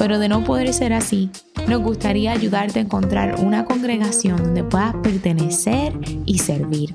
pero 0.00 0.18
de 0.18 0.30
no 0.30 0.42
poder 0.44 0.72
ser 0.72 0.94
así, 0.94 1.28
nos 1.68 1.82
gustaría 1.82 2.32
ayudarte 2.32 2.78
a 2.78 2.82
encontrar 2.82 3.34
una 3.38 3.66
congregación 3.66 4.38
donde 4.38 4.64
puedas 4.64 4.94
pertenecer 5.02 5.92
y 6.24 6.38
servir. 6.38 6.94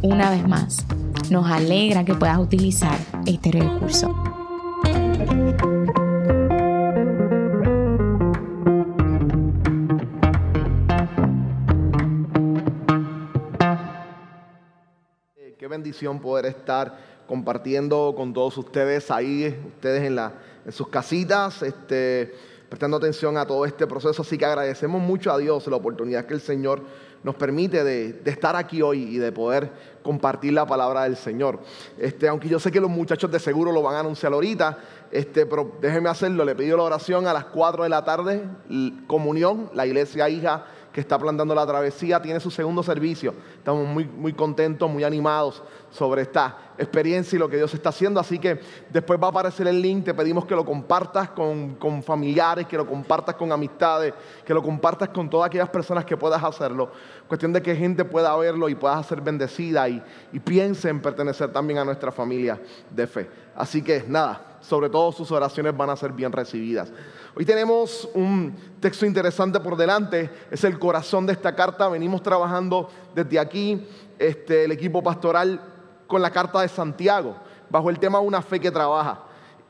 Una 0.00 0.30
vez 0.30 0.48
más, 0.48 0.86
nos 1.28 1.46
alegra 1.50 2.06
que 2.06 2.14
puedas 2.14 2.38
utilizar 2.38 2.96
este 3.26 3.52
recurso. 3.52 4.14
Qué 15.58 15.68
bendición 15.68 16.18
poder 16.18 16.46
estar 16.46 16.96
compartiendo 17.28 18.14
con 18.16 18.32
todos 18.32 18.56
ustedes 18.56 19.10
ahí, 19.10 19.54
ustedes 19.74 20.04
en, 20.04 20.16
la, 20.16 20.32
en 20.64 20.72
sus 20.72 20.88
casitas, 20.88 21.62
este, 21.62 22.34
prestando 22.68 22.96
atención 22.96 23.36
a 23.36 23.46
todo 23.46 23.64
este 23.64 23.86
proceso. 23.86 24.22
Así 24.22 24.36
que 24.36 24.44
agradecemos 24.44 25.00
mucho 25.00 25.32
a 25.32 25.38
Dios 25.38 25.66
la 25.66 25.76
oportunidad 25.76 26.26
que 26.26 26.34
el 26.34 26.40
Señor 26.40 26.82
nos 27.22 27.34
permite 27.34 27.82
de, 27.82 28.20
estar 28.26 28.54
aquí 28.54 28.82
hoy 28.82 29.02
y 29.02 29.18
de 29.18 29.32
poder 29.32 29.70
compartir 30.02 30.52
la 30.52 30.66
palabra 30.66 31.02
del 31.02 31.16
Señor. 31.16 31.58
Este, 31.98 32.28
aunque 32.28 32.48
yo 32.48 32.60
sé 32.60 32.70
que 32.70 32.80
los 32.80 32.90
muchachos 32.90 33.30
de 33.30 33.40
seguro 33.40 33.72
lo 33.72 33.82
van 33.82 33.96
a 33.96 34.00
anunciar 34.00 34.32
ahorita, 34.32 34.78
este, 35.10 35.46
pero 35.46 35.72
déjenme 35.80 36.08
hacerlo. 36.08 36.44
Le 36.44 36.54
pido 36.54 36.76
la 36.76 36.84
oración 36.84 37.26
a 37.26 37.32
las 37.32 37.46
4 37.46 37.82
de 37.82 37.88
la 37.88 38.04
tarde, 38.04 38.44
comunión, 39.06 39.70
la 39.74 39.86
iglesia 39.86 40.28
hija 40.28 40.66
que 40.92 41.00
está 41.00 41.18
plantando 41.18 41.54
la 41.54 41.66
travesía, 41.66 42.20
tiene 42.20 42.40
su 42.40 42.50
segundo 42.50 42.82
servicio. 42.82 43.34
Estamos 43.56 43.86
muy, 43.86 44.04
muy 44.04 44.32
contentos, 44.32 44.90
muy 44.90 45.04
animados 45.04 45.62
sobre 45.90 46.22
esta 46.22 46.72
experiencia 46.78 47.36
y 47.36 47.38
lo 47.38 47.48
que 47.48 47.56
Dios 47.56 47.72
está 47.74 47.90
haciendo. 47.90 48.20
Así 48.20 48.38
que 48.38 48.60
después 48.90 49.20
va 49.20 49.26
a 49.26 49.30
aparecer 49.30 49.66
el 49.68 49.80
link, 49.80 50.04
te 50.04 50.14
pedimos 50.14 50.46
que 50.46 50.54
lo 50.54 50.64
compartas 50.64 51.30
con, 51.30 51.74
con 51.74 52.02
familiares, 52.02 52.66
que 52.66 52.76
lo 52.76 52.86
compartas 52.86 53.34
con 53.34 53.52
amistades, 53.52 54.14
que 54.44 54.54
lo 54.54 54.62
compartas 54.62 55.10
con 55.10 55.28
todas 55.28 55.48
aquellas 55.48 55.68
personas 55.68 56.04
que 56.04 56.16
puedas 56.16 56.42
hacerlo. 56.42 56.90
Cuestión 57.26 57.52
de 57.52 57.62
que 57.62 57.76
gente 57.76 58.04
pueda 58.04 58.34
verlo 58.36 58.68
y 58.68 58.74
pueda 58.74 59.02
ser 59.02 59.20
bendecida 59.20 59.88
y, 59.88 60.02
y 60.32 60.40
piense 60.40 60.88
en 60.88 61.00
pertenecer 61.00 61.52
también 61.52 61.78
a 61.78 61.84
nuestra 61.84 62.10
familia 62.10 62.60
de 62.90 63.06
fe. 63.06 63.28
Así 63.54 63.82
que 63.82 64.04
nada, 64.06 64.58
sobre 64.60 64.88
todo 64.88 65.12
sus 65.12 65.30
oraciones 65.32 65.76
van 65.76 65.90
a 65.90 65.96
ser 65.96 66.12
bien 66.12 66.32
recibidas. 66.32 66.92
Hoy 67.38 67.44
tenemos 67.44 68.08
un 68.14 68.52
texto 68.80 69.06
interesante 69.06 69.60
por 69.60 69.76
delante, 69.76 70.28
es 70.50 70.64
el 70.64 70.76
corazón 70.76 71.24
de 71.24 71.34
esta 71.34 71.54
carta. 71.54 71.88
Venimos 71.88 72.20
trabajando 72.20 72.90
desde 73.14 73.38
aquí, 73.38 73.86
este, 74.18 74.64
el 74.64 74.72
equipo 74.72 75.04
pastoral, 75.04 75.60
con 76.08 76.20
la 76.20 76.32
carta 76.32 76.60
de 76.62 76.66
Santiago, 76.66 77.36
bajo 77.70 77.90
el 77.90 78.00
tema 78.00 78.18
Una 78.18 78.42
fe 78.42 78.58
que 78.58 78.72
trabaja. 78.72 79.20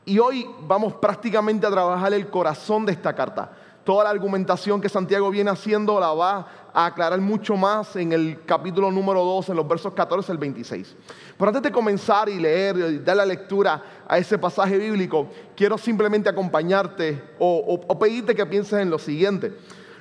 Y 0.03 0.17
hoy 0.17 0.49
vamos 0.61 0.93
prácticamente 0.95 1.67
a 1.67 1.69
trabajar 1.69 2.11
el 2.11 2.27
corazón 2.31 2.87
de 2.87 2.93
esta 2.93 3.13
carta. 3.13 3.51
Toda 3.83 4.03
la 4.03 4.09
argumentación 4.09 4.81
que 4.81 4.89
Santiago 4.89 5.29
viene 5.29 5.49
haciendo 5.49 5.99
la 5.99 6.13
va 6.13 6.47
a 6.73 6.85
aclarar 6.85 7.19
mucho 7.19 7.55
más 7.55 7.95
en 7.95 8.11
el 8.11 8.43
capítulo 8.45 8.91
número 8.91 9.23
2, 9.23 9.49
en 9.49 9.55
los 9.55 9.67
versos 9.67 9.93
14 9.93 10.31
al 10.31 10.37
26. 10.37 10.95
Pero 11.37 11.49
antes 11.49 11.63
de 11.63 11.71
comenzar 11.71 12.29
y 12.29 12.39
leer 12.39 12.77
y 12.77 12.99
dar 12.99 13.17
la 13.17 13.25
lectura 13.25 13.81
a 14.07 14.17
ese 14.17 14.37
pasaje 14.37 14.77
bíblico, 14.77 15.27
quiero 15.55 15.77
simplemente 15.77 16.29
acompañarte 16.29 17.35
o, 17.39 17.97
pedirte 17.97 18.35
que 18.35 18.45
pienses 18.45 18.79
en 18.79 18.89
lo 18.89 18.99
siguiente. 18.99 19.57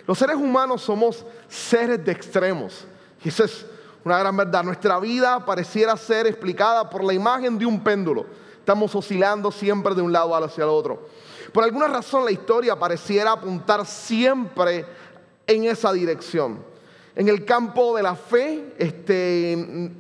Los 0.07 0.19
seres 0.19 0.37
humanos 0.37 0.83
somos 0.83 1.25
seres 1.49 2.05
de 2.05 2.13
extremos. 2.13 2.87
Y 3.25 3.29
eso 3.29 3.45
es 3.45 3.67
una 4.05 4.19
gran 4.19 4.37
verdad. 4.37 4.65
Nuestra 4.65 4.99
vida 4.99 5.45
pareciera 5.45 5.97
ser 5.97 6.27
explicada 6.27 6.91
por 6.91 7.05
la 7.05 7.15
imagen 7.15 7.59
de 7.59 7.67
un 7.67 7.83
péndulo. 7.83 8.27
Estamos 8.59 8.95
oscilando 8.95 9.51
siempre 9.51 9.95
de 9.95 10.03
un 10.03 10.13
lado 10.13 10.35
hacia 10.35 10.65
el 10.65 10.71
otro. 10.71 11.09
Por 11.53 11.65
alguna 11.65 11.89
razón 11.89 12.25
la 12.25 12.31
historia 12.31 12.79
pareciera 12.79 13.33
apuntar 13.33 13.87
siempre 13.87 14.85
en 15.47 15.65
esa 15.65 15.93
dirección. 15.93 16.63
En 17.15 17.29
el 17.29 17.45
campo 17.45 17.97
de 17.97 18.03
la 18.03 18.15
fe, 18.15 18.75
este, 18.79 19.91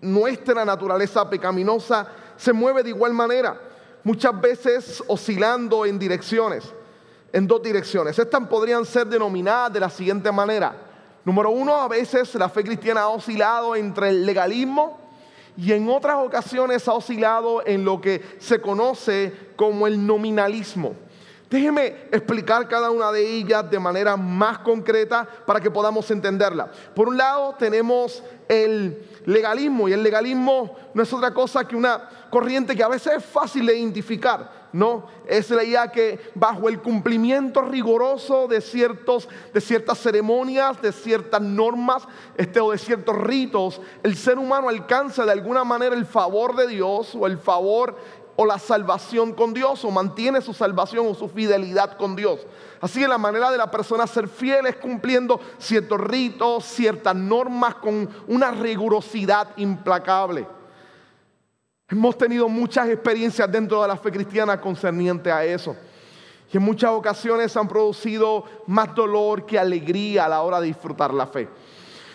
nuestra 0.00 0.64
naturaleza 0.64 1.28
pecaminosa 1.28 2.06
se 2.36 2.52
mueve 2.52 2.82
de 2.82 2.90
igual 2.90 3.12
manera, 3.12 3.58
muchas 4.04 4.38
veces 4.40 5.02
oscilando 5.06 5.86
en 5.86 5.98
direcciones, 5.98 6.64
en 7.32 7.46
dos 7.46 7.62
direcciones. 7.62 8.18
Estas 8.18 8.46
podrían 8.46 8.84
ser 8.84 9.06
denominadas 9.06 9.72
de 9.72 9.80
la 9.80 9.90
siguiente 9.90 10.30
manera. 10.30 10.74
Número 11.24 11.50
uno, 11.50 11.74
a 11.74 11.88
veces 11.88 12.34
la 12.34 12.48
fe 12.48 12.62
cristiana 12.62 13.02
ha 13.02 13.08
oscilado 13.08 13.74
entre 13.74 14.10
el 14.10 14.26
legalismo 14.26 15.05
y 15.56 15.72
en 15.72 15.88
otras 15.88 16.16
ocasiones 16.16 16.86
ha 16.86 16.92
oscilado 16.92 17.66
en 17.66 17.84
lo 17.84 18.00
que 18.00 18.22
se 18.38 18.60
conoce 18.60 19.32
como 19.56 19.86
el 19.86 20.06
nominalismo. 20.06 20.94
Déjeme 21.48 21.86
explicar 22.10 22.66
cada 22.66 22.90
una 22.90 23.12
de 23.12 23.24
ellas 23.24 23.70
de 23.70 23.78
manera 23.78 24.16
más 24.16 24.58
concreta 24.58 25.26
para 25.46 25.60
que 25.60 25.70
podamos 25.70 26.10
entenderla. 26.10 26.68
Por 26.94 27.08
un 27.08 27.16
lado 27.16 27.54
tenemos 27.56 28.22
el 28.48 29.06
legalismo 29.26 29.88
y 29.88 29.92
el 29.92 30.02
legalismo 30.02 30.76
no 30.92 31.02
es 31.02 31.12
otra 31.12 31.32
cosa 31.32 31.66
que 31.66 31.76
una 31.76 32.08
corriente 32.30 32.74
que 32.74 32.82
a 32.82 32.88
veces 32.88 33.14
es 33.18 33.24
fácil 33.24 33.64
de 33.64 33.78
identificar, 33.78 34.55
¿no? 34.72 35.06
Es 35.26 35.50
la 35.50 35.64
idea 35.64 35.90
que 35.90 36.20
bajo 36.34 36.68
el 36.68 36.80
cumplimiento 36.80 37.62
riguroso 37.62 38.48
de, 38.48 38.60
ciertos, 38.60 39.28
de 39.52 39.60
ciertas 39.60 39.98
ceremonias, 39.98 40.80
de 40.82 40.92
ciertas 40.92 41.40
normas 41.40 42.02
este, 42.36 42.60
o 42.60 42.72
de 42.72 42.78
ciertos 42.78 43.16
ritos, 43.16 43.80
el 44.02 44.16
ser 44.16 44.38
humano 44.38 44.68
alcanza 44.68 45.24
de 45.24 45.32
alguna 45.32 45.64
manera 45.64 45.94
el 45.94 46.06
favor 46.06 46.56
de 46.56 46.66
Dios 46.66 47.14
o 47.14 47.26
el 47.26 47.38
favor 47.38 47.96
o 48.36 48.44
la 48.44 48.58
salvación 48.58 49.32
con 49.32 49.54
Dios 49.54 49.84
o 49.84 49.90
mantiene 49.90 50.42
su 50.42 50.52
salvación 50.52 51.06
o 51.08 51.14
su 51.14 51.28
fidelidad 51.28 51.96
con 51.96 52.14
Dios. 52.14 52.40
Así 52.80 53.00
que 53.00 53.08
la 53.08 53.18
manera 53.18 53.50
de 53.50 53.56
la 53.56 53.70
persona 53.70 54.06
ser 54.06 54.28
fiel 54.28 54.66
es 54.66 54.76
cumpliendo 54.76 55.40
ciertos 55.58 55.98
ritos, 56.00 56.64
ciertas 56.64 57.16
normas 57.16 57.76
con 57.76 58.08
una 58.28 58.50
rigurosidad 58.50 59.48
implacable. 59.56 60.46
Hemos 61.88 62.18
tenido 62.18 62.48
muchas 62.48 62.88
experiencias 62.88 63.50
dentro 63.50 63.80
de 63.80 63.86
la 63.86 63.96
fe 63.96 64.10
cristiana 64.10 64.60
concerniente 64.60 65.30
a 65.30 65.44
eso. 65.44 65.76
Y 66.52 66.56
en 66.56 66.62
muchas 66.64 66.90
ocasiones 66.90 67.56
han 67.56 67.68
producido 67.68 68.42
más 68.66 68.92
dolor 68.92 69.46
que 69.46 69.56
alegría 69.56 70.24
a 70.24 70.28
la 70.28 70.42
hora 70.42 70.60
de 70.60 70.66
disfrutar 70.66 71.14
la 71.14 71.28
fe. 71.28 71.48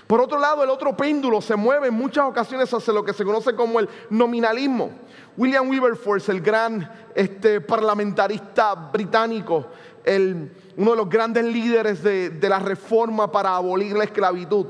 Por 0.08 0.20
otro 0.20 0.38
lado, 0.38 0.62
el 0.62 0.70
otro 0.70 0.98
péndulo 0.98 1.40
se 1.40 1.56
mueve 1.56 1.88
en 1.88 1.94
muchas 1.94 2.26
ocasiones 2.26 2.74
hacia 2.74 2.92
lo 2.92 3.06
que 3.06 3.14
se 3.14 3.24
conoce 3.24 3.56
como 3.56 3.80
el 3.80 3.88
nominalismo. 4.10 4.92
William 5.38 5.70
Wilberforce, 5.70 6.30
el 6.34 6.42
gran 6.42 6.92
este, 7.16 7.62
parlamentarista 7.62 8.76
británico, 8.76 9.68
uno 10.76 10.92
de 10.92 10.98
los 10.98 11.10
grandes 11.10 11.46
líderes 11.46 12.04
de, 12.04 12.30
de 12.30 12.50
la 12.50 12.60
reforma 12.60 13.32
para 13.32 13.56
abolir 13.56 13.96
la 13.96 14.04
esclavitud, 14.04 14.66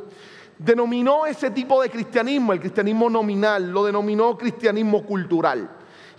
denominó 0.63 1.25
ese 1.25 1.49
tipo 1.49 1.81
de 1.81 1.89
cristianismo, 1.89 2.53
el 2.53 2.59
cristianismo 2.59 3.09
nominal, 3.09 3.72
lo 3.72 3.83
denominó 3.83 4.37
cristianismo 4.37 5.03
cultural. 5.05 5.69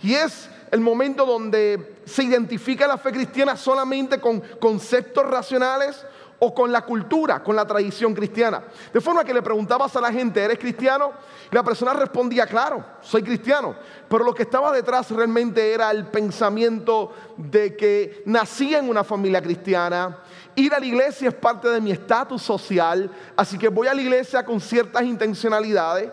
Y 0.01 0.13
es 0.15 0.49
el 0.71 0.81
momento 0.81 1.25
donde 1.25 1.95
se 2.05 2.23
identifica 2.23 2.87
la 2.87 2.97
fe 2.97 3.11
cristiana 3.11 3.55
solamente 3.55 4.19
con 4.19 4.41
conceptos 4.59 5.25
racionales 5.25 6.05
o 6.39 6.53
con 6.53 6.73
la 6.73 6.81
cultura, 6.81 7.41
con 7.41 7.55
la 7.55 7.65
tradición 7.65 8.13
cristiana. 8.13 8.65
De 8.91 8.99
forma 8.99 9.23
que 9.23 9.33
le 9.33 9.41
preguntabas 9.41 9.95
a 9.95 10.01
la 10.01 10.11
gente, 10.11 10.43
¿eres 10.43 10.59
cristiano? 10.59 11.13
Y 11.49 11.55
la 11.55 11.63
persona 11.63 11.93
respondía, 11.93 12.45
claro, 12.45 12.83
soy 12.99 13.23
cristiano. 13.23 13.75
Pero 14.09 14.25
lo 14.25 14.33
que 14.33 14.43
estaba 14.43 14.73
detrás 14.73 15.09
realmente 15.11 15.73
era 15.73 15.89
el 15.89 16.07
pensamiento 16.07 17.13
de 17.37 17.77
que 17.77 18.23
nací 18.25 18.75
en 18.75 18.89
una 18.89 19.05
familia 19.05 19.41
cristiana, 19.41 20.17
ir 20.55 20.73
a 20.73 20.79
la 20.79 20.85
iglesia 20.85 21.29
es 21.29 21.35
parte 21.35 21.69
de 21.69 21.81
mi 21.81 21.91
estatus 21.91 22.41
social, 22.41 23.09
así 23.35 23.57
que 23.57 23.69
voy 23.69 23.87
a 23.87 23.93
la 23.93 24.01
iglesia 24.01 24.43
con 24.43 24.59
ciertas 24.59 25.03
intencionalidades. 25.03 26.11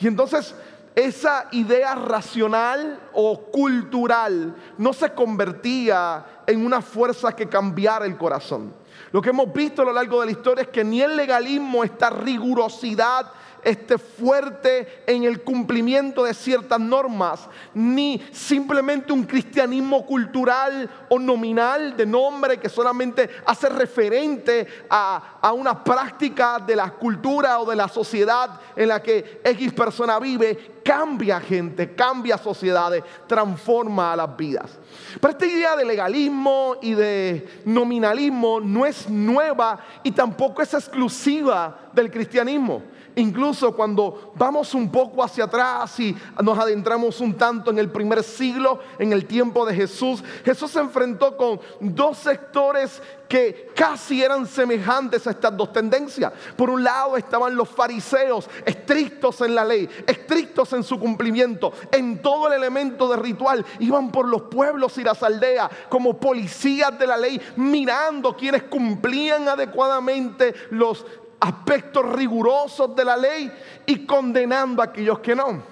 Y 0.00 0.06
entonces 0.06 0.54
esa 0.94 1.46
idea 1.52 1.94
racional 1.94 2.98
o 3.12 3.40
cultural 3.50 4.54
no 4.76 4.92
se 4.92 5.12
convertía 5.12 6.24
en 6.46 6.64
una 6.64 6.82
fuerza 6.82 7.32
que 7.32 7.48
cambiara 7.48 8.06
el 8.06 8.16
corazón. 8.16 8.74
Lo 9.12 9.22
que 9.22 9.30
hemos 9.30 9.52
visto 9.52 9.82
a 9.82 9.86
lo 9.86 9.92
largo 9.92 10.20
de 10.20 10.26
la 10.26 10.32
historia 10.32 10.62
es 10.62 10.68
que 10.68 10.84
ni 10.84 11.00
el 11.00 11.16
legalismo, 11.16 11.84
esta 11.84 12.10
rigurosidad 12.10 13.26
este, 13.62 13.98
fuerte 13.98 15.02
en 15.06 15.24
el 15.24 15.42
cumplimiento 15.42 16.24
de 16.24 16.34
ciertas 16.34 16.80
normas, 16.80 17.48
ni 17.74 18.22
simplemente 18.32 19.12
un 19.12 19.24
cristianismo 19.24 20.06
cultural 20.06 20.88
o 21.08 21.18
nominal 21.18 21.96
de 21.96 22.06
nombre 22.06 22.58
que 22.58 22.68
solamente 22.68 23.28
hace 23.46 23.68
referente 23.68 24.66
a, 24.88 25.38
a 25.40 25.52
una 25.52 25.82
práctica 25.82 26.58
de 26.58 26.76
la 26.76 26.90
cultura 26.90 27.60
o 27.60 27.68
de 27.68 27.76
la 27.76 27.88
sociedad 27.88 28.60
en 28.76 28.88
la 28.88 29.02
que 29.02 29.40
X 29.44 29.72
persona 29.72 30.18
vive, 30.18 30.80
cambia 30.84 31.40
gente, 31.40 31.94
cambia 31.94 32.38
sociedades, 32.38 33.04
transforma 33.26 34.16
las 34.16 34.36
vidas. 34.36 34.78
Pero 35.20 35.32
esta 35.32 35.46
idea 35.46 35.76
de 35.76 35.84
legalismo 35.84 36.76
y 36.80 36.94
de 36.94 37.62
nominalismo 37.64 38.60
no 38.60 38.86
es 38.86 39.08
nueva 39.08 39.78
y 40.02 40.10
tampoco 40.12 40.62
es 40.62 40.72
exclusiva 40.74 41.90
del 41.92 42.10
cristianismo. 42.10 42.82
Incluso 43.16 43.74
cuando 43.74 44.32
vamos 44.36 44.74
un 44.74 44.90
poco 44.90 45.22
hacia 45.22 45.44
atrás 45.44 45.98
y 46.00 46.16
nos 46.42 46.58
adentramos 46.58 47.20
un 47.20 47.34
tanto 47.34 47.70
en 47.70 47.78
el 47.78 47.90
primer 47.90 48.22
siglo, 48.22 48.80
en 48.98 49.12
el 49.12 49.26
tiempo 49.26 49.66
de 49.66 49.74
Jesús, 49.74 50.22
Jesús 50.44 50.70
se 50.70 50.80
enfrentó 50.80 51.36
con 51.36 51.60
dos 51.80 52.18
sectores 52.18 53.02
que 53.30 53.70
casi 53.76 54.24
eran 54.24 54.44
semejantes 54.44 55.24
a 55.26 55.30
estas 55.30 55.56
dos 55.56 55.72
tendencias. 55.72 56.32
Por 56.56 56.68
un 56.68 56.82
lado 56.82 57.16
estaban 57.16 57.54
los 57.54 57.68
fariseos, 57.68 58.50
estrictos 58.66 59.40
en 59.40 59.54
la 59.54 59.64
ley, 59.64 59.88
estrictos 60.06 60.72
en 60.72 60.82
su 60.82 60.98
cumplimiento, 60.98 61.72
en 61.92 62.20
todo 62.20 62.48
el 62.48 62.54
elemento 62.54 63.08
de 63.08 63.16
ritual. 63.16 63.64
Iban 63.78 64.10
por 64.10 64.26
los 64.26 64.42
pueblos 64.42 64.98
y 64.98 65.04
las 65.04 65.22
aldeas 65.22 65.70
como 65.88 66.18
policías 66.18 66.98
de 66.98 67.06
la 67.06 67.16
ley, 67.16 67.40
mirando 67.54 68.36
quienes 68.36 68.64
cumplían 68.64 69.48
adecuadamente 69.48 70.52
los 70.70 71.06
aspectos 71.40 72.04
rigurosos 72.12 72.94
de 72.94 73.04
la 73.04 73.16
ley 73.16 73.50
y 73.86 74.04
condenando 74.04 74.82
a 74.82 74.86
aquellos 74.86 75.20
que 75.20 75.34
no. 75.34 75.62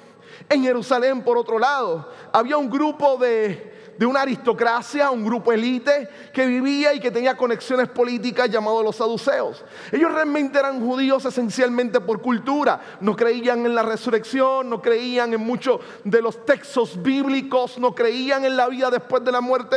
En 0.49 0.62
Jerusalén, 0.62 1.23
por 1.23 1.37
otro 1.37 1.59
lado, 1.59 2.11
había 2.32 2.56
un 2.56 2.70
grupo 2.70 3.19
de, 3.19 3.94
de 3.99 4.06
una 4.06 4.23
aristocracia, 4.23 5.11
un 5.11 5.25
grupo 5.25 5.53
elite 5.53 6.09
que 6.32 6.47
vivía 6.47 6.94
y 6.94 7.00
que 7.00 7.11
tenía 7.11 7.37
conexiones 7.37 7.88
políticas 7.88 8.49
llamados 8.49 8.82
los 8.85 8.97
saduceos. 8.97 9.65
Ellos 9.93 10.12
realmente 10.12 10.59
eran 10.59 10.81
judíos 10.81 11.25
esencialmente 11.25 12.00
por 12.00 12.23
cultura, 12.23 12.81
no 13.00 13.14
creían 13.14 13.67
en 13.67 13.75
la 13.75 13.82
resurrección, 13.82 14.71
no 14.71 14.81
creían 14.81 15.35
en 15.35 15.41
muchos 15.41 15.81
de 16.05 16.23
los 16.23 16.47
textos 16.47 17.03
bíblicos, 17.03 17.79
no 17.79 17.94
creían 17.94 18.44
en 18.44 18.56
la 18.56 18.69
vida 18.69 18.91
después 18.91 19.23
de 19.25 19.32
la 19.32 19.41
muerte. 19.41 19.76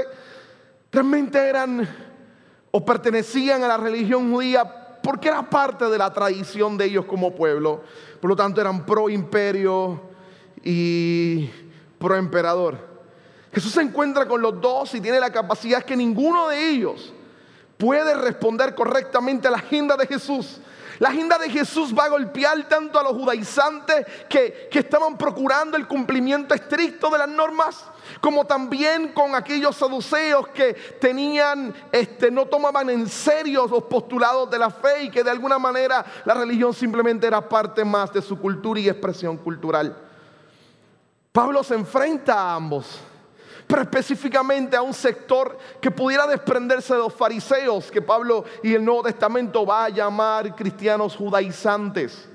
Realmente 0.92 1.40
eran 1.40 1.88
o 2.70 2.86
pertenecían 2.86 3.64
a 3.64 3.68
la 3.68 3.78
religión 3.78 4.32
judía 4.32 4.81
porque 5.02 5.28
era 5.28 5.50
parte 5.50 5.86
de 5.86 5.98
la 5.98 6.12
tradición 6.14 6.78
de 6.78 6.86
ellos 6.86 7.06
como 7.06 7.36
pueblo. 7.36 7.82
Por 8.20 8.30
lo 8.30 8.36
tanto, 8.36 8.62
eran 8.62 8.86
pro 8.86 9.10
imperio 9.10 10.02
y 10.64 11.50
pro 11.98 12.16
emperador. 12.16 12.78
Jesús 13.54 13.74
se 13.74 13.82
encuentra 13.82 14.28
con 14.28 14.42
los 14.42 14.62
dos 14.62 14.94
y 14.96 15.02
tiene 15.02 15.20
la 15.20 15.32
capacidad 15.32 15.84
que 15.84 15.98
ninguno 15.98 16.48
de 16.48 16.70
ellos 16.70 17.14
puede 17.78 18.14
responder 18.14 18.76
correctamente 18.76 19.48
a 19.48 19.52
la 19.52 19.58
agenda 19.58 19.98
de 19.98 20.08
Jesús. 20.08 20.62
La 21.02 21.10
agenda 21.10 21.40
de 21.40 21.50
Jesús 21.50 21.96
va 21.98 22.04
a 22.04 22.10
golpear 22.10 22.70
tanto 22.70 23.00
a 23.00 23.02
los 23.02 23.14
judaizantes 23.14 24.06
que, 24.30 24.70
que 24.72 24.78
estaban 24.78 25.18
procurando 25.18 25.76
el 25.76 25.88
cumplimiento 25.88 26.54
estricto 26.54 27.10
de 27.10 27.18
las 27.18 27.28
normas, 27.28 27.86
como 28.22 28.46
también 28.46 29.12
con 29.12 29.34
aquellos 29.34 29.76
saduceos 29.76 30.50
que 30.50 30.76
tenían, 31.02 31.74
este, 31.92 32.30
no 32.30 32.46
tomaban 32.46 32.88
en 32.92 33.10
serio 33.10 33.66
los 33.66 33.86
postulados 33.86 34.52
de 34.52 34.60
la 34.60 34.70
fe 34.70 35.06
y 35.06 35.10
que 35.10 35.24
de 35.24 35.32
alguna 35.32 35.58
manera 35.58 36.06
la 36.24 36.36
religión 36.36 36.72
simplemente 36.72 37.26
era 37.26 37.50
parte 37.50 37.84
más 37.84 38.14
de 38.14 38.22
su 38.22 38.38
cultura 38.38 38.80
y 38.80 38.88
expresión 38.88 39.38
cultural. 39.38 39.98
Pablo 41.32 41.64
se 41.64 41.74
enfrenta 41.74 42.36
a 42.36 42.54
ambos 42.54 43.00
pero 43.72 43.84
específicamente 43.84 44.76
a 44.76 44.82
un 44.82 44.94
sector 44.94 45.58
que 45.80 45.90
pudiera 45.90 46.28
desprenderse 46.28 46.94
de 46.94 47.00
los 47.00 47.14
fariseos 47.14 47.90
que 47.90 48.02
Pablo 48.02 48.44
y 48.62 48.74
el 48.74 48.84
Nuevo 48.84 49.04
Testamento 49.04 49.66
va 49.66 49.86
a 49.86 49.90
llamar 49.90 50.54
cristianos 50.58 51.16
judaizantes. 51.16 52.28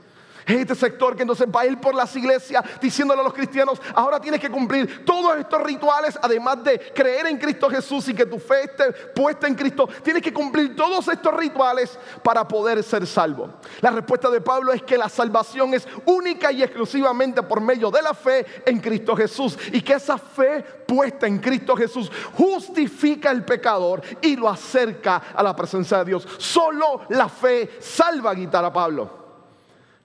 Este 0.46 0.76
sector 0.76 1.16
que 1.16 1.22
entonces 1.22 1.48
va 1.54 1.62
a 1.62 1.66
ir 1.66 1.80
por 1.80 1.94
las 1.94 2.14
iglesias 2.14 2.62
diciéndole 2.80 3.20
a 3.20 3.24
los 3.24 3.34
cristianos, 3.34 3.82
ahora 3.94 4.20
tienes 4.20 4.40
que 4.40 4.48
cumplir 4.48 5.04
todos 5.04 5.36
estos 5.38 5.60
rituales, 5.62 6.16
además 6.22 6.62
de 6.62 6.78
creer 6.94 7.26
en 7.26 7.36
Cristo 7.36 7.68
Jesús 7.68 8.08
y 8.08 8.14
que 8.14 8.26
tu 8.26 8.38
fe 8.38 8.64
esté 8.64 8.92
puesta 8.92 9.48
en 9.48 9.56
Cristo, 9.56 9.88
tienes 10.04 10.22
que 10.22 10.32
cumplir 10.32 10.76
todos 10.76 11.08
estos 11.08 11.34
rituales 11.34 11.98
para 12.22 12.46
poder 12.46 12.82
ser 12.84 13.06
salvo. 13.08 13.54
La 13.80 13.90
respuesta 13.90 14.30
de 14.30 14.40
Pablo 14.40 14.72
es 14.72 14.82
que 14.84 14.96
la 14.96 15.08
salvación 15.08 15.74
es 15.74 15.86
única 16.04 16.52
y 16.52 16.62
exclusivamente 16.62 17.42
por 17.42 17.60
medio 17.60 17.90
de 17.90 18.02
la 18.02 18.14
fe 18.14 18.46
en 18.64 18.78
Cristo 18.78 19.16
Jesús 19.16 19.58
y 19.72 19.82
que 19.82 19.94
esa 19.94 20.16
fe 20.16 20.62
puesta 20.86 21.26
en 21.26 21.38
Cristo 21.38 21.74
Jesús 21.74 22.10
justifica 22.34 23.32
el 23.32 23.44
pecador 23.44 24.00
y 24.22 24.36
lo 24.36 24.48
acerca 24.48 25.22
a 25.34 25.42
la 25.42 25.56
presencia 25.56 25.98
de 25.98 26.04
Dios. 26.04 26.28
Solo 26.38 27.02
la 27.08 27.28
fe 27.28 27.78
salva 27.80 28.30
a 28.30 28.34
guitar 28.34 28.64
a 28.64 28.72
Pablo. 28.72 29.25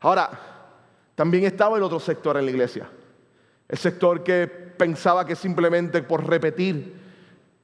Ahora, 0.01 0.29
también 1.15 1.45
estaba 1.45 1.77
el 1.77 1.83
otro 1.83 1.99
sector 1.99 2.35
en 2.37 2.45
la 2.45 2.51
iglesia. 2.51 2.89
El 3.69 3.77
sector 3.77 4.23
que 4.23 4.47
pensaba 4.47 5.25
que 5.25 5.35
simplemente 5.35 6.01
por 6.01 6.27
repetir 6.27 6.99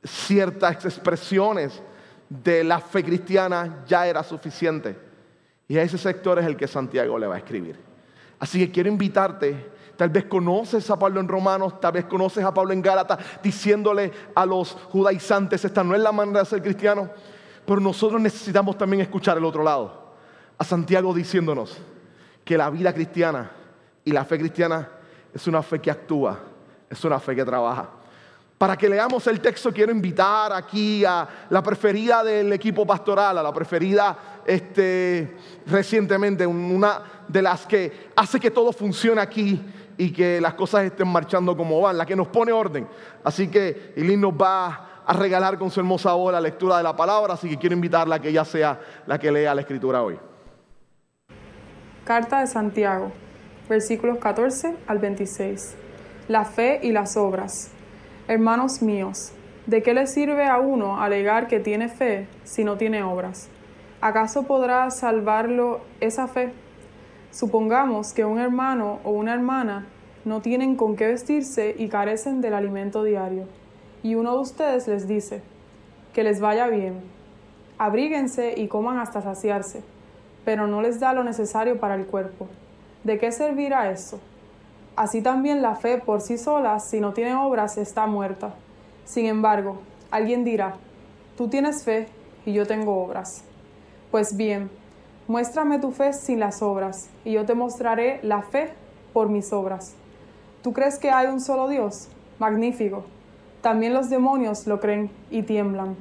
ciertas 0.03 0.85
expresiones 0.85 1.81
de 2.29 2.63
la 2.63 2.79
fe 2.79 3.03
cristiana 3.03 3.83
ya 3.87 4.07
era 4.07 4.23
suficiente. 4.23 4.95
Y 5.67 5.77
a 5.77 5.81
ese 5.81 5.97
sector 5.97 6.39
es 6.39 6.45
el 6.45 6.55
que 6.55 6.67
Santiago 6.67 7.17
le 7.17 7.27
va 7.27 7.35
a 7.35 7.39
escribir. 7.39 7.75
Así 8.39 8.59
que 8.59 8.71
quiero 8.71 8.89
invitarte, 8.89 9.71
tal 9.97 10.09
vez 10.09 10.25
conoces 10.25 10.89
a 10.91 10.99
Pablo 10.99 11.19
en 11.19 11.27
Romanos, 11.27 11.81
tal 11.81 11.93
vez 11.93 12.05
conoces 12.05 12.43
a 12.43 12.53
Pablo 12.53 12.71
en 12.71 12.81
Gálatas, 12.81 13.19
diciéndole 13.41 14.11
a 14.35 14.45
los 14.45 14.73
judaizantes, 14.73 15.65
esta 15.65 15.83
no 15.83 15.95
es 15.95 16.01
la 16.01 16.11
manera 16.11 16.41
de 16.41 16.45
ser 16.45 16.61
cristiano, 16.61 17.09
pero 17.65 17.81
nosotros 17.81 18.21
necesitamos 18.21 18.77
también 18.77 19.01
escuchar 19.01 19.37
el 19.37 19.45
otro 19.45 19.63
lado. 19.63 20.13
A 20.57 20.63
Santiago 20.63 21.13
diciéndonos, 21.13 21.77
que 22.47 22.57
la 22.57 22.69
vida 22.69 22.93
cristiana 22.93 23.51
y 24.05 24.11
la 24.13 24.23
fe 24.23 24.39
cristiana 24.39 24.87
es 25.33 25.45
una 25.47 25.61
fe 25.61 25.81
que 25.81 25.91
actúa, 25.91 26.39
es 26.89 27.03
una 27.03 27.19
fe 27.19 27.35
que 27.35 27.43
trabaja. 27.43 27.89
Para 28.57 28.77
que 28.77 28.87
leamos 28.87 29.27
el 29.27 29.41
texto, 29.41 29.73
quiero 29.73 29.91
invitar 29.91 30.53
aquí 30.53 31.03
a 31.03 31.27
la 31.49 31.61
preferida 31.61 32.23
del 32.23 32.53
equipo 32.53 32.87
pastoral, 32.87 33.37
a 33.37 33.43
la 33.43 33.53
preferida 33.53 34.17
este, 34.45 35.35
recientemente, 35.65 36.47
una 36.47 37.01
de 37.27 37.41
las 37.41 37.65
que 37.65 38.11
hace 38.15 38.39
que 38.39 38.49
todo 38.49 38.71
funcione 38.71 39.19
aquí 39.19 39.61
y 39.97 40.13
que 40.13 40.39
las 40.39 40.53
cosas 40.53 40.85
estén 40.85 41.09
marchando 41.09 41.55
como 41.57 41.81
van, 41.81 41.97
la 41.97 42.05
que 42.05 42.15
nos 42.15 42.29
pone 42.29 42.53
orden. 42.53 42.87
Así 43.25 43.49
que 43.49 43.93
Eileen 43.97 44.21
nos 44.21 44.33
va 44.33 45.03
a 45.05 45.13
regalar 45.13 45.59
con 45.59 45.69
su 45.69 45.81
hermosa 45.81 46.13
voz 46.13 46.31
la 46.31 46.39
lectura 46.39 46.77
de 46.77 46.83
la 46.83 46.95
palabra, 46.95 47.33
así 47.33 47.49
que 47.49 47.57
quiero 47.57 47.75
invitarla 47.75 48.15
a 48.15 48.21
que 48.21 48.29
ella 48.29 48.45
sea 48.45 48.79
la 49.05 49.19
que 49.19 49.33
lea 49.33 49.53
la 49.53 49.61
escritura 49.61 50.01
hoy. 50.01 50.17
Carta 52.07 52.39
de 52.39 52.47
Santiago, 52.47 53.11
versículos 53.67 54.19
14 54.19 54.77
al 54.87 54.99
26. 54.99 55.75
La 56.29 56.45
fe 56.45 56.79
y 56.81 56.93
las 56.93 57.17
obras. 57.17 57.69
Hermanos 58.29 58.81
míos, 58.81 59.33
¿de 59.65 59.83
qué 59.83 59.93
le 59.93 60.07
sirve 60.07 60.45
a 60.45 60.57
uno 60.57 61.01
alegar 61.01 61.47
que 61.47 61.59
tiene 61.59 61.89
fe 61.89 62.29
si 62.45 62.63
no 62.63 62.77
tiene 62.77 63.03
obras? 63.03 63.49
¿Acaso 63.99 64.43
podrá 64.43 64.89
salvarlo 64.89 65.81
esa 65.99 66.29
fe? 66.29 66.53
Supongamos 67.31 68.13
que 68.13 68.23
un 68.23 68.39
hermano 68.39 69.01
o 69.03 69.11
una 69.11 69.33
hermana 69.33 69.85
no 70.23 70.39
tienen 70.39 70.77
con 70.77 70.95
qué 70.95 71.07
vestirse 71.07 71.75
y 71.77 71.89
carecen 71.89 72.39
del 72.39 72.53
alimento 72.53 73.03
diario, 73.03 73.49
y 74.01 74.15
uno 74.15 74.31
de 74.31 74.39
ustedes 74.39 74.87
les 74.87 75.09
dice, 75.09 75.41
que 76.13 76.23
les 76.23 76.39
vaya 76.39 76.67
bien, 76.67 77.01
abríguense 77.77 78.53
y 78.55 78.69
coman 78.69 78.97
hasta 78.97 79.21
saciarse 79.21 79.83
pero 80.47 80.65
no 80.65 80.81
les 80.81 81.01
da 81.01 81.11
lo 81.11 81.25
necesario 81.25 81.77
para 81.77 81.95
el 81.95 82.05
cuerpo. 82.05 82.47
¿De 83.03 83.17
qué 83.17 83.33
servirá 83.33 83.91
eso? 83.91 84.17
Así 84.95 85.21
también 85.21 85.61
la 85.61 85.75
fe 85.75 85.97
por 85.97 86.21
sí 86.21 86.37
sola, 86.37 86.79
si 86.79 87.01
no 87.01 87.11
tiene 87.11 87.35
obras, 87.35 87.77
está 87.77 88.07
muerta. 88.07 88.53
Sin 89.03 89.25
embargo, 89.25 89.81
alguien 90.09 90.45
dirá, 90.45 90.75
tú 91.35 91.49
tienes 91.49 91.83
fe 91.83 92.07
y 92.45 92.53
yo 92.53 92.65
tengo 92.65 93.03
obras. 93.03 93.43
Pues 94.09 94.37
bien, 94.37 94.71
muéstrame 95.27 95.79
tu 95.79 95.91
fe 95.91 96.13
sin 96.13 96.39
las 96.39 96.61
obras, 96.61 97.09
y 97.25 97.33
yo 97.33 97.45
te 97.45 97.53
mostraré 97.53 98.21
la 98.23 98.41
fe 98.41 98.69
por 99.11 99.27
mis 99.27 99.51
obras. 99.51 99.95
¿Tú 100.61 100.71
crees 100.71 100.97
que 100.97 101.11
hay 101.11 101.27
un 101.27 101.41
solo 101.41 101.67
Dios? 101.67 102.07
Magnífico. 102.39 103.03
También 103.59 103.93
los 103.93 104.09
demonios 104.09 104.65
lo 104.65 104.79
creen 104.79 105.11
y 105.29 105.41
tiemblan. 105.41 105.97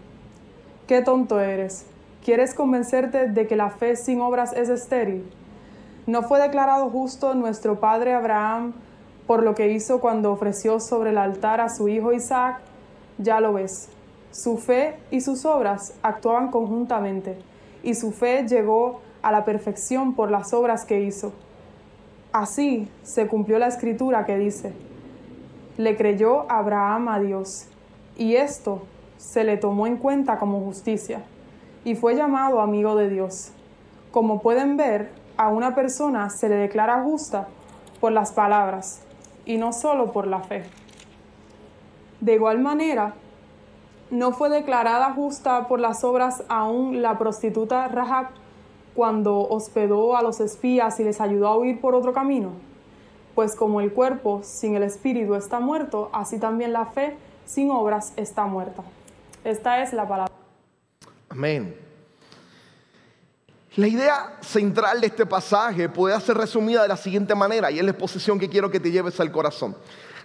Qué 0.87 1.03
tonto 1.03 1.41
eres. 1.41 1.85
¿Quieres 2.27 2.55
convencerte 2.55 3.29
de 3.29 3.47
que 3.47 3.55
la 3.55 3.71
fe 3.71 3.95
sin 3.95 4.21
obras 4.21 4.53
es 4.53 4.69
estéril? 4.69 5.31
¿No 6.09 6.25
fue 6.25 6.41
declarado 6.41 6.91
justo 6.91 7.33
nuestro 7.35 7.79
padre 7.79 8.15
Abraham 8.15 8.73
por 9.29 9.45
lo 9.45 9.55
que 9.55 9.71
hizo 9.71 10.01
cuando 10.01 10.33
ofreció 10.33 10.81
sobre 10.81 11.11
el 11.11 11.19
altar 11.19 11.61
a 11.61 11.69
su 11.69 11.87
hijo 11.87 12.13
Isaac? 12.13 12.59
Ya 13.19 13.39
lo 13.39 13.53
ves. 13.53 13.91
Su 14.33 14.59
fe 14.59 14.97
y 15.13 15.21
sus 15.21 15.45
obras 15.45 15.95
actuaban 16.03 16.51
conjuntamente, 16.51 17.39
y 17.85 17.95
su 17.95 18.11
fe 18.11 18.45
llegó 18.49 19.03
a 19.23 19.31
la 19.31 19.45
perfección 19.45 20.17
por 20.17 20.33
las 20.33 20.53
obras 20.53 20.85
que 20.85 21.03
hizo. 21.03 21.33
Así 22.33 22.89
se 23.05 23.29
cumplió 23.29 23.61
la 23.61 23.69
escritura 23.69 24.27
que 24.27 24.37
dice, 24.37 24.73
le 25.77 25.97
creyó 25.97 26.51
Abraham 26.51 27.07
a 27.07 27.21
Dios, 27.21 27.69
y 28.17 28.35
esto 28.35 28.83
se 29.17 29.45
le 29.45 29.59
tomó 29.59 29.87
en 29.87 29.97
cuenta 29.97 30.41
como 30.41 30.59
justicia, 30.59 31.23
y 31.87 31.95
fue 31.95 32.17
llamado 32.17 32.61
amigo 32.61 32.97
de 32.97 33.09
Dios. 33.09 33.53
Como 34.11 34.43
pueden 34.43 34.77
ver, 34.77 35.13
a 35.37 35.51
una 35.51 35.77
persona 35.77 36.31
se 36.31 36.49
le 36.49 36.57
declara 36.57 37.05
justa 37.05 37.47
por 38.01 38.11
las 38.11 38.33
palabras, 38.33 39.03
y 39.45 39.57
no 39.57 39.73
solo 39.73 40.11
por 40.11 40.27
la 40.27 40.41
fe. 40.41 40.65
De 42.21 42.35
igual 42.35 42.59
manera, 42.59 43.15
no 44.11 44.33
fue 44.33 44.49
declarada 44.49 45.13
justa 45.13 45.69
por 45.69 45.79
las 45.79 46.03
obras 46.03 46.43
aún 46.49 47.03
la 47.03 47.19
prostituta 47.19 47.87
Rahab 47.87 48.31
cuando 48.97 49.39
hospedó 49.49 50.17
a 50.17 50.23
los 50.23 50.41
espías 50.41 50.99
y 50.99 51.05
les 51.05 51.21
ayudó 51.21 51.47
a 51.47 51.57
huir 51.57 51.81
por 51.81 51.95
otro 51.95 52.13
camino. 52.13 52.51
Pues 53.37 53.55
como 53.55 53.81
el 53.81 53.93
cuerpo 53.93 54.41
sin 54.43 54.75
el 54.75 54.83
espíritu 54.83 55.37
está 55.37 55.61
muerto, 55.61 56.11
así 56.13 56.41
también 56.41 56.73
la 56.73 56.87
fe 56.87 57.17
sin 57.45 57.71
obras 57.71 58.13
está 58.17 58.47
muerta. 58.47 58.83
Esta 59.45 59.85
es 59.85 59.93
la 59.93 60.09
palabra. 60.09 60.36
Amén. 61.37 61.77
La 63.75 63.87
idea 63.87 64.39
central 64.41 65.03
de 65.03 65.09
este 65.09 65.27
pasaje 65.27 65.87
puede 65.87 66.19
ser 66.23 66.39
resumida 66.39 66.81
de 66.81 66.89
la 66.89 66.97
siguiente 66.97 67.35
manera, 67.35 67.71
y 67.71 67.79
es 67.79 67.85
la 67.85 67.91
exposición 67.91 68.39
que 68.39 68.49
quiero 68.49 68.71
que 68.71 68.81
te 68.81 68.91
lleves 68.91 69.21
al 69.21 69.31
corazón. 69.31 69.77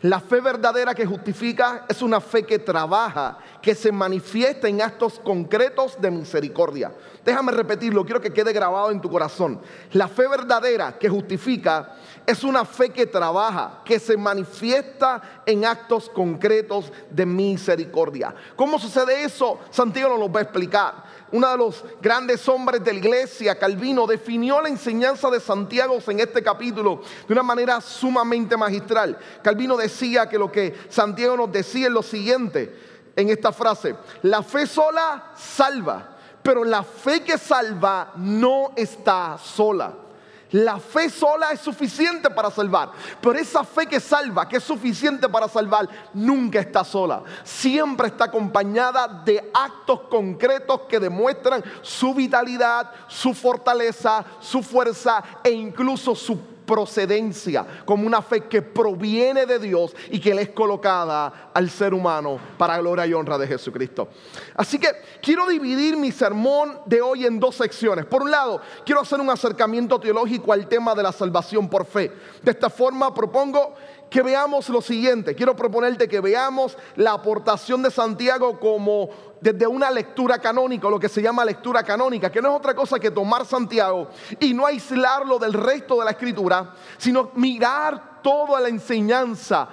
La 0.03 0.19
fe 0.19 0.41
verdadera 0.41 0.95
que 0.95 1.05
justifica 1.05 1.85
es 1.87 2.01
una 2.01 2.19
fe 2.19 2.43
que 2.43 2.57
trabaja, 2.57 3.37
que 3.61 3.75
se 3.75 3.91
manifiesta 3.91 4.67
en 4.67 4.81
actos 4.81 5.19
concretos 5.19 5.95
de 6.01 6.09
misericordia. 6.09 6.91
Déjame 7.23 7.51
repetirlo, 7.51 8.03
quiero 8.03 8.19
que 8.19 8.33
quede 8.33 8.51
grabado 8.51 8.89
en 8.89 8.99
tu 8.99 9.11
corazón. 9.11 9.61
La 9.91 10.07
fe 10.07 10.27
verdadera 10.27 10.97
que 10.97 11.07
justifica 11.07 11.97
es 12.25 12.43
una 12.43 12.65
fe 12.65 12.89
que 12.89 13.05
trabaja, 13.05 13.83
que 13.85 13.99
se 13.99 14.17
manifiesta 14.17 15.43
en 15.45 15.65
actos 15.65 16.09
concretos 16.09 16.91
de 17.11 17.27
misericordia. 17.27 18.33
¿Cómo 18.55 18.79
sucede 18.79 19.23
eso? 19.23 19.59
Santiago 19.69 20.09
nos 20.09 20.19
lo 20.19 20.31
va 20.31 20.39
a 20.39 20.43
explicar 20.43 21.10
uno 21.31 21.49
de 21.49 21.57
los 21.57 21.83
grandes 22.01 22.47
hombres 22.49 22.83
de 22.83 22.93
la 22.93 22.99
iglesia, 22.99 23.57
Calvino, 23.57 24.05
definió 24.05 24.61
la 24.61 24.69
enseñanza 24.69 25.29
de 25.29 25.39
Santiago 25.39 25.97
en 26.07 26.19
este 26.19 26.43
capítulo 26.43 27.01
de 27.27 27.33
una 27.33 27.43
manera 27.43 27.79
sumamente 27.81 28.57
magistral. 28.57 29.17
Calvino 29.41 29.77
decía 29.77 30.27
que 30.27 30.37
lo 30.37 30.51
que 30.51 30.75
Santiago 30.89 31.37
nos 31.37 31.51
decía 31.51 31.87
es 31.87 31.93
lo 31.93 32.03
siguiente 32.03 32.75
en 33.15 33.29
esta 33.29 33.51
frase, 33.51 33.95
la 34.23 34.41
fe 34.41 34.65
sola 34.65 35.31
salva, 35.35 36.17
pero 36.41 36.63
la 36.63 36.83
fe 36.83 37.23
que 37.23 37.37
salva 37.37 38.13
no 38.15 38.71
está 38.75 39.37
sola. 39.37 39.93
La 40.51 40.79
fe 40.79 41.09
sola 41.09 41.51
es 41.51 41.61
suficiente 41.61 42.29
para 42.29 42.51
salvar, 42.51 42.91
pero 43.21 43.39
esa 43.39 43.63
fe 43.63 43.87
que 43.87 44.01
salva, 44.01 44.49
que 44.49 44.57
es 44.57 44.63
suficiente 44.63 45.29
para 45.29 45.47
salvar, 45.47 45.87
nunca 46.13 46.59
está 46.59 46.83
sola. 46.83 47.23
Siempre 47.43 48.07
está 48.07 48.25
acompañada 48.25 49.07
de 49.07 49.49
actos 49.53 50.01
concretos 50.09 50.81
que 50.89 50.99
demuestran 50.99 51.63
su 51.81 52.13
vitalidad, 52.13 52.91
su 53.07 53.33
fortaleza, 53.33 54.25
su 54.41 54.61
fuerza 54.61 55.23
e 55.41 55.51
incluso 55.51 56.15
su 56.15 56.37
procedencia, 56.71 57.65
como 57.83 58.07
una 58.07 58.21
fe 58.21 58.45
que 58.45 58.61
proviene 58.61 59.45
de 59.45 59.59
Dios 59.59 59.93
y 60.09 60.21
que 60.21 60.33
le 60.33 60.43
es 60.43 60.49
colocada 60.51 61.51
al 61.53 61.69
ser 61.69 61.93
humano 61.93 62.39
para 62.57 62.77
gloria 62.77 63.05
y 63.05 63.13
honra 63.13 63.37
de 63.37 63.45
Jesucristo. 63.45 64.07
Así 64.55 64.79
que 64.79 64.87
quiero 65.21 65.47
dividir 65.47 65.97
mi 65.97 66.13
sermón 66.13 66.79
de 66.85 67.01
hoy 67.01 67.25
en 67.25 67.41
dos 67.41 67.55
secciones. 67.57 68.05
Por 68.05 68.21
un 68.21 68.31
lado, 68.31 68.61
quiero 68.85 69.01
hacer 69.01 69.19
un 69.19 69.29
acercamiento 69.29 69.99
teológico 69.99 70.53
al 70.53 70.65
tema 70.69 70.95
de 70.95 71.03
la 71.03 71.11
salvación 71.11 71.67
por 71.67 71.85
fe. 71.85 72.09
De 72.41 72.51
esta 72.51 72.69
forma 72.69 73.13
propongo 73.13 73.75
que 74.11 74.21
veamos 74.21 74.67
lo 74.67 74.81
siguiente. 74.81 75.33
Quiero 75.33 75.55
proponerte 75.55 76.09
que 76.09 76.19
veamos 76.19 76.77
la 76.97 77.13
aportación 77.13 77.81
de 77.81 77.89
Santiago 77.89 78.59
como 78.59 79.09
desde 79.39 79.65
una 79.65 79.89
lectura 79.89 80.37
canónica, 80.37 80.89
lo 80.89 80.99
que 80.99 81.07
se 81.07 81.21
llama 81.21 81.45
lectura 81.45 81.81
canónica, 81.81 82.29
que 82.29 82.41
no 82.41 82.49
es 82.49 82.55
otra 82.55 82.75
cosa 82.75 82.99
que 82.99 83.09
tomar 83.09 83.45
Santiago 83.45 84.09
y 84.37 84.53
no 84.53 84.65
aislarlo 84.65 85.39
del 85.39 85.53
resto 85.53 85.97
de 85.97 86.05
la 86.05 86.11
escritura, 86.11 86.73
sino 86.97 87.31
mirar 87.35 88.10
toda 88.21 88.59
la 88.59 88.69
enseñanza 88.69 89.67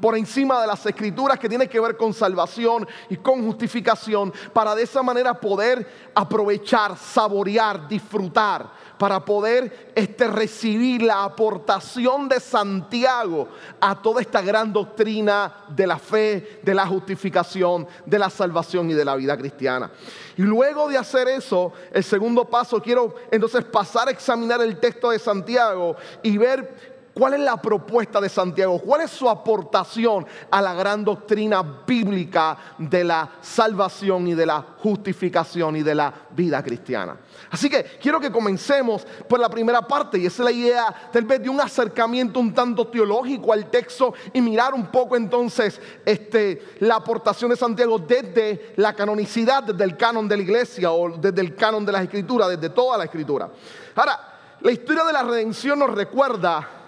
por 0.00 0.16
encima 0.16 0.60
de 0.60 0.66
las 0.66 0.84
escrituras 0.86 1.38
que 1.38 1.48
tiene 1.48 1.68
que 1.68 1.80
ver 1.80 1.96
con 1.96 2.12
salvación 2.12 2.86
y 3.08 3.16
con 3.16 3.44
justificación, 3.44 4.32
para 4.52 4.74
de 4.74 4.82
esa 4.82 5.02
manera 5.02 5.34
poder 5.34 6.10
aprovechar, 6.14 6.96
saborear, 6.96 7.88
disfrutar 7.88 8.84
para 8.98 9.24
poder 9.24 9.92
este, 9.94 10.28
recibir 10.28 11.02
la 11.02 11.24
aportación 11.24 12.28
de 12.28 12.40
Santiago 12.40 13.48
a 13.80 14.00
toda 14.00 14.20
esta 14.20 14.40
gran 14.40 14.72
doctrina 14.72 15.64
de 15.68 15.86
la 15.86 15.98
fe, 15.98 16.60
de 16.62 16.74
la 16.74 16.86
justificación, 16.86 17.86
de 18.06 18.18
la 18.18 18.30
salvación 18.30 18.90
y 18.90 18.94
de 18.94 19.04
la 19.04 19.16
vida 19.16 19.36
cristiana. 19.36 19.90
Y 20.36 20.42
luego 20.42 20.88
de 20.88 20.98
hacer 20.98 21.28
eso, 21.28 21.72
el 21.92 22.04
segundo 22.04 22.44
paso, 22.44 22.80
quiero 22.80 23.14
entonces 23.30 23.64
pasar 23.64 24.08
a 24.08 24.12
examinar 24.12 24.60
el 24.62 24.78
texto 24.78 25.10
de 25.10 25.18
Santiago 25.18 25.96
y 26.22 26.38
ver 26.38 26.93
¿Cuál 27.14 27.34
es 27.34 27.40
la 27.40 27.56
propuesta 27.56 28.20
de 28.20 28.28
Santiago? 28.28 28.80
¿Cuál 28.80 29.02
es 29.02 29.10
su 29.12 29.30
aportación 29.30 30.26
a 30.50 30.60
la 30.60 30.74
gran 30.74 31.04
doctrina 31.04 31.62
bíblica 31.86 32.58
de 32.76 33.04
la 33.04 33.30
salvación 33.40 34.26
y 34.26 34.34
de 34.34 34.44
la 34.44 34.60
justificación 34.78 35.76
y 35.76 35.84
de 35.84 35.94
la 35.94 36.12
vida 36.30 36.60
cristiana? 36.62 37.16
Así 37.52 37.70
que 37.70 37.84
quiero 38.02 38.18
que 38.18 38.32
comencemos 38.32 39.06
por 39.28 39.38
la 39.38 39.48
primera 39.48 39.82
parte 39.82 40.18
y 40.18 40.26
esa 40.26 40.42
es 40.42 40.44
la 40.44 40.50
idea 40.50 41.10
tal 41.12 41.24
vez 41.24 41.40
de 41.40 41.48
un 41.48 41.60
acercamiento 41.60 42.40
un 42.40 42.52
tanto 42.52 42.88
teológico 42.88 43.52
al 43.52 43.70
texto 43.70 44.12
y 44.32 44.40
mirar 44.40 44.74
un 44.74 44.86
poco 44.86 45.14
entonces 45.14 45.80
este, 46.04 46.74
la 46.80 46.96
aportación 46.96 47.48
de 47.50 47.56
Santiago 47.56 48.00
desde 48.00 48.72
la 48.76 48.92
canonicidad, 48.92 49.62
desde 49.62 49.84
el 49.84 49.96
canon 49.96 50.26
de 50.26 50.36
la 50.36 50.42
iglesia 50.42 50.90
o 50.90 51.16
desde 51.16 51.40
el 51.40 51.54
canon 51.54 51.86
de 51.86 51.92
las 51.92 52.02
escrituras, 52.02 52.48
desde 52.48 52.70
toda 52.70 52.98
la 52.98 53.04
escritura. 53.04 53.48
Ahora, 53.94 54.18
la 54.60 54.72
historia 54.72 55.04
de 55.04 55.12
la 55.12 55.22
redención 55.22 55.78
nos 55.78 55.94
recuerda 55.94 56.80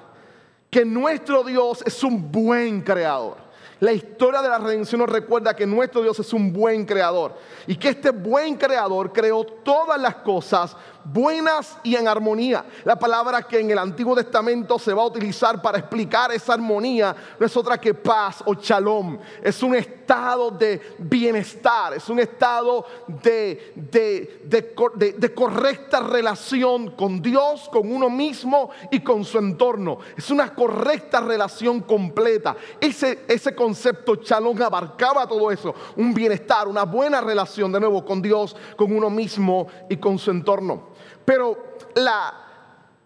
que 0.76 0.84
nuestro 0.84 1.42
Dios 1.42 1.82
es 1.86 2.04
un 2.04 2.30
buen 2.30 2.82
creador. 2.82 3.38
La 3.80 3.94
historia 3.94 4.42
de 4.42 4.50
la 4.50 4.58
redención 4.58 4.98
nos 4.98 5.08
recuerda 5.08 5.56
que 5.56 5.64
nuestro 5.64 6.02
Dios 6.02 6.18
es 6.18 6.30
un 6.34 6.52
buen 6.52 6.84
creador 6.84 7.34
y 7.66 7.76
que 7.76 7.88
este 7.88 8.10
buen 8.10 8.56
creador 8.56 9.10
creó 9.10 9.42
todas 9.42 9.98
las 9.98 10.16
cosas 10.16 10.76
buenas 11.12 11.78
y 11.82 11.96
en 11.96 12.08
armonía. 12.08 12.64
La 12.84 12.98
palabra 12.98 13.42
que 13.42 13.60
en 13.60 13.70
el 13.70 13.78
Antiguo 13.78 14.14
Testamento 14.14 14.78
se 14.78 14.92
va 14.92 15.02
a 15.02 15.06
utilizar 15.06 15.62
para 15.62 15.78
explicar 15.78 16.32
esa 16.32 16.54
armonía 16.54 17.14
no 17.38 17.46
es 17.46 17.56
otra 17.56 17.78
que 17.78 17.94
paz 17.94 18.42
o 18.44 18.54
shalom. 18.54 19.18
Es 19.42 19.62
un 19.62 19.74
estado 19.74 20.50
de 20.50 20.80
bienestar, 20.98 21.94
es 21.94 22.08
un 22.08 22.20
estado 22.20 22.86
de, 23.06 23.72
de, 23.76 25.34
correcta 25.34 26.00
relación 26.00 26.92
con 26.92 27.20
Dios, 27.20 27.68
con 27.70 27.92
uno 27.92 28.08
mismo 28.10 28.70
y 28.90 29.00
con 29.00 29.24
su 29.24 29.38
entorno. 29.38 29.98
Es 30.16 30.30
una 30.30 30.54
correcta 30.54 31.20
relación 31.20 31.80
completa. 31.80 32.56
Ese, 32.80 33.24
ese 33.28 33.54
concepto 33.54 34.16
shalom 34.16 34.60
abarcaba 34.62 35.26
todo 35.26 35.50
eso. 35.50 35.74
Un 35.96 36.14
bienestar, 36.14 36.68
una 36.68 36.84
buena 36.84 37.20
relación 37.20 37.72
de 37.72 37.80
nuevo 37.80 38.04
con 38.04 38.22
Dios, 38.22 38.56
con 38.76 38.94
uno 38.94 39.10
mismo 39.10 39.66
y 39.88 39.96
con 39.96 40.18
su 40.18 40.30
entorno. 40.30 40.95
Pero 41.26 41.58
la, 41.96 42.32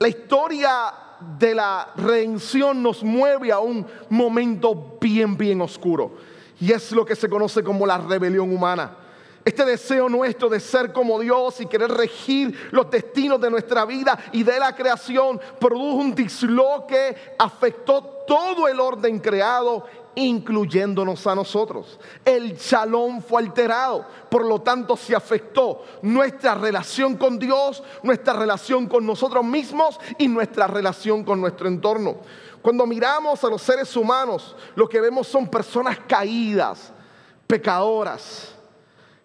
historia 0.07 0.93
de 1.39 1.55
la 1.55 1.89
redención 1.97 2.83
nos 2.83 3.03
mueve 3.03 3.51
a 3.51 3.59
un 3.59 3.85
momento 4.11 4.99
bien, 5.01 5.37
bien 5.37 5.61
oscuro. 5.63 6.13
Y 6.61 6.71
es 6.71 6.93
lo 6.93 7.05
que 7.05 7.17
se 7.17 7.29
conoce 7.29 7.65
como 7.65 7.87
la 7.87 7.99
rebelión 7.99 8.53
humana. 8.55 8.99
Este 9.43 9.65
deseo 9.65 10.11
nuestro 10.11 10.51
de 10.51 10.61
ser 10.61 10.93
como 10.93 11.19
Dios 11.19 11.63
y 11.63 11.67
querer 11.67 11.91
regir 11.91 12.69
los 12.73 12.91
destinos 12.91 13.41
de 13.41 13.51
nuestra 13.51 13.87
vida 13.87 14.19
y 14.33 14.43
de 14.43 14.59
la 14.59 14.77
creación 14.77 15.41
produjo 15.59 15.97
un 15.97 16.15
disloque, 16.15 17.35
afectó 17.39 18.03
todo 18.27 18.69
el 18.69 18.79
orden 18.79 19.19
creado 19.19 19.87
incluyéndonos 20.15 21.27
a 21.27 21.35
nosotros. 21.35 21.99
El 22.25 22.57
shalom 22.57 23.21
fue 23.21 23.43
alterado, 23.43 24.07
por 24.31 24.45
lo 24.45 24.61
tanto 24.61 24.97
se 24.97 25.15
afectó 25.15 25.85
nuestra 26.03 26.55
relación 26.55 27.17
con 27.17 27.39
Dios, 27.39 27.83
nuestra 28.03 28.33
relación 28.35 28.87
con 28.87 29.07
nosotros 29.07 29.45
mismos 29.45 29.99
y 30.19 30.29
nuestra 30.29 30.67
relación 30.67 31.25
con 31.25 31.41
nuestro 31.41 31.69
entorno. 31.69 32.17
Cuando 32.63 32.87
miramos 32.87 33.43
a 33.43 33.49
los 33.49 33.63
seres 33.63 33.97
humanos, 33.97 34.55
lo 34.75 34.89
que 34.89 35.01
vemos 35.01 35.27
son 35.27 35.49
personas 35.49 35.99
caídas, 36.07 36.93
pecadoras. 37.47 38.55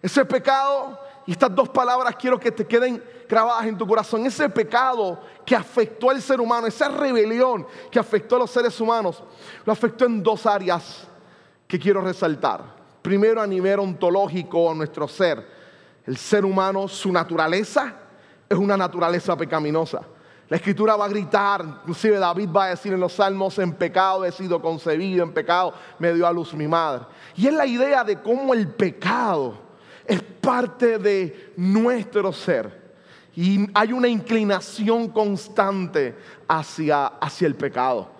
Ese 0.00 0.24
pecado, 0.24 0.98
y 1.26 1.32
estas 1.32 1.54
dos 1.54 1.68
palabras 1.68 2.16
quiero 2.16 2.38
que 2.40 2.52
te 2.52 2.66
queden 2.66 3.02
grabadas 3.28 3.66
en 3.66 3.76
tu 3.76 3.86
corazón, 3.86 4.26
ese 4.26 4.48
pecado 4.48 5.20
que 5.44 5.56
afectó 5.56 6.10
al 6.10 6.20
ser 6.20 6.40
humano, 6.40 6.66
esa 6.66 6.88
rebelión 6.88 7.66
que 7.90 7.98
afectó 7.98 8.36
a 8.36 8.40
los 8.40 8.50
seres 8.50 8.80
humanos, 8.80 9.22
lo 9.64 9.72
afectó 9.72 10.04
en 10.04 10.22
dos 10.22 10.46
áreas 10.46 11.06
que 11.66 11.78
quiero 11.78 12.00
resaltar. 12.00 12.62
Primero 13.02 13.40
a 13.40 13.46
nivel 13.46 13.78
ontológico, 13.78 14.70
a 14.70 14.74
nuestro 14.74 15.06
ser. 15.06 15.46
El 16.06 16.16
ser 16.16 16.44
humano, 16.44 16.88
su 16.88 17.12
naturaleza 17.12 17.94
es 18.48 18.56
una 18.56 18.76
naturaleza 18.76 19.36
pecaminosa. 19.36 20.02
La 20.48 20.56
escritura 20.56 20.94
va 20.94 21.06
a 21.06 21.08
gritar, 21.08 21.64
inclusive 21.64 22.18
David 22.18 22.48
va 22.54 22.66
a 22.66 22.68
decir 22.70 22.92
en 22.92 23.00
los 23.00 23.14
salmos, 23.14 23.58
en 23.58 23.72
pecado 23.72 24.24
he 24.24 24.30
sido 24.30 24.62
concebido, 24.62 25.24
en 25.24 25.32
pecado 25.32 25.74
me 25.98 26.14
dio 26.14 26.24
a 26.24 26.32
luz 26.32 26.54
mi 26.54 26.68
madre. 26.68 27.06
Y 27.34 27.48
es 27.48 27.52
la 27.52 27.66
idea 27.66 28.04
de 28.04 28.22
cómo 28.22 28.54
el 28.54 28.68
pecado 28.68 29.58
es 30.06 30.22
parte 30.22 30.98
de 30.98 31.52
nuestro 31.56 32.32
ser. 32.32 32.85
Y 33.36 33.68
hay 33.74 33.92
una 33.92 34.08
inclinación 34.08 35.08
constante 35.08 36.16
hacia, 36.48 37.06
hacia 37.06 37.46
el 37.46 37.54
pecado 37.54 38.10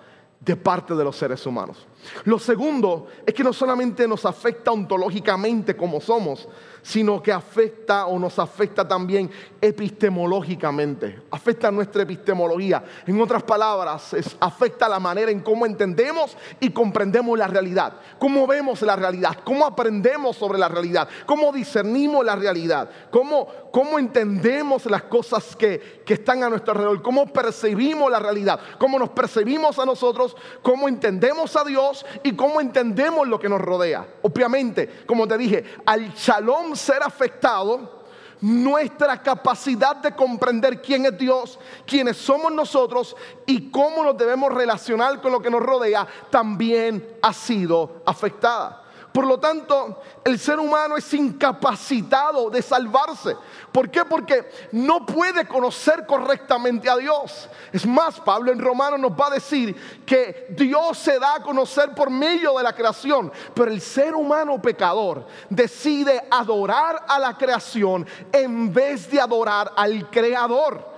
de 0.40 0.54
parte 0.54 0.94
de 0.94 1.02
los 1.02 1.16
seres 1.16 1.44
humanos. 1.46 1.86
Lo 2.24 2.38
segundo 2.38 3.08
es 3.24 3.34
que 3.34 3.44
no 3.44 3.52
solamente 3.52 4.06
nos 4.06 4.24
afecta 4.24 4.72
ontológicamente 4.72 5.76
como 5.76 6.00
somos, 6.00 6.48
sino 6.86 7.20
que 7.20 7.32
afecta 7.32 8.06
o 8.06 8.16
nos 8.16 8.38
afecta 8.38 8.86
también 8.86 9.28
epistemológicamente, 9.60 11.22
afecta 11.32 11.68
nuestra 11.72 12.02
epistemología. 12.02 12.84
En 13.06 13.20
otras 13.20 13.42
palabras, 13.42 14.14
afecta 14.38 14.88
la 14.88 15.00
manera 15.00 15.32
en 15.32 15.40
cómo 15.40 15.66
entendemos 15.66 16.36
y 16.60 16.70
comprendemos 16.70 17.36
la 17.36 17.48
realidad, 17.48 17.94
cómo 18.20 18.46
vemos 18.46 18.82
la 18.82 18.94
realidad, 18.94 19.38
cómo 19.42 19.66
aprendemos 19.66 20.36
sobre 20.36 20.58
la 20.60 20.68
realidad, 20.68 21.08
cómo 21.26 21.50
discernimos 21.50 22.24
la 22.24 22.36
realidad, 22.36 22.88
cómo, 23.10 23.48
cómo 23.72 23.98
entendemos 23.98 24.86
las 24.86 25.02
cosas 25.02 25.56
que, 25.56 26.02
que 26.06 26.14
están 26.14 26.44
a 26.44 26.48
nuestro 26.48 26.70
alrededor, 26.70 27.02
cómo 27.02 27.26
percibimos 27.26 28.10
la 28.12 28.20
realidad, 28.20 28.60
cómo 28.78 28.96
nos 28.96 29.08
percibimos 29.08 29.76
a 29.80 29.84
nosotros, 29.84 30.36
cómo 30.62 30.86
entendemos 30.86 31.56
a 31.56 31.64
Dios 31.64 31.95
y 32.22 32.34
cómo 32.34 32.60
entendemos 32.60 33.28
lo 33.28 33.38
que 33.38 33.48
nos 33.48 33.60
rodea. 33.60 34.06
Obviamente, 34.22 35.04
como 35.06 35.26
te 35.26 35.38
dije, 35.38 35.64
al 35.84 36.12
shalom 36.14 36.74
ser 36.74 37.02
afectado, 37.02 38.04
nuestra 38.40 39.22
capacidad 39.22 39.96
de 39.96 40.14
comprender 40.14 40.82
quién 40.82 41.06
es 41.06 41.16
Dios, 41.16 41.58
quiénes 41.86 42.16
somos 42.16 42.52
nosotros 42.52 43.16
y 43.46 43.70
cómo 43.70 44.04
nos 44.04 44.16
debemos 44.16 44.52
relacionar 44.52 45.20
con 45.20 45.32
lo 45.32 45.40
que 45.40 45.50
nos 45.50 45.62
rodea, 45.62 46.06
también 46.30 47.16
ha 47.22 47.32
sido 47.32 48.02
afectada. 48.04 48.85
Por 49.16 49.26
lo 49.26 49.40
tanto, 49.40 50.02
el 50.22 50.38
ser 50.38 50.60
humano 50.60 50.94
es 50.98 51.14
incapacitado 51.14 52.50
de 52.50 52.60
salvarse. 52.60 53.34
¿Por 53.72 53.90
qué? 53.90 54.04
Porque 54.04 54.46
no 54.72 55.06
puede 55.06 55.48
conocer 55.48 56.04
correctamente 56.04 56.90
a 56.90 56.98
Dios. 56.98 57.48
Es 57.72 57.86
más, 57.86 58.20
Pablo 58.20 58.52
en 58.52 58.58
Romano 58.58 58.98
nos 58.98 59.12
va 59.12 59.28
a 59.28 59.30
decir 59.30 59.74
que 60.04 60.48
Dios 60.50 60.98
se 60.98 61.18
da 61.18 61.36
a 61.36 61.42
conocer 61.42 61.94
por 61.94 62.10
medio 62.10 62.58
de 62.58 62.64
la 62.64 62.74
creación, 62.74 63.32
pero 63.54 63.70
el 63.70 63.80
ser 63.80 64.14
humano 64.14 64.60
pecador 64.60 65.26
decide 65.48 66.22
adorar 66.30 67.06
a 67.08 67.18
la 67.18 67.38
creación 67.38 68.06
en 68.30 68.70
vez 68.70 69.10
de 69.10 69.18
adorar 69.18 69.72
al 69.76 70.10
creador. 70.10 70.95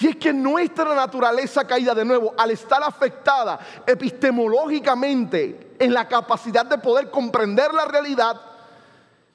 Y 0.00 0.06
es 0.06 0.16
que 0.16 0.32
nuestra 0.32 0.94
naturaleza 0.94 1.66
caída 1.66 1.94
de 1.94 2.04
nuevo, 2.04 2.34
al 2.36 2.50
estar 2.50 2.82
afectada 2.82 3.58
epistemológicamente 3.86 5.74
en 5.78 5.92
la 5.92 6.06
capacidad 6.06 6.64
de 6.64 6.78
poder 6.78 7.10
comprender 7.10 7.74
la 7.74 7.84
realidad, 7.84 8.40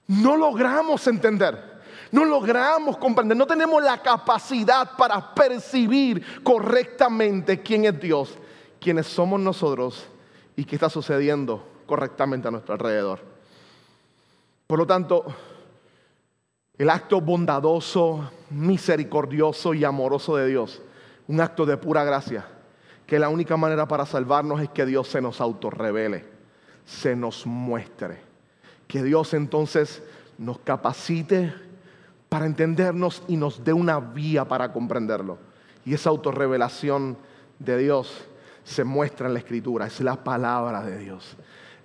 no 0.07 0.37
logramos 0.37 1.05
entender. 1.07 1.73
No 2.11 2.25
logramos 2.25 2.97
comprender, 2.97 3.35
no 3.35 3.47
tenemos 3.47 3.81
la 3.81 3.97
capacidad 3.97 4.95
para 4.95 5.33
percibir 5.33 6.43
correctamente 6.43 7.59
quién 7.63 7.85
es 7.85 7.99
Dios, 7.99 8.37
quiénes 8.79 9.07
somos 9.07 9.39
nosotros 9.39 10.05
y 10.55 10.63
qué 10.63 10.75
está 10.75 10.91
sucediendo 10.91 11.67
correctamente 11.87 12.47
a 12.47 12.51
nuestro 12.51 12.75
alrededor. 12.75 13.19
Por 14.67 14.77
lo 14.77 14.85
tanto, 14.85 15.25
el 16.77 16.89
acto 16.91 17.19
bondadoso, 17.19 18.29
misericordioso 18.53 19.73
y 19.73 19.83
amoroso 19.83 20.35
de 20.35 20.47
Dios, 20.47 20.81
un 21.27 21.41
acto 21.41 21.65
de 21.65 21.77
pura 21.77 22.03
gracia, 22.03 22.45
que 23.07 23.19
la 23.19 23.29
única 23.29 23.57
manera 23.57 23.87
para 23.87 24.05
salvarnos 24.05 24.61
es 24.61 24.69
que 24.69 24.85
Dios 24.85 25.07
se 25.07 25.21
nos 25.21 25.41
autorrevele, 25.41 26.25
se 26.85 27.15
nos 27.15 27.45
muestre, 27.45 28.21
que 28.87 29.03
Dios 29.03 29.33
entonces 29.33 30.03
nos 30.37 30.59
capacite 30.59 31.53
para 32.29 32.45
entendernos 32.45 33.23
y 33.27 33.37
nos 33.37 33.63
dé 33.63 33.73
una 33.73 33.99
vía 33.99 34.45
para 34.45 34.71
comprenderlo. 34.71 35.37
Y 35.85 35.93
esa 35.93 36.09
autorrevelación 36.09 37.17
de 37.59 37.77
Dios 37.77 38.25
se 38.63 38.83
muestra 38.83 39.27
en 39.27 39.33
la 39.33 39.39
escritura, 39.39 39.87
es 39.87 39.99
la 39.99 40.23
palabra 40.23 40.83
de 40.83 40.97
Dios. 40.97 41.35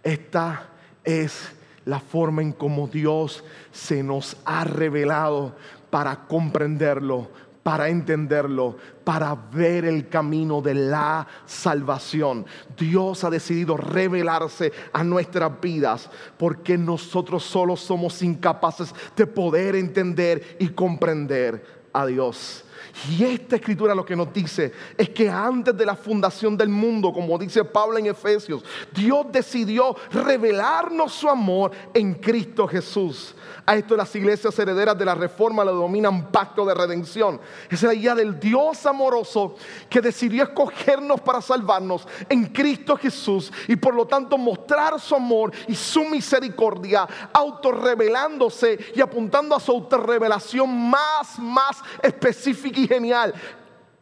Esta 0.02 0.68
es 1.04 1.52
la 1.84 2.00
forma 2.00 2.42
en 2.42 2.52
cómo 2.52 2.86
Dios 2.86 3.44
se 3.72 4.02
nos 4.02 4.36
ha 4.44 4.64
revelado 4.64 5.56
para 5.90 6.26
comprenderlo, 6.26 7.28
para 7.62 7.88
entenderlo, 7.88 8.76
para 9.04 9.34
ver 9.34 9.84
el 9.84 10.08
camino 10.08 10.62
de 10.62 10.74
la 10.74 11.26
salvación. 11.44 12.46
Dios 12.76 13.24
ha 13.24 13.30
decidido 13.30 13.76
revelarse 13.76 14.72
a 14.92 15.04
nuestras 15.04 15.60
vidas 15.60 16.08
porque 16.38 16.78
nosotros 16.78 17.44
solos 17.44 17.80
somos 17.80 18.22
incapaces 18.22 18.94
de 19.14 19.26
poder 19.26 19.76
entender 19.76 20.56
y 20.58 20.68
comprender 20.68 21.64
a 21.92 22.06
Dios. 22.06 22.64
Y 23.10 23.24
esta 23.24 23.56
escritura 23.56 23.94
lo 23.94 24.04
que 24.04 24.16
nos 24.16 24.32
dice 24.32 24.72
es 24.96 25.10
que 25.10 25.28
antes 25.28 25.76
de 25.76 25.86
la 25.86 25.96
fundación 25.96 26.56
del 26.56 26.68
mundo, 26.68 27.12
como 27.12 27.38
dice 27.38 27.64
Pablo 27.64 27.98
en 27.98 28.06
Efesios, 28.06 28.64
Dios 28.92 29.26
decidió 29.30 29.96
revelarnos 30.12 31.12
su 31.12 31.28
amor 31.28 31.72
en 31.94 32.14
Cristo 32.14 32.66
Jesús. 32.66 33.34
A 33.66 33.76
esto 33.76 33.96
las 33.96 34.14
iglesias 34.16 34.58
herederas 34.58 34.96
de 34.98 35.04
la 35.04 35.14
reforma 35.14 35.64
lo 35.64 35.74
dominan 35.74 36.30
pacto 36.30 36.64
de 36.64 36.74
redención. 36.74 37.40
Es 37.68 37.82
la 37.82 37.92
idea 37.92 38.14
del 38.14 38.40
Dios 38.40 38.86
amoroso 38.86 39.56
que 39.90 40.00
decidió 40.00 40.44
escogernos 40.44 41.20
para 41.20 41.42
salvarnos 41.42 42.06
en 42.28 42.46
Cristo 42.46 42.96
Jesús 42.96 43.52
y 43.66 43.76
por 43.76 43.94
lo 43.94 44.06
tanto 44.06 44.38
mostrar 44.38 44.98
su 44.98 45.14
amor 45.14 45.52
y 45.66 45.74
su 45.74 46.04
misericordia, 46.06 47.06
autorrevelándose 47.32 48.78
y 48.94 49.00
apuntando 49.00 49.54
a 49.54 49.60
su 49.60 49.72
autorrevelación 49.72 50.88
más, 50.90 51.38
más 51.38 51.76
específica 52.02 52.67
y 52.76 52.86
genial. 52.86 53.34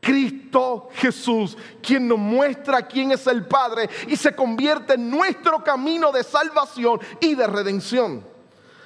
Cristo 0.00 0.88
Jesús, 0.94 1.56
quien 1.82 2.06
nos 2.06 2.18
muestra 2.18 2.86
quién 2.86 3.10
es 3.10 3.26
el 3.26 3.44
Padre 3.44 3.88
y 4.06 4.16
se 4.16 4.32
convierte 4.34 4.94
en 4.94 5.10
nuestro 5.10 5.64
camino 5.64 6.12
de 6.12 6.22
salvación 6.22 7.00
y 7.20 7.34
de 7.34 7.46
redención. 7.46 8.24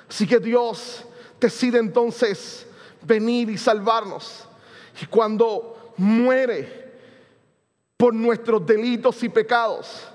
Así 0.08 0.26
que 0.26 0.38
Dios 0.38 1.04
decide 1.38 1.78
entonces 1.78 2.66
venir 3.02 3.50
y 3.50 3.58
salvarnos. 3.58 4.46
Y 5.00 5.06
cuando 5.06 5.92
muere 5.96 6.90
por 7.96 8.14
nuestros 8.14 8.64
delitos 8.64 9.22
y 9.22 9.28
pecados, 9.28 10.08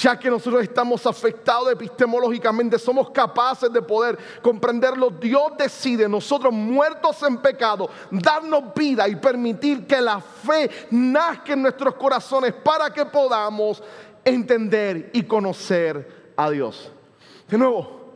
ya 0.00 0.18
que 0.18 0.30
nosotros 0.30 0.62
estamos 0.62 1.04
afectados 1.06 1.70
epistemológicamente, 1.72 2.78
somos 2.78 3.10
capaces 3.10 3.70
de 3.70 3.82
poder 3.82 4.18
comprenderlo. 4.40 5.10
Dios 5.10 5.52
decide, 5.58 6.08
nosotros 6.08 6.52
muertos 6.52 7.22
en 7.22 7.36
pecado, 7.38 7.90
darnos 8.10 8.72
vida 8.74 9.06
y 9.08 9.16
permitir 9.16 9.86
que 9.86 10.00
la 10.00 10.20
fe 10.20 10.70
nazca 10.90 11.52
en 11.52 11.62
nuestros 11.62 11.94
corazones 11.96 12.54
para 12.54 12.90
que 12.90 13.04
podamos 13.04 13.82
entender 14.24 15.10
y 15.12 15.22
conocer 15.24 16.32
a 16.36 16.48
Dios. 16.48 16.90
De 17.48 17.58
nuevo, 17.58 18.14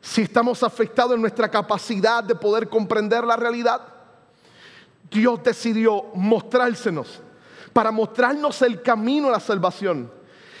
si 0.00 0.22
estamos 0.22 0.62
afectados 0.62 1.14
en 1.14 1.20
nuestra 1.20 1.50
capacidad 1.50 2.24
de 2.24 2.34
poder 2.34 2.68
comprender 2.68 3.24
la 3.24 3.36
realidad, 3.36 3.82
Dios 5.10 5.42
decidió 5.42 6.06
mostrársenos 6.14 7.20
para 7.72 7.90
mostrarnos 7.90 8.62
el 8.62 8.80
camino 8.80 9.28
a 9.28 9.32
la 9.32 9.40
salvación. 9.40 10.15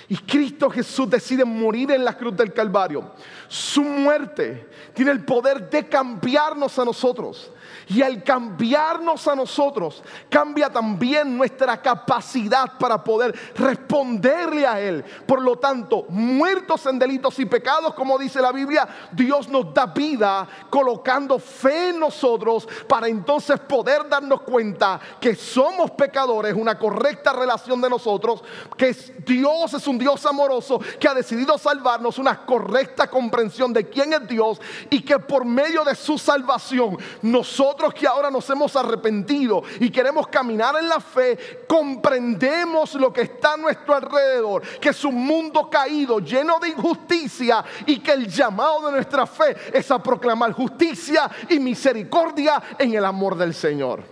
Y 0.08 0.16
Cristo 0.16 0.70
Jesús 0.70 1.10
decide 1.10 1.44
morir 1.44 1.90
en 1.90 2.04
la 2.04 2.16
cruz 2.16 2.36
del 2.36 2.52
Calvario. 2.52 3.12
Su 3.48 3.82
muerte 3.82 4.68
tiene 4.94 5.10
el 5.10 5.24
poder 5.24 5.68
de 5.68 5.88
cambiarnos 5.88 6.78
a 6.78 6.84
nosotros. 6.84 7.50
Y 7.88 8.02
al 8.02 8.24
cambiarnos 8.24 9.28
a 9.28 9.36
nosotros, 9.36 10.02
cambia 10.28 10.68
también 10.68 11.36
nuestra 11.36 11.80
capacidad 11.80 12.76
para 12.78 13.02
poder 13.02 13.32
responderle 13.54 14.66
a 14.66 14.80
Él. 14.80 15.04
Por 15.24 15.40
lo 15.40 15.56
tanto, 15.56 16.04
muertos 16.08 16.84
en 16.86 16.98
delitos 16.98 17.38
y 17.38 17.44
pecados, 17.46 17.94
como 17.94 18.18
dice 18.18 18.42
la 18.42 18.50
Biblia, 18.50 18.88
Dios 19.12 19.48
nos 19.48 19.72
da 19.72 19.86
vida 19.86 20.48
colocando 20.68 21.38
fe 21.38 21.90
en 21.90 22.00
nosotros 22.00 22.66
para 22.88 23.06
entonces 23.06 23.60
poder 23.60 24.08
darnos 24.08 24.40
cuenta 24.42 24.98
que 25.20 25.36
somos 25.36 25.92
pecadores, 25.92 26.54
una 26.54 26.76
correcta 26.76 27.32
relación 27.32 27.80
de 27.80 27.90
nosotros, 27.90 28.42
que 28.76 28.96
Dios 29.24 29.74
es 29.74 29.86
un 29.86 29.96
Dios 29.96 30.26
amoroso 30.26 30.80
que 30.98 31.06
ha 31.06 31.14
decidido 31.14 31.56
salvarnos, 31.56 32.18
una 32.18 32.44
correcta 32.44 33.08
comprensión 33.08 33.72
de 33.72 33.88
quién 33.88 34.12
es 34.12 34.26
Dios 34.26 34.60
y 34.90 35.02
que 35.02 35.20
por 35.20 35.44
medio 35.44 35.84
de 35.84 35.94
su 35.94 36.18
salvación 36.18 36.98
nosotros 37.22 37.75
que 37.94 38.06
ahora 38.06 38.30
nos 38.30 38.48
hemos 38.50 38.74
arrepentido 38.76 39.62
y 39.80 39.90
queremos 39.90 40.26
caminar 40.28 40.76
en 40.76 40.88
la 40.88 41.00
fe, 41.00 41.64
comprendemos 41.68 42.94
lo 42.94 43.12
que 43.12 43.22
está 43.22 43.54
a 43.54 43.56
nuestro 43.56 43.94
alrededor, 43.94 44.62
que 44.80 44.90
es 44.90 45.04
un 45.04 45.14
mundo 45.14 45.68
caído, 45.70 46.18
lleno 46.18 46.58
de 46.58 46.70
injusticia 46.70 47.64
y 47.86 48.00
que 48.00 48.12
el 48.12 48.26
llamado 48.26 48.86
de 48.86 48.92
nuestra 48.92 49.26
fe 49.26 49.56
es 49.72 49.90
a 49.90 50.02
proclamar 50.02 50.52
justicia 50.52 51.30
y 51.48 51.58
misericordia 51.58 52.62
en 52.78 52.94
el 52.94 53.04
amor 53.04 53.36
del 53.36 53.54
Señor. 53.54 54.02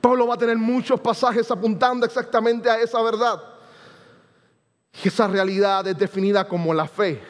Pablo 0.00 0.26
va 0.26 0.34
a 0.34 0.38
tener 0.38 0.56
muchos 0.56 1.00
pasajes 1.00 1.50
apuntando 1.50 2.06
exactamente 2.06 2.70
a 2.70 2.78
esa 2.78 3.02
verdad. 3.02 3.42
Y 5.02 5.08
esa 5.08 5.26
realidad 5.26 5.86
es 5.86 5.98
definida 5.98 6.46
como 6.46 6.72
la 6.72 6.86
fe. 6.86 7.20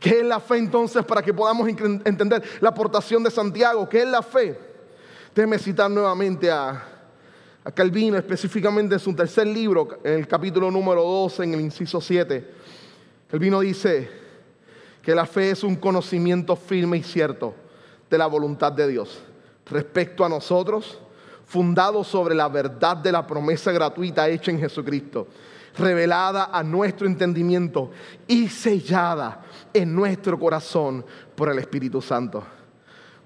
¿Qué 0.00 0.20
es 0.20 0.24
la 0.24 0.40
fe 0.40 0.58
entonces 0.58 1.04
para 1.04 1.22
que 1.22 1.34
podamos 1.34 1.66
entender 1.68 2.42
la 2.60 2.68
aportación 2.68 3.22
de 3.22 3.30
Santiago? 3.30 3.88
¿Qué 3.88 4.02
es 4.02 4.08
la 4.08 4.22
fe? 4.22 4.67
Déjeme 5.38 5.60
citar 5.60 5.88
nuevamente 5.88 6.50
a, 6.50 6.82
a 7.62 7.70
Calvino, 7.70 8.16
específicamente 8.16 8.94
en 8.94 8.98
su 8.98 9.14
tercer 9.14 9.46
libro, 9.46 10.00
en 10.02 10.14
el 10.14 10.26
capítulo 10.26 10.68
número 10.68 11.04
12, 11.04 11.44
en 11.44 11.54
el 11.54 11.60
inciso 11.60 12.00
7. 12.00 12.54
Calvino 13.30 13.60
dice 13.60 14.10
que 15.00 15.14
la 15.14 15.26
fe 15.26 15.52
es 15.52 15.62
un 15.62 15.76
conocimiento 15.76 16.56
firme 16.56 16.96
y 16.96 17.04
cierto 17.04 17.54
de 18.10 18.18
la 18.18 18.26
voluntad 18.26 18.72
de 18.72 18.88
Dios 18.88 19.20
respecto 19.70 20.24
a 20.24 20.28
nosotros, 20.28 20.98
fundado 21.46 22.02
sobre 22.02 22.34
la 22.34 22.48
verdad 22.48 22.96
de 22.96 23.12
la 23.12 23.24
promesa 23.24 23.70
gratuita 23.70 24.28
hecha 24.28 24.50
en 24.50 24.58
Jesucristo 24.58 25.28
revelada 25.78 26.50
a 26.52 26.64
nuestro 26.64 27.06
entendimiento 27.06 27.92
y 28.26 28.48
sellada 28.48 29.42
en 29.72 29.94
nuestro 29.94 30.36
corazón 30.36 31.06
por 31.36 31.48
el 31.48 31.60
Espíritu 31.60 32.02
Santo. 32.02 32.57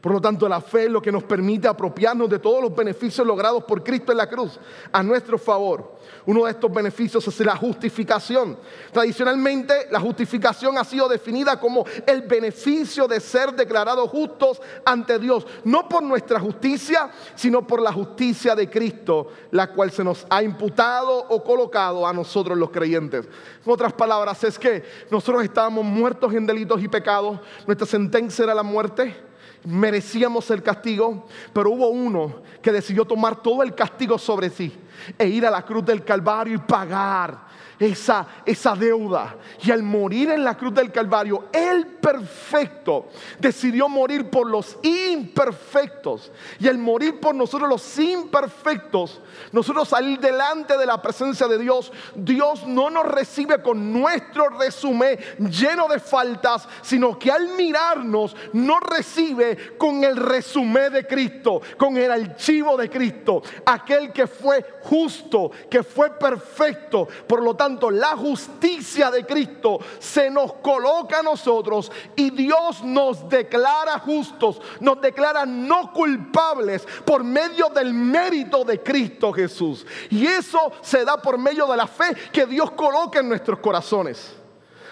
Por 0.02 0.10
lo 0.10 0.20
tanto, 0.20 0.48
la 0.48 0.60
fe 0.60 0.86
es 0.86 0.90
lo 0.90 1.00
que 1.00 1.12
nos 1.12 1.22
permite 1.22 1.68
apropiarnos 1.68 2.28
de 2.28 2.40
todos 2.40 2.60
los 2.60 2.74
beneficios 2.74 3.24
logrados 3.24 3.62
por 3.62 3.84
Cristo 3.84 4.10
en 4.10 4.18
la 4.18 4.28
cruz 4.28 4.58
a 4.90 5.00
nuestro 5.00 5.38
favor. 5.38 5.92
Uno 6.26 6.44
de 6.44 6.50
estos 6.50 6.72
beneficios 6.72 7.28
es 7.28 7.38
la 7.46 7.54
justificación. 7.54 8.58
Tradicionalmente, 8.90 9.86
la 9.92 10.00
justificación 10.00 10.76
ha 10.76 10.82
sido 10.82 11.08
definida 11.08 11.60
como 11.60 11.84
el 12.04 12.22
beneficio 12.22 13.06
de 13.06 13.20
ser 13.20 13.52
declarados 13.52 14.10
justos 14.10 14.60
ante 14.84 15.20
Dios, 15.20 15.46
no 15.62 15.88
por 15.88 16.02
nuestra 16.02 16.40
justicia, 16.40 17.08
sino 17.36 17.64
por 17.64 17.80
la 17.80 17.92
justicia 17.92 18.56
de 18.56 18.68
Cristo, 18.68 19.28
la 19.52 19.68
cual 19.68 19.92
se 19.92 20.02
nos 20.02 20.26
ha 20.28 20.42
imputado 20.42 21.26
o 21.28 21.44
colocado 21.44 22.08
a 22.08 22.12
nosotros 22.12 22.58
los 22.58 22.70
creyentes. 22.70 23.28
En 23.64 23.72
otras 23.72 23.92
palabras, 23.92 24.42
es 24.42 24.58
que 24.58 24.82
nosotros 25.12 25.44
estábamos 25.44 25.84
muertos 25.84 26.34
en 26.34 26.44
delitos 26.44 26.82
y 26.82 26.88
pecados, 26.88 27.38
nuestra 27.68 27.86
sentencia 27.86 28.42
era 28.42 28.52
la 28.52 28.64
muerte 28.64 29.30
merecíamos 29.64 30.50
el 30.50 30.62
castigo, 30.62 31.26
pero 31.52 31.70
hubo 31.70 31.88
uno 31.88 32.42
que 32.60 32.72
decidió 32.72 33.04
tomar 33.04 33.42
todo 33.42 33.62
el 33.62 33.74
castigo 33.74 34.18
sobre 34.18 34.50
sí 34.50 34.72
e 35.18 35.26
ir 35.26 35.46
a 35.46 35.50
la 35.50 35.64
cruz 35.64 35.84
del 35.84 36.04
Calvario 36.04 36.54
y 36.54 36.58
pagar 36.58 37.46
esa, 37.82 38.26
esa 38.44 38.74
deuda. 38.74 39.36
Y 39.62 39.70
al 39.70 39.82
morir 39.82 40.30
en 40.30 40.44
la 40.44 40.56
cruz 40.56 40.74
del 40.74 40.92
Calvario, 40.92 41.48
el 41.52 41.86
perfecto 41.86 43.08
decidió 43.38 43.88
morir 43.88 44.30
por 44.30 44.48
los 44.48 44.78
imperfectos. 44.82 46.30
Y 46.58 46.68
al 46.68 46.78
morir 46.78 47.20
por 47.20 47.34
nosotros 47.34 47.68
los 47.68 47.98
imperfectos, 47.98 49.20
nosotros 49.52 49.88
salir 49.88 50.18
delante 50.18 50.76
de 50.76 50.86
la 50.86 51.00
presencia 51.00 51.46
de 51.46 51.58
Dios, 51.58 51.92
Dios 52.14 52.66
no 52.66 52.90
nos 52.90 53.06
recibe 53.06 53.62
con 53.62 53.92
nuestro 53.92 54.48
resumen 54.50 55.18
lleno 55.38 55.88
de 55.88 55.98
faltas, 55.98 56.68
sino 56.82 57.18
que 57.18 57.30
al 57.30 57.48
mirarnos 57.56 58.36
nos 58.52 58.80
recibe 58.80 59.76
con 59.76 60.04
el 60.04 60.16
resumen 60.16 60.92
de 60.92 61.06
Cristo, 61.06 61.60
con 61.76 61.96
el 61.96 62.10
archivo 62.10 62.76
de 62.76 62.88
Cristo, 62.88 63.42
aquel 63.64 64.12
que 64.12 64.26
fue 64.26 64.64
justo, 64.82 65.50
que 65.70 65.82
fue 65.82 66.10
perfecto. 66.10 67.08
Por 67.26 67.42
lo 67.42 67.54
tanto, 67.72 67.90
la 67.90 68.16
justicia 68.16 69.10
de 69.10 69.24
Cristo 69.24 69.78
se 69.98 70.30
nos 70.30 70.54
coloca 70.54 71.20
a 71.20 71.22
nosotros 71.22 71.90
y 72.16 72.30
Dios 72.30 72.82
nos 72.82 73.28
declara 73.28 73.98
justos, 73.98 74.60
nos 74.80 75.00
declara 75.00 75.46
no 75.46 75.92
culpables 75.92 76.86
por 77.04 77.24
medio 77.24 77.68
del 77.68 77.94
mérito 77.94 78.64
de 78.64 78.82
Cristo 78.82 79.32
Jesús. 79.32 79.86
Y 80.10 80.26
eso 80.26 80.72
se 80.82 81.04
da 81.04 81.16
por 81.16 81.38
medio 81.38 81.66
de 81.66 81.76
la 81.76 81.86
fe 81.86 82.14
que 82.32 82.46
Dios 82.46 82.70
coloca 82.72 83.20
en 83.20 83.28
nuestros 83.28 83.58
corazones. 83.60 84.41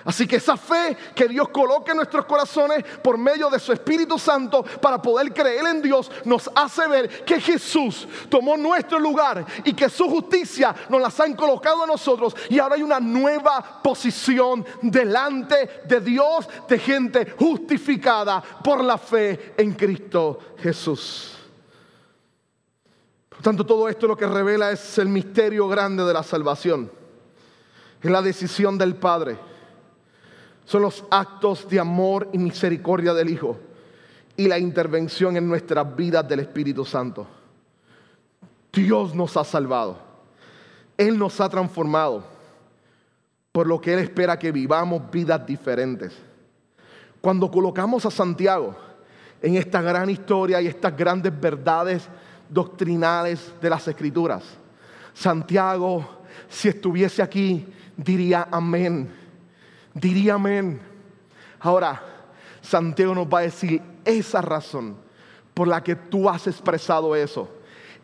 Así 0.04 0.26
que 0.26 0.36
esa 0.36 0.56
fe 0.56 0.96
que 1.14 1.28
Dios 1.28 1.48
coloca 1.50 1.90
en 1.90 1.98
nuestros 1.98 2.24
corazones 2.24 2.84
por 3.02 3.18
medio 3.18 3.50
de 3.50 3.58
su 3.58 3.72
Espíritu 3.72 4.18
Santo 4.18 4.62
para 4.80 5.00
poder 5.00 5.32
creer 5.32 5.66
en 5.66 5.82
Dios 5.82 6.10
nos 6.24 6.50
hace 6.54 6.88
ver 6.88 7.24
que 7.24 7.40
Jesús 7.40 8.08
tomó 8.30 8.56
nuestro 8.56 8.98
lugar 8.98 9.44
y 9.64 9.74
que 9.74 9.90
su 9.90 10.08
justicia 10.08 10.74
nos 10.88 11.02
las 11.02 11.20
han 11.20 11.34
colocado 11.34 11.84
a 11.84 11.86
nosotros 11.86 12.34
y 12.48 12.58
ahora 12.58 12.76
hay 12.76 12.82
una 12.82 12.98
nueva 12.98 13.80
posición 13.82 14.64
delante 14.80 15.82
de 15.84 16.00
Dios 16.00 16.48
de 16.66 16.78
gente 16.78 17.34
justificada 17.38 18.42
por 18.42 18.82
la 18.82 18.96
fe 18.96 19.54
en 19.58 19.74
Cristo 19.74 20.38
Jesús. 20.58 21.36
Por 23.28 23.42
tanto, 23.42 23.64
todo 23.66 23.88
esto 23.88 24.06
lo 24.06 24.16
que 24.16 24.26
revela 24.26 24.70
es 24.70 24.98
el 24.98 25.08
misterio 25.08 25.68
grande 25.68 26.04
de 26.04 26.12
la 26.12 26.22
salvación. 26.22 26.90
Es 28.02 28.10
la 28.10 28.22
decisión 28.22 28.78
del 28.78 28.96
Padre 28.96 29.49
son 30.70 30.82
los 30.82 31.04
actos 31.10 31.68
de 31.68 31.80
amor 31.80 32.28
y 32.32 32.38
misericordia 32.38 33.12
del 33.12 33.28
Hijo 33.28 33.58
y 34.36 34.46
la 34.46 34.56
intervención 34.56 35.36
en 35.36 35.48
nuestras 35.48 35.96
vidas 35.96 36.28
del 36.28 36.38
Espíritu 36.38 36.84
Santo. 36.84 37.26
Dios 38.72 39.12
nos 39.12 39.36
ha 39.36 39.42
salvado. 39.42 39.98
Él 40.96 41.18
nos 41.18 41.40
ha 41.40 41.48
transformado, 41.48 42.22
por 43.50 43.66
lo 43.66 43.80
que 43.80 43.94
Él 43.94 43.98
espera 43.98 44.38
que 44.38 44.52
vivamos 44.52 45.10
vidas 45.10 45.44
diferentes. 45.44 46.12
Cuando 47.20 47.50
colocamos 47.50 48.06
a 48.06 48.10
Santiago 48.12 48.76
en 49.42 49.56
esta 49.56 49.82
gran 49.82 50.08
historia 50.08 50.62
y 50.62 50.68
estas 50.68 50.96
grandes 50.96 51.32
verdades 51.40 52.08
doctrinales 52.48 53.52
de 53.60 53.70
las 53.70 53.88
Escrituras, 53.88 54.44
Santiago, 55.14 56.08
si 56.48 56.68
estuviese 56.68 57.22
aquí, 57.22 57.66
diría 57.96 58.46
amén 58.52 59.19
diría 59.94 60.34
amén. 60.34 60.80
Ahora, 61.60 62.02
Santiago 62.60 63.14
nos 63.14 63.26
va 63.26 63.40
a 63.40 63.42
decir 63.42 63.82
esa 64.04 64.42
razón 64.42 64.96
por 65.54 65.68
la 65.68 65.82
que 65.82 65.96
tú 65.96 66.28
has 66.28 66.46
expresado 66.46 67.14
eso. 67.14 67.48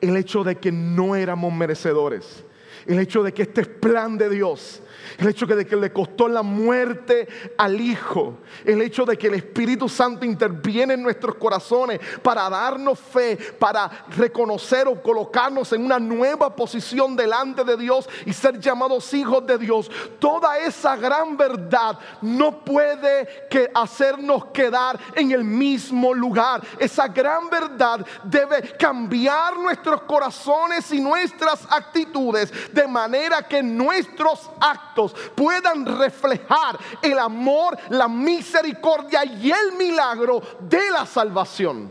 El 0.01 0.17
hecho 0.17 0.45
de 0.45 0.57
que 0.57 0.73
no 0.73 1.17
éramos 1.17 1.53
merecedores. 1.53 2.45
El 2.87 2.99
hecho 2.99 3.23
de 3.23 3.33
que 3.33 3.43
este 3.43 3.63
es 3.63 3.69
plan 3.69 4.17
de 4.17 4.29
Dios 4.29 4.83
el 5.19 5.29
hecho 5.29 5.47
de 5.47 5.67
que 5.67 5.77
le 5.77 5.93
costó 5.93 6.29
la 6.29 6.43
muerte 6.43 7.29
al 7.57 7.81
Hijo, 7.81 8.39
el 8.65 8.83
hecho 8.83 9.05
de 9.05 9.17
que 9.17 9.29
el 9.29 9.35
Espíritu 9.35 9.89
Santo 9.89 10.25
interviene 10.25 10.95
en 10.95 11.03
nuestros 11.03 11.37
corazones 11.37 12.01
para 12.23 12.49
darnos 12.49 12.99
fe, 12.99 13.37
para 13.59 14.07
reconocer 14.17 14.89
o 14.89 15.03
colocarnos 15.03 15.73
en 15.73 15.85
una 15.85 15.99
nueva 15.99 16.55
posición 16.55 17.17
delante 17.17 17.65
de 17.65 17.77
Dios 17.77 18.09
y 18.25 18.33
ser 18.33 18.59
llamados 18.59 19.13
hijos 19.15 19.47
de 19.47 19.59
Dios. 19.59 19.91
Toda 20.19 20.59
esa 20.59 20.97
gran 20.97 21.37
verdad 21.37 21.99
no 22.23 22.65
puede 22.65 23.47
que 23.51 23.71
hacernos 23.75 24.47
quedar 24.47 24.99
en 25.15 25.33
el 25.33 25.45
mismo 25.45 26.13
lugar. 26.13 26.63
Esa 26.79 27.09
gran 27.09 27.49
verdad 27.49 28.05
debe 28.25 28.77
cambiar 28.79 29.57
nuestros 29.59 30.03
corazones 30.03 30.91
y 30.93 31.01
nuestras 31.01 31.67
actitudes 31.71 32.53
de 32.77 32.87
manera 32.87 33.43
que 33.43 33.63
nuestros 33.63 34.49
actos 34.61 35.15
puedan 35.35 35.85
reflejar 35.99 36.79
el 37.03 37.19
amor, 37.19 37.77
la 37.89 38.07
misericordia 38.07 39.25
y 39.25 39.51
el 39.51 39.73
milagro 39.73 40.41
de 40.61 40.91
la 40.93 41.05
salvación. 41.05 41.91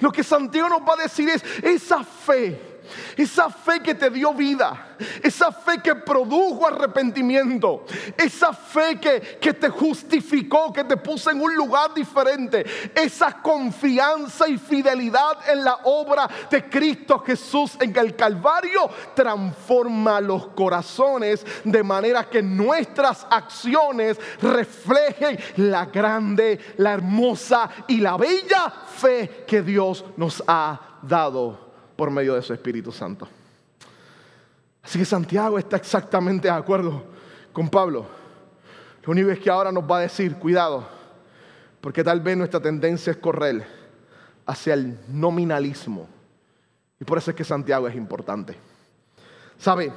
Lo 0.00 0.12
que 0.12 0.22
Santiago 0.22 0.68
nos 0.68 0.82
va 0.82 0.94
a 0.94 1.04
decir 1.04 1.30
es 1.30 1.42
esa 1.62 2.04
fe 2.04 2.73
esa 3.16 3.50
fe 3.50 3.80
que 3.80 3.94
te 3.94 4.10
dio 4.10 4.32
vida, 4.32 4.96
esa 5.22 5.52
fe 5.52 5.80
que 5.82 5.94
produjo 5.94 6.66
arrepentimiento, 6.66 7.84
esa 8.16 8.52
fe 8.52 8.98
que, 9.00 9.38
que 9.40 9.52
te 9.52 9.68
justificó, 9.68 10.72
que 10.72 10.84
te 10.84 10.96
puso 10.96 11.30
en 11.30 11.40
un 11.40 11.54
lugar 11.54 11.92
diferente, 11.94 12.64
esa 12.94 13.40
confianza 13.42 14.48
y 14.48 14.58
fidelidad 14.58 15.48
en 15.48 15.64
la 15.64 15.80
obra 15.84 16.28
de 16.50 16.68
Cristo 16.68 17.18
Jesús 17.20 17.76
en 17.80 17.96
el 17.96 18.14
Calvario 18.16 18.88
transforma 19.14 20.20
los 20.20 20.48
corazones 20.48 21.44
de 21.64 21.82
manera 21.82 22.28
que 22.28 22.42
nuestras 22.42 23.26
acciones 23.30 24.18
reflejen 24.40 25.38
la 25.56 25.86
grande, 25.86 26.58
la 26.78 26.92
hermosa 26.92 27.68
y 27.88 27.98
la 27.98 28.16
bella 28.16 28.72
fe 28.86 29.44
que 29.46 29.62
Dios 29.62 30.04
nos 30.16 30.42
ha 30.46 30.98
dado 31.02 31.63
por 31.96 32.10
medio 32.10 32.34
de 32.34 32.42
su 32.42 32.52
Espíritu 32.52 32.92
Santo. 32.92 33.28
Así 34.82 34.98
que 34.98 35.04
Santiago 35.04 35.58
está 35.58 35.76
exactamente 35.76 36.48
de 36.48 36.54
acuerdo 36.54 37.02
con 37.52 37.68
Pablo. 37.68 38.06
Lo 39.02 39.12
único 39.12 39.30
es 39.30 39.38
que 39.38 39.50
ahora 39.50 39.72
nos 39.72 39.84
va 39.84 39.98
a 39.98 40.00
decir, 40.02 40.36
cuidado, 40.36 40.86
porque 41.80 42.04
tal 42.04 42.20
vez 42.20 42.36
nuestra 42.36 42.60
tendencia 42.60 43.10
es 43.10 43.16
correr 43.16 43.66
hacia 44.46 44.74
el 44.74 44.98
nominalismo. 45.08 46.08
Y 47.00 47.04
por 47.04 47.18
eso 47.18 47.30
es 47.30 47.36
que 47.36 47.44
Santiago 47.44 47.88
es 47.88 47.94
importante. 47.94 48.56
¿Sabe? 49.58 49.92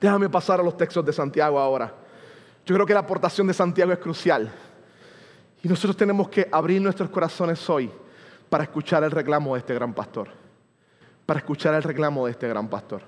Déjame 0.00 0.28
pasar 0.28 0.60
a 0.60 0.62
los 0.62 0.76
textos 0.76 1.04
de 1.04 1.12
Santiago 1.12 1.58
ahora. 1.58 1.92
Yo 2.66 2.74
creo 2.74 2.86
que 2.86 2.94
la 2.94 3.00
aportación 3.00 3.46
de 3.46 3.54
Santiago 3.54 3.92
es 3.92 3.98
crucial. 3.98 4.50
Y 5.62 5.68
nosotros 5.68 5.96
tenemos 5.96 6.28
que 6.28 6.48
abrir 6.50 6.80
nuestros 6.80 7.10
corazones 7.10 7.68
hoy 7.70 7.90
para 8.48 8.64
escuchar 8.64 9.02
el 9.04 9.10
reclamo 9.10 9.54
de 9.54 9.60
este 9.60 9.74
gran 9.74 9.94
pastor. 9.94 10.43
Para 11.26 11.40
escuchar 11.40 11.74
el 11.74 11.82
reclamo 11.82 12.26
de 12.26 12.32
este 12.32 12.48
gran 12.48 12.68
pastor. 12.68 13.02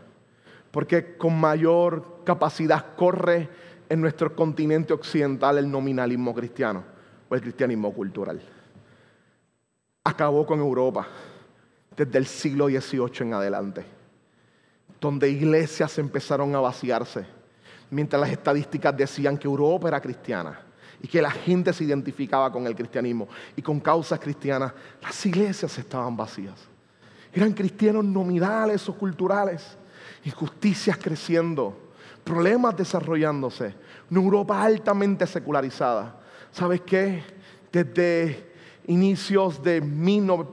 Porque 0.71 1.17
con 1.17 1.39
mayor 1.39 2.23
capacidad 2.25 2.95
corre 2.97 3.49
en 3.89 4.01
nuestro 4.01 4.35
continente 4.35 4.93
occidental 4.93 5.59
el 5.59 5.71
nominalismo 5.71 6.35
cristiano 6.35 6.85
o 7.29 7.35
el 7.35 7.41
cristianismo 7.41 7.93
cultural. 7.93 8.41
Acabó 10.05 10.47
con 10.47 10.61
Europa 10.61 11.07
desde 11.97 12.19
el 12.19 12.27
siglo 12.27 12.67
XVIII 12.67 13.11
en 13.21 13.35
adelante, 13.35 13.85
donde 15.01 15.29
iglesias 15.29 15.99
empezaron 15.99 16.55
a 16.55 16.61
vaciarse, 16.61 17.27
mientras 17.91 18.21
las 18.21 18.31
estadísticas 18.31 18.97
decían 18.97 19.39
que 19.39 19.49
Europa 19.49 19.89
era 19.89 20.01
cristiana 20.01 20.61
y 21.01 21.09
que 21.09 21.23
la 21.23 21.31
gente 21.31 21.73
se 21.73 21.85
identificaba 21.85 22.51
con 22.53 22.67
el 22.67 22.75
cristianismo 22.75 23.29
y 23.57 23.63
con 23.63 23.81
causas 23.81 24.21
cristianas, 24.21 24.73
las 25.03 25.27
iglesias 25.27 25.79
estaban 25.79 26.17
vacías. 26.17 26.76
Eran 27.37 27.53
cristianos 27.53 28.03
nominales 28.03 28.89
o 28.89 28.95
culturales, 28.95 29.77
injusticias 30.25 30.97
creciendo, 30.97 31.77
problemas 32.25 32.75
desarrollándose, 32.75 33.75
una 34.11 34.23
Europa 34.23 34.63
altamente 34.63 35.27
secularizada. 35.27 36.19
¿Sabes 36.51 36.81
qué? 36.81 37.23
Desde 37.71 38.46
inicios 38.89 39.63
de 39.63 39.83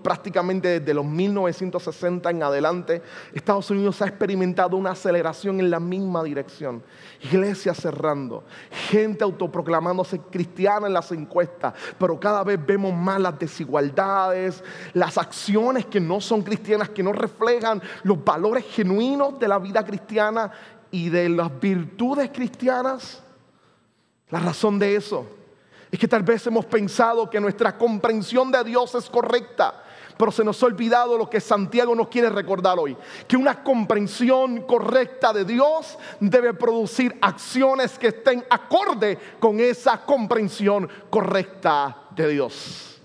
prácticamente 0.02 0.80
desde 0.80 0.94
los 0.94 1.06
1960 1.06 2.30
en 2.30 2.44
adelante, 2.44 3.02
Estados 3.34 3.70
Unidos 3.70 4.02
ha 4.02 4.08
experimentado 4.08 4.78
una 4.78 4.92
aceleración 4.92 5.60
en 5.60 5.70
la 5.70 5.80
misma 5.80 6.24
dirección. 6.24 6.84
Iglesias 7.22 7.78
cerrando, 7.78 8.44
gente 8.90 9.24
autoproclamándose 9.24 10.20
cristiana 10.20 10.88
en 10.88 10.94
las 10.94 11.12
encuestas, 11.12 11.74
pero 11.98 12.20
cada 12.20 12.44
vez 12.44 12.60
vemos 12.66 12.94
más 12.94 13.20
las 13.20 13.38
desigualdades, 13.38 14.64
las 14.94 15.18
acciones 15.18 15.86
que 15.86 16.00
no 16.00 16.20
son 16.20 16.42
cristianas, 16.42 16.90
que 16.90 17.04
no 17.04 17.14
reflejan 17.14 17.82
los 18.04 18.24
valores 18.24 18.66
genuinos 18.66 19.40
de 19.40 19.48
la 19.48 19.60
vida 19.60 19.86
cristiana 19.86 20.52
y 20.92 21.10
de 21.10 21.30
las 21.30 21.60
virtudes 21.60 22.30
cristianas. 22.34 23.22
La 24.30 24.40
razón 24.40 24.80
de 24.80 24.96
eso 24.96 25.43
es 25.94 26.00
que 26.00 26.08
tal 26.08 26.24
vez 26.24 26.48
hemos 26.48 26.66
pensado 26.66 27.30
que 27.30 27.40
nuestra 27.40 27.78
comprensión 27.78 28.52
de 28.52 28.64
Dios 28.64 28.96
es 28.96 29.08
correcta, 29.08 29.84
pero 30.18 30.32
se 30.32 30.44
nos 30.44 30.62
ha 30.64 30.66
olvidado 30.66 31.16
lo 31.20 31.30
que 31.30 31.40
Santiago 31.40 31.94
nos 31.94 32.08
quiere 32.08 32.32
recordar 32.32 32.80
hoy, 32.80 32.98
que 33.28 33.38
una 33.38 33.64
comprensión 33.64 34.64
correcta 34.64 35.32
de 35.32 35.46
Dios 35.46 36.00
debe 36.20 36.56
producir 36.56 37.16
acciones 37.22 38.00
que 38.00 38.08
estén 38.08 38.44
acorde 38.50 39.20
con 39.40 39.60
esa 39.60 40.04
comprensión 40.04 40.90
correcta 41.12 41.96
de 42.10 42.28
Dios. 42.28 43.00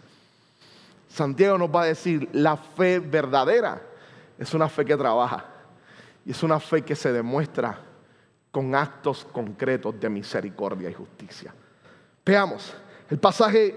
Santiago 1.11 1.59
nos 1.59 1.69
va 1.69 1.83
a 1.83 1.87
decir, 1.89 2.27
la 2.33 2.57
fe 2.57 3.01
verdadera 3.01 3.83
es 4.39 4.55
una 4.55 4.71
fe 4.71 4.87
que 4.87 4.97
trabaja 4.97 5.45
y 6.25 6.31
es 6.31 6.43
una 6.43 6.59
fe 6.59 6.81
que 6.81 6.97
se 6.97 7.13
demuestra 7.13 7.81
con 8.51 8.75
actos 8.75 9.27
concretos 9.31 10.01
de 10.01 10.09
misericordia 10.09 10.89
y 10.89 10.95
justicia. 10.95 11.53
Veamos, 12.29 12.75
el 13.09 13.19
pasaje 13.19 13.75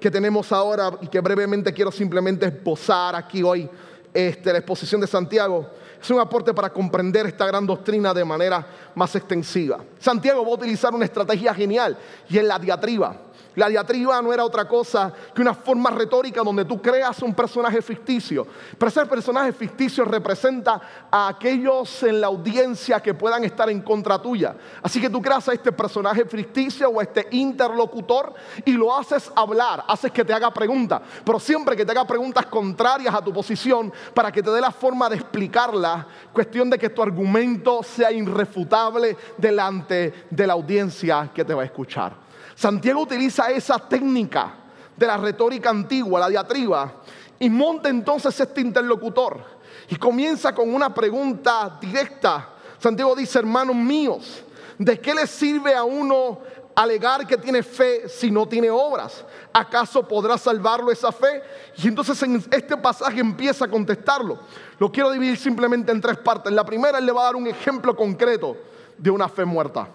que 0.00 0.10
tenemos 0.10 0.50
ahora 0.50 0.90
y 1.02 1.06
que 1.06 1.20
brevemente 1.20 1.72
quiero 1.72 1.92
simplemente 1.92 2.46
esbozar 2.46 3.14
aquí 3.14 3.44
hoy, 3.44 3.70
la 4.12 4.58
exposición 4.58 5.00
de 5.00 5.06
Santiago, 5.06 5.70
es 6.02 6.10
un 6.10 6.18
aporte 6.18 6.52
para 6.52 6.72
comprender 6.72 7.26
esta 7.26 7.46
gran 7.46 7.64
doctrina 7.64 8.12
de 8.12 8.24
manera 8.24 8.66
más 8.96 9.14
extensiva. 9.14 9.84
Santiago 10.00 10.42
va 10.42 10.50
a 10.50 10.54
utilizar 10.54 10.92
una 10.92 11.04
estrategia 11.04 11.54
genial 11.54 11.96
y 12.28 12.38
es 12.38 12.42
la 12.42 12.58
diatriba. 12.58 13.14
La 13.56 13.68
diatriba 13.68 14.20
no 14.22 14.32
era 14.32 14.44
otra 14.44 14.66
cosa 14.66 15.12
que 15.34 15.42
una 15.42 15.54
forma 15.54 15.90
retórica 15.90 16.42
donde 16.42 16.64
tú 16.64 16.80
creas 16.80 17.20
un 17.22 17.34
personaje 17.34 17.82
ficticio. 17.82 18.46
Pero 18.78 18.88
ese 18.88 19.06
personaje 19.06 19.52
ficticio 19.52 20.04
representa 20.04 20.80
a 21.10 21.28
aquellos 21.28 22.02
en 22.02 22.20
la 22.20 22.28
audiencia 22.28 23.00
que 23.00 23.14
puedan 23.14 23.44
estar 23.44 23.68
en 23.68 23.82
contra 23.82 24.20
tuya. 24.20 24.54
Así 24.82 25.00
que 25.00 25.10
tú 25.10 25.20
creas 25.20 25.48
a 25.48 25.52
este 25.52 25.72
personaje 25.72 26.24
ficticio 26.24 26.88
o 26.88 27.00
a 27.00 27.02
este 27.02 27.28
interlocutor 27.32 28.32
y 28.64 28.72
lo 28.72 28.96
haces 28.96 29.30
hablar, 29.34 29.84
haces 29.86 30.10
que 30.10 30.24
te 30.24 30.32
haga 30.32 30.52
preguntas. 30.52 31.02
Pero 31.24 31.38
siempre 31.38 31.76
que 31.76 31.84
te 31.84 31.92
haga 31.92 32.06
preguntas 32.06 32.46
contrarias 32.46 33.14
a 33.14 33.22
tu 33.22 33.32
posición 33.32 33.92
para 34.14 34.32
que 34.32 34.42
te 34.42 34.50
dé 34.50 34.60
la 34.60 34.70
forma 34.70 35.08
de 35.08 35.16
explicarla, 35.16 36.06
cuestión 36.32 36.70
de 36.70 36.78
que 36.78 36.90
tu 36.90 37.02
argumento 37.02 37.82
sea 37.82 38.10
irrefutable 38.10 39.16
delante 39.36 40.26
de 40.30 40.46
la 40.46 40.54
audiencia 40.54 41.30
que 41.34 41.44
te 41.44 41.54
va 41.54 41.62
a 41.62 41.66
escuchar. 41.66 42.21
Santiago 42.62 43.00
utiliza 43.00 43.50
esa 43.50 43.76
técnica 43.76 44.54
de 44.96 45.04
la 45.04 45.16
retórica 45.16 45.70
antigua, 45.70 46.20
la 46.20 46.28
diatriba, 46.28 46.92
y 47.40 47.50
monta 47.50 47.88
entonces 47.88 48.38
este 48.38 48.60
interlocutor 48.60 49.42
y 49.88 49.96
comienza 49.96 50.54
con 50.54 50.72
una 50.72 50.94
pregunta 50.94 51.76
directa. 51.80 52.50
Santiago 52.78 53.16
dice, 53.16 53.40
hermanos 53.40 53.74
míos, 53.74 54.44
¿de 54.78 55.00
qué 55.00 55.12
le 55.12 55.26
sirve 55.26 55.74
a 55.74 55.82
uno 55.82 56.38
alegar 56.76 57.26
que 57.26 57.36
tiene 57.36 57.64
fe 57.64 58.08
si 58.08 58.30
no 58.30 58.46
tiene 58.46 58.70
obras? 58.70 59.24
¿Acaso 59.52 60.06
podrá 60.06 60.38
salvarlo 60.38 60.92
esa 60.92 61.10
fe? 61.10 61.42
Y 61.78 61.88
entonces 61.88 62.22
en 62.22 62.36
este 62.48 62.76
pasaje 62.76 63.18
empieza 63.18 63.64
a 63.64 63.68
contestarlo. 63.68 64.38
Lo 64.78 64.92
quiero 64.92 65.10
dividir 65.10 65.36
simplemente 65.36 65.90
en 65.90 66.00
tres 66.00 66.18
partes. 66.18 66.52
La 66.52 66.64
primera, 66.64 66.98
él 66.98 67.06
le 67.06 67.10
va 67.10 67.22
a 67.22 67.24
dar 67.24 67.34
un 67.34 67.48
ejemplo 67.48 67.96
concreto 67.96 68.56
de 68.96 69.10
una 69.10 69.28
fe 69.28 69.44
muerta. 69.44 69.88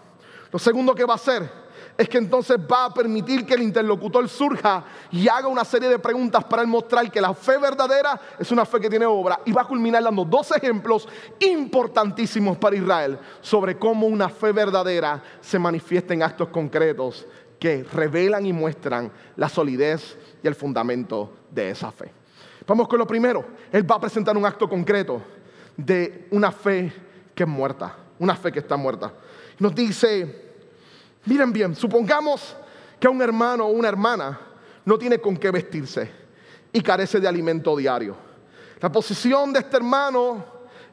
Lo 0.51 0.59
segundo 0.59 0.93
que 0.93 1.05
va 1.05 1.13
a 1.13 1.15
hacer 1.15 1.66
es 1.97 2.07
que 2.07 2.19
entonces 2.19 2.57
va 2.59 2.85
a 2.85 2.93
permitir 2.93 3.45
que 3.45 3.55
el 3.55 3.63
interlocutor 3.63 4.29
surja 4.29 4.83
y 5.11 5.27
haga 5.27 5.47
una 5.47 5.65
serie 5.65 5.89
de 5.89 5.97
preguntas 5.97 6.43
para 6.43 6.63
mostrar 6.65 7.09
que 7.09 7.19
la 7.19 7.33
fe 7.33 7.57
verdadera 7.57 8.19
es 8.37 8.51
una 8.51 8.65
fe 8.65 8.79
que 8.79 8.89
tiene 8.89 9.05
obra. 9.07 9.39
Y 9.45 9.51
va 9.51 9.63
a 9.63 9.67
culminar 9.67 10.03
dando 10.03 10.23
dos 10.23 10.51
ejemplos 10.51 11.07
importantísimos 11.39 12.57
para 12.57 12.75
Israel 12.75 13.17
sobre 13.41 13.77
cómo 13.77 14.05
una 14.05 14.29
fe 14.29 14.51
verdadera 14.51 15.23
se 15.41 15.57
manifiesta 15.57 16.13
en 16.13 16.21
actos 16.21 16.49
concretos 16.49 17.25
que 17.59 17.83
revelan 17.83 18.45
y 18.45 18.53
muestran 18.53 19.11
la 19.35 19.49
solidez 19.49 20.17
y 20.43 20.47
el 20.47 20.53
fundamento 20.53 21.33
de 21.49 21.71
esa 21.71 21.91
fe. 21.91 22.11
Vamos 22.67 22.87
con 22.87 22.99
lo 22.99 23.07
primero. 23.07 23.43
Él 23.71 23.89
va 23.89 23.95
a 23.95 24.01
presentar 24.01 24.37
un 24.37 24.45
acto 24.45 24.69
concreto 24.69 25.21
de 25.75 26.27
una 26.29 26.51
fe 26.51 26.93
que 27.33 27.43
es 27.43 27.49
muerta, 27.49 27.95
una 28.19 28.35
fe 28.35 28.51
que 28.51 28.59
está 28.59 28.77
muerta. 28.77 29.11
Nos 29.57 29.73
dice 29.73 30.46
Miren 31.25 31.51
bien, 31.51 31.75
supongamos 31.75 32.55
que 32.99 33.07
un 33.07 33.21
hermano 33.21 33.65
o 33.65 33.69
una 33.69 33.89
hermana 33.89 34.39
no 34.85 34.97
tiene 34.97 35.19
con 35.19 35.37
qué 35.37 35.51
vestirse 35.51 36.09
y 36.71 36.81
carece 36.81 37.19
de 37.19 37.27
alimento 37.27 37.75
diario. 37.75 38.15
La 38.79 38.91
posición 38.91 39.51
de 39.53 39.59
este 39.59 39.77
hermano 39.77 40.45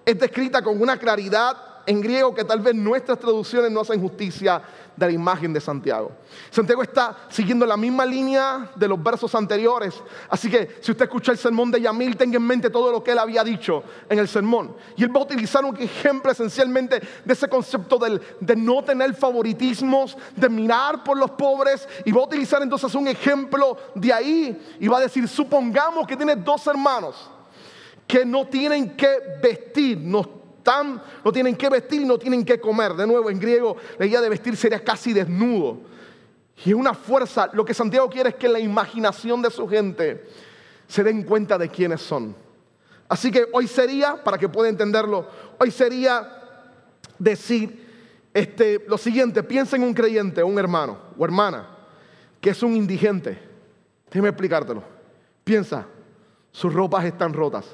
es 0.05 0.19
descrita 0.19 0.63
con 0.63 0.81
una 0.81 0.97
claridad 0.97 1.57
en 1.87 2.01
griego 2.01 2.35
que 2.35 2.45
tal 2.45 2.61
vez 2.61 2.75
nuestras 2.75 3.19
traducciones 3.19 3.71
no 3.71 3.81
hacen 3.81 4.01
justicia 4.01 4.63
de 4.97 5.07
la 5.07 5.13
imagen 5.13 5.53
de 5.53 5.61
Santiago. 5.61 6.13
Santiago 6.51 6.83
está 6.83 7.17
siguiendo 7.29 7.67
la 7.67 7.77
misma 7.77 8.07
línea 8.07 8.71
de 8.77 8.89
los 8.89 9.03
versos 9.03 9.35
anteriores. 9.35 9.95
Así 10.29 10.51
que 10.51 10.79
si 10.81 10.93
usted 10.93 11.05
escucha 11.05 11.33
el 11.33 11.39
sermón 11.39 11.71
de 11.71 11.81
Yamil, 11.81 12.17
tenga 12.17 12.37
en 12.37 12.47
mente 12.47 12.71
todo 12.71 12.93
lo 12.93 13.03
que 13.03 13.13
él 13.13 13.19
había 13.19 13.43
dicho 13.43 13.83
en 14.09 14.19
el 14.19 14.29
sermón. 14.29 14.77
Y 14.97 15.03
él 15.03 15.15
va 15.15 15.21
a 15.21 15.25
utilizar 15.25 15.65
un 15.65 15.77
ejemplo 15.77 16.31
esencialmente 16.31 17.01
de 17.25 17.33
ese 17.33 17.49
concepto 17.49 17.99
de 17.99 18.57
no 18.57 18.85
tener 18.85 19.15
favoritismos, 19.15 20.17
de 20.37 20.49
mirar 20.49 21.03
por 21.03 21.17
los 21.17 21.33
pobres. 21.33 21.89
Y 22.05 22.13
va 22.13 22.21
a 22.21 22.25
utilizar 22.25 22.63
entonces 22.63 22.95
un 22.95 23.09
ejemplo 23.09 23.77
de 23.95 24.13
ahí. 24.13 24.77
Y 24.81 24.89
va 24.89 24.99
a 24.99 25.03
decir, 25.03 25.29
supongamos 25.29 26.07
que 26.07 26.17
tiene 26.17 26.37
dos 26.37 26.67
hermanos 26.67 27.31
que 28.07 28.25
no 28.25 28.47
tienen 28.47 28.97
que 28.97 29.39
vestir, 29.43 29.99
no 29.99 30.44
no 31.25 31.33
tienen 31.33 31.57
que 31.57 31.69
vestir 31.69 32.07
no 32.07 32.19
tienen 32.19 32.45
que 32.45 32.61
comer. 32.61 32.95
De 32.95 33.07
nuevo, 33.07 33.31
en 33.31 33.39
griego 33.39 33.77
la 33.99 34.07
idea 34.07 34.21
de 34.21 34.29
vestir 34.29 34.57
sería 34.57 34.83
casi 34.83 35.13
desnudo. 35.13 35.81
Y 36.65 36.71
es 36.71 36.75
una 36.75 36.95
fuerza, 36.95 37.51
lo 37.53 37.65
que 37.65 37.75
Santiago 37.75 38.09
quiere 38.09 38.31
es 38.31 38.35
que 38.37 38.49
la 38.49 38.61
imaginación 38.61 39.43
de 39.43 39.51
su 39.51 39.69
gente 39.69 40.25
se 40.87 41.03
den 41.03 41.25
cuenta 41.25 41.59
de 41.59 41.69
quiénes 41.69 42.01
son. 42.01 42.35
Así 43.09 43.31
que 43.31 43.47
hoy 43.53 43.67
sería, 43.67 44.23
para 44.23 44.39
que 44.39 44.49
pueda 44.49 44.69
entenderlo, 44.69 45.27
hoy 45.59 45.71
sería 45.71 46.29
decir 47.19 47.85
este, 48.33 48.85
lo 48.89 48.99
siguiente, 48.99 49.43
piensa 49.43 49.77
en 49.77 49.83
un 49.83 49.95
creyente, 49.95 50.43
un 50.43 50.59
hermano 50.59 50.99
o 51.19 51.25
hermana, 51.25 51.69
que 52.41 52.51
es 52.51 52.63
un 52.63 52.75
indigente. 52.75 53.39
Déjame 54.11 54.29
explicártelo. 54.29 54.83
Piensa, 55.45 55.87
sus 56.51 56.73
ropas 56.73 57.05
están 57.05 57.33
rotas, 57.33 57.67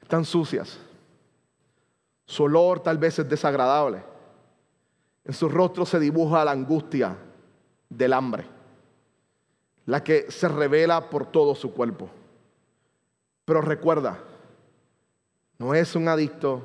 están 0.00 0.24
sucias, 0.24 0.78
su 2.26 2.42
olor 2.42 2.80
tal 2.80 2.98
vez 2.98 3.18
es 3.18 3.28
desagradable. 3.28 4.02
En 5.24 5.32
su 5.32 5.48
rostro 5.48 5.86
se 5.86 5.98
dibuja 5.98 6.44
la 6.44 6.50
angustia 6.50 7.16
del 7.88 8.12
hambre, 8.12 8.44
la 9.86 10.02
que 10.02 10.30
se 10.30 10.48
revela 10.48 11.08
por 11.08 11.26
todo 11.26 11.54
su 11.54 11.72
cuerpo. 11.72 12.10
Pero 13.44 13.60
recuerda, 13.60 14.18
no 15.58 15.74
es 15.74 15.94
un 15.94 16.08
adicto, 16.08 16.62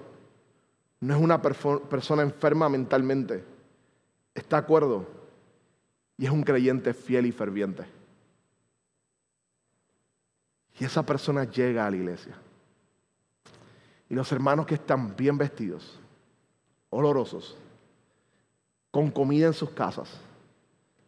no 0.99 1.15
es 1.15 1.21
una 1.21 1.41
persona 1.41 2.23
enferma 2.23 2.69
mentalmente, 2.69 3.43
está 4.33 4.57
acuerdo 4.57 5.05
y 6.17 6.25
es 6.25 6.31
un 6.31 6.43
creyente 6.43 6.93
fiel 6.93 7.27
y 7.27 7.31
ferviente. 7.31 7.85
Y 10.79 10.85
esa 10.85 11.03
persona 11.03 11.43
llega 11.43 11.85
a 11.85 11.91
la 11.91 11.97
iglesia. 11.97 12.35
Y 14.11 14.13
los 14.13 14.29
hermanos 14.33 14.65
que 14.65 14.75
están 14.75 15.15
bien 15.15 15.37
vestidos, 15.37 15.97
olorosos, 16.89 17.55
con 18.91 19.09
comida 19.09 19.47
en 19.47 19.53
sus 19.53 19.69
casas, 19.69 20.19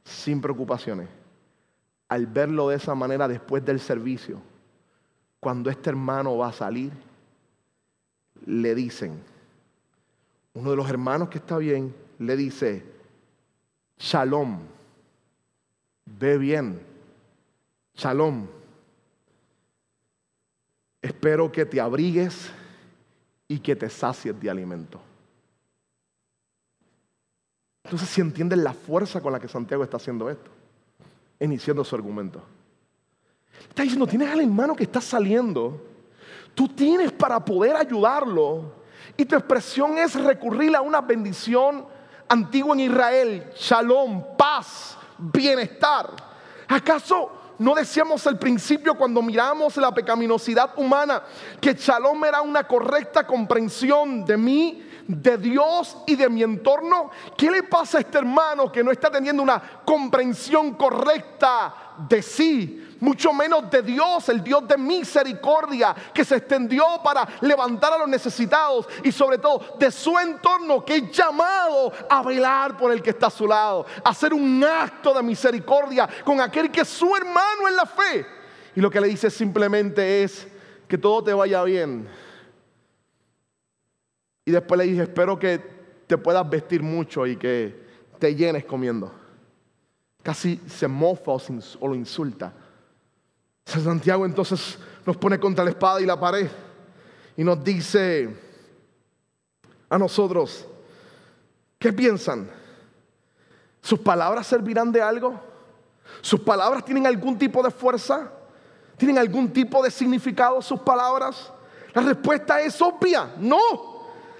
sin 0.06 0.40
preocupaciones, 0.40 1.10
al 2.08 2.28
verlo 2.28 2.70
de 2.70 2.78
esa 2.78 2.96
manera 2.96 3.28
después 3.28 3.66
del 3.66 3.82
servicio, 3.82 4.42
cuando 5.42 5.70
este 5.70 5.90
hermano 5.90 6.38
va 6.38 6.48
a 6.48 6.54
salir, 6.54 6.94
le 8.46 8.74
dicen, 8.74 9.22
uno 10.54 10.70
de 10.70 10.78
los 10.78 10.90
hermanos 10.90 11.28
que 11.28 11.40
está 11.40 11.58
bien, 11.58 11.94
le 12.20 12.38
dice, 12.38 12.86
shalom, 13.98 14.60
ve 16.06 16.38
bien, 16.38 16.80
shalom, 17.96 18.48
espero 21.02 21.52
que 21.52 21.66
te 21.66 21.82
abrigues 21.82 22.50
y 23.48 23.60
que 23.60 23.76
te 23.76 23.90
sacies 23.90 24.40
de 24.40 24.50
alimento. 24.50 25.00
Entonces, 27.84 28.10
si 28.10 28.22
entienden 28.22 28.64
la 28.64 28.74
fuerza 28.74 29.22
con 29.22 29.34
la 29.34 29.40
que 29.40 29.48
Santiago 29.48 29.84
está 29.84 29.98
haciendo 29.98 30.30
esto, 30.30 30.50
iniciando 31.40 31.84
su 31.84 31.96
argumento. 31.96 32.42
Está 33.70 33.84
diciendo, 33.84 34.08
tienes 34.08 34.32
al 34.32 34.42
hermano 34.42 34.76
que 34.76 34.84
está 34.84 35.02
saliendo, 35.02 35.82
tú 36.56 36.70
tienes 36.70 37.12
para 37.12 37.44
poder 37.44 37.76
ayudarlo, 37.76 38.84
y 39.18 39.26
tu 39.26 39.36
expresión 39.36 39.98
es 39.98 40.16
recurrir 40.16 40.76
a 40.76 40.82
una 40.82 41.02
bendición 41.02 41.86
antigua 42.30 42.74
en 42.74 42.80
Israel, 42.80 43.52
shalom, 43.56 44.36
paz, 44.38 44.98
bienestar. 45.18 46.10
¿Acaso 46.68 47.43
no 47.60 47.76
decíamos 47.76 48.26
al 48.28 48.38
principio 48.38 48.96
cuando 48.96 49.22
miramos 49.22 49.78
la 49.78 49.94
pecaminosidad 49.94 50.72
humana 50.78 51.24
que 51.62 51.74
shalom 51.74 52.24
era 52.26 52.42
una 52.42 52.64
correcta 52.66 53.26
comprensión 53.26 54.26
de 54.26 54.38
mí 54.38 54.84
de 55.08 55.38
Dios 55.38 55.98
y 56.08 56.16
de 56.16 56.30
mi 56.30 56.44
entorno? 56.44 57.12
¿Qué 57.38 57.50
le 57.50 57.64
pasa 57.64 57.98
a 57.98 58.02
este 58.02 58.18
hermano 58.18 58.72
que 58.72 58.84
no 58.84 58.92
está 58.92 59.10
teniendo 59.10 59.44
una 59.44 59.62
comprensión 59.86 60.74
correcta 60.74 61.74
de 62.08 62.22
sí? 62.22 62.84
mucho 63.04 63.34
menos 63.34 63.70
de 63.70 63.82
Dios, 63.82 64.30
el 64.30 64.42
Dios 64.42 64.66
de 64.66 64.78
misericordia, 64.78 65.94
que 66.14 66.24
se 66.24 66.38
extendió 66.38 66.86
para 67.04 67.28
levantar 67.42 67.92
a 67.92 67.98
los 67.98 68.08
necesitados 68.08 68.88
y 69.04 69.12
sobre 69.12 69.40
todo 69.40 69.76
de 69.78 69.92
su 69.92 70.18
entorno, 70.18 70.86
que 70.86 70.96
es 70.96 71.12
llamado 71.12 71.92
a 72.10 72.24
velar 72.24 72.78
por 72.78 72.94
el 72.94 73.02
que 73.02 73.10
está 73.10 73.28
a 73.28 73.30
su 73.30 73.46
lado, 73.46 73.86
a 74.04 74.10
hacer 74.10 74.34
un 74.34 74.64
acto 74.64 75.14
de 75.14 75.22
misericordia 75.22 76.08
con 76.24 76.40
aquel 76.40 76.72
que 76.72 76.82
es 76.82 76.88
su 76.88 77.14
hermano 77.14 77.68
en 77.68 77.76
la 77.76 77.86
fe. 77.86 78.26
Y 78.74 78.80
lo 78.80 78.90
que 78.90 79.02
le 79.02 79.10
dice 79.10 79.30
simplemente 79.30 80.24
es 80.24 80.48
que 80.88 80.98
todo 80.98 81.26
te 81.26 81.34
vaya 81.34 81.62
bien 81.64 82.08
y 84.46 84.52
después 84.52 84.78
le 84.78 84.86
dije, 84.86 85.04
espero 85.04 85.40
que 85.40 85.60
te 86.08 86.18
puedas 86.18 86.48
vestir 86.50 86.84
mucho 86.84 87.26
y 87.26 87.38
que 87.38 87.84
te 88.20 88.36
llenes 88.36 88.66
comiendo. 88.66 89.12
Casi 90.22 90.60
se 90.68 90.88
mofa 90.88 91.32
o, 91.32 91.88
lo 91.88 91.96
insulta. 91.96 92.54
Santiago 93.66 94.26
entonces 94.26 94.78
nos 95.06 95.18
pone 95.18 95.40
contra 95.40 95.64
la 95.64 95.72
espada 95.72 96.02
y 96.02 96.06
la 96.06 96.20
pared 96.20 96.50
y 97.36 97.44
nos 97.44 97.64
dice 97.64 98.30
a 99.90 99.98
nosotros, 99.98 100.66
¿qué 101.80 101.92
piensan? 101.94 102.50
¿Sus 103.82 104.00
palabras 104.00 104.48
servirán 104.48 104.92
de 104.92 105.02
algo? 105.02 105.40
¿Sus 106.22 106.40
palabras 106.40 106.86
tienen 106.86 107.06
algún 107.08 107.38
tipo 107.38 107.64
de 107.64 107.72
fuerza? 107.72 108.32
¿Tienen 108.98 109.18
algún 109.18 109.52
tipo 109.52 109.84
de 109.84 109.92
significado 109.92 110.62
sus 110.62 110.80
palabras? 110.80 111.52
La 111.94 112.02
respuesta 112.02 112.62
es 112.62 112.82
obvia, 112.82 113.34
no. 113.38 113.93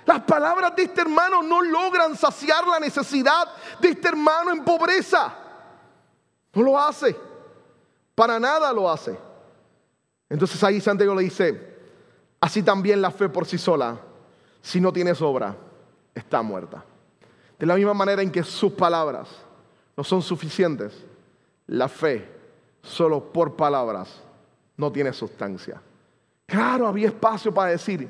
Las 0.06 0.22
palabras 0.22 0.76
de 0.76 0.84
este 0.84 1.02
hermano 1.02 1.42
no 1.42 1.62
logran 1.62 2.16
saciar 2.16 2.68
la 2.68 2.80
necesidad 2.80 3.48
de 3.80 3.90
este 3.90 4.10
hermano 4.10 4.52
en 4.52 4.64
pobreza. 4.64 5.34
No 6.54 6.62
lo 6.62 6.80
hace. 6.80 7.16
Para 8.16 8.40
nada 8.40 8.72
lo 8.74 8.90
hace. 8.90 9.18
Entonces 10.30 10.64
ahí 10.64 10.82
Santiago 10.82 11.16
le 11.16 11.24
dice, 11.24 11.78
así 12.40 12.64
también 12.64 13.02
la 13.02 13.12
fe 13.12 13.30
por 13.30 13.46
sí 13.46 13.58
sola, 13.58 14.00
si 14.62 14.80
no 14.82 14.92
tienes 14.92 15.22
obra, 15.22 15.56
está 16.14 16.42
muerta. 16.42 16.84
De 17.60 17.66
la 17.66 17.76
misma 17.76 17.94
manera 17.94 18.22
en 18.22 18.32
que 18.32 18.44
sus 18.44 18.74
palabras 18.74 19.30
no 19.96 20.04
son 20.04 20.22
suficientes, 20.22 20.94
la 21.68 21.88
fe 21.88 22.30
solo 22.82 23.32
por 23.32 23.56
palabras 23.56 24.10
no 24.76 24.92
tiene 24.92 25.14
sustancia. 25.14 25.82
Claro, 26.46 26.88
había 26.88 27.08
espacio 27.08 27.54
para 27.54 27.72
decir, 27.72 28.10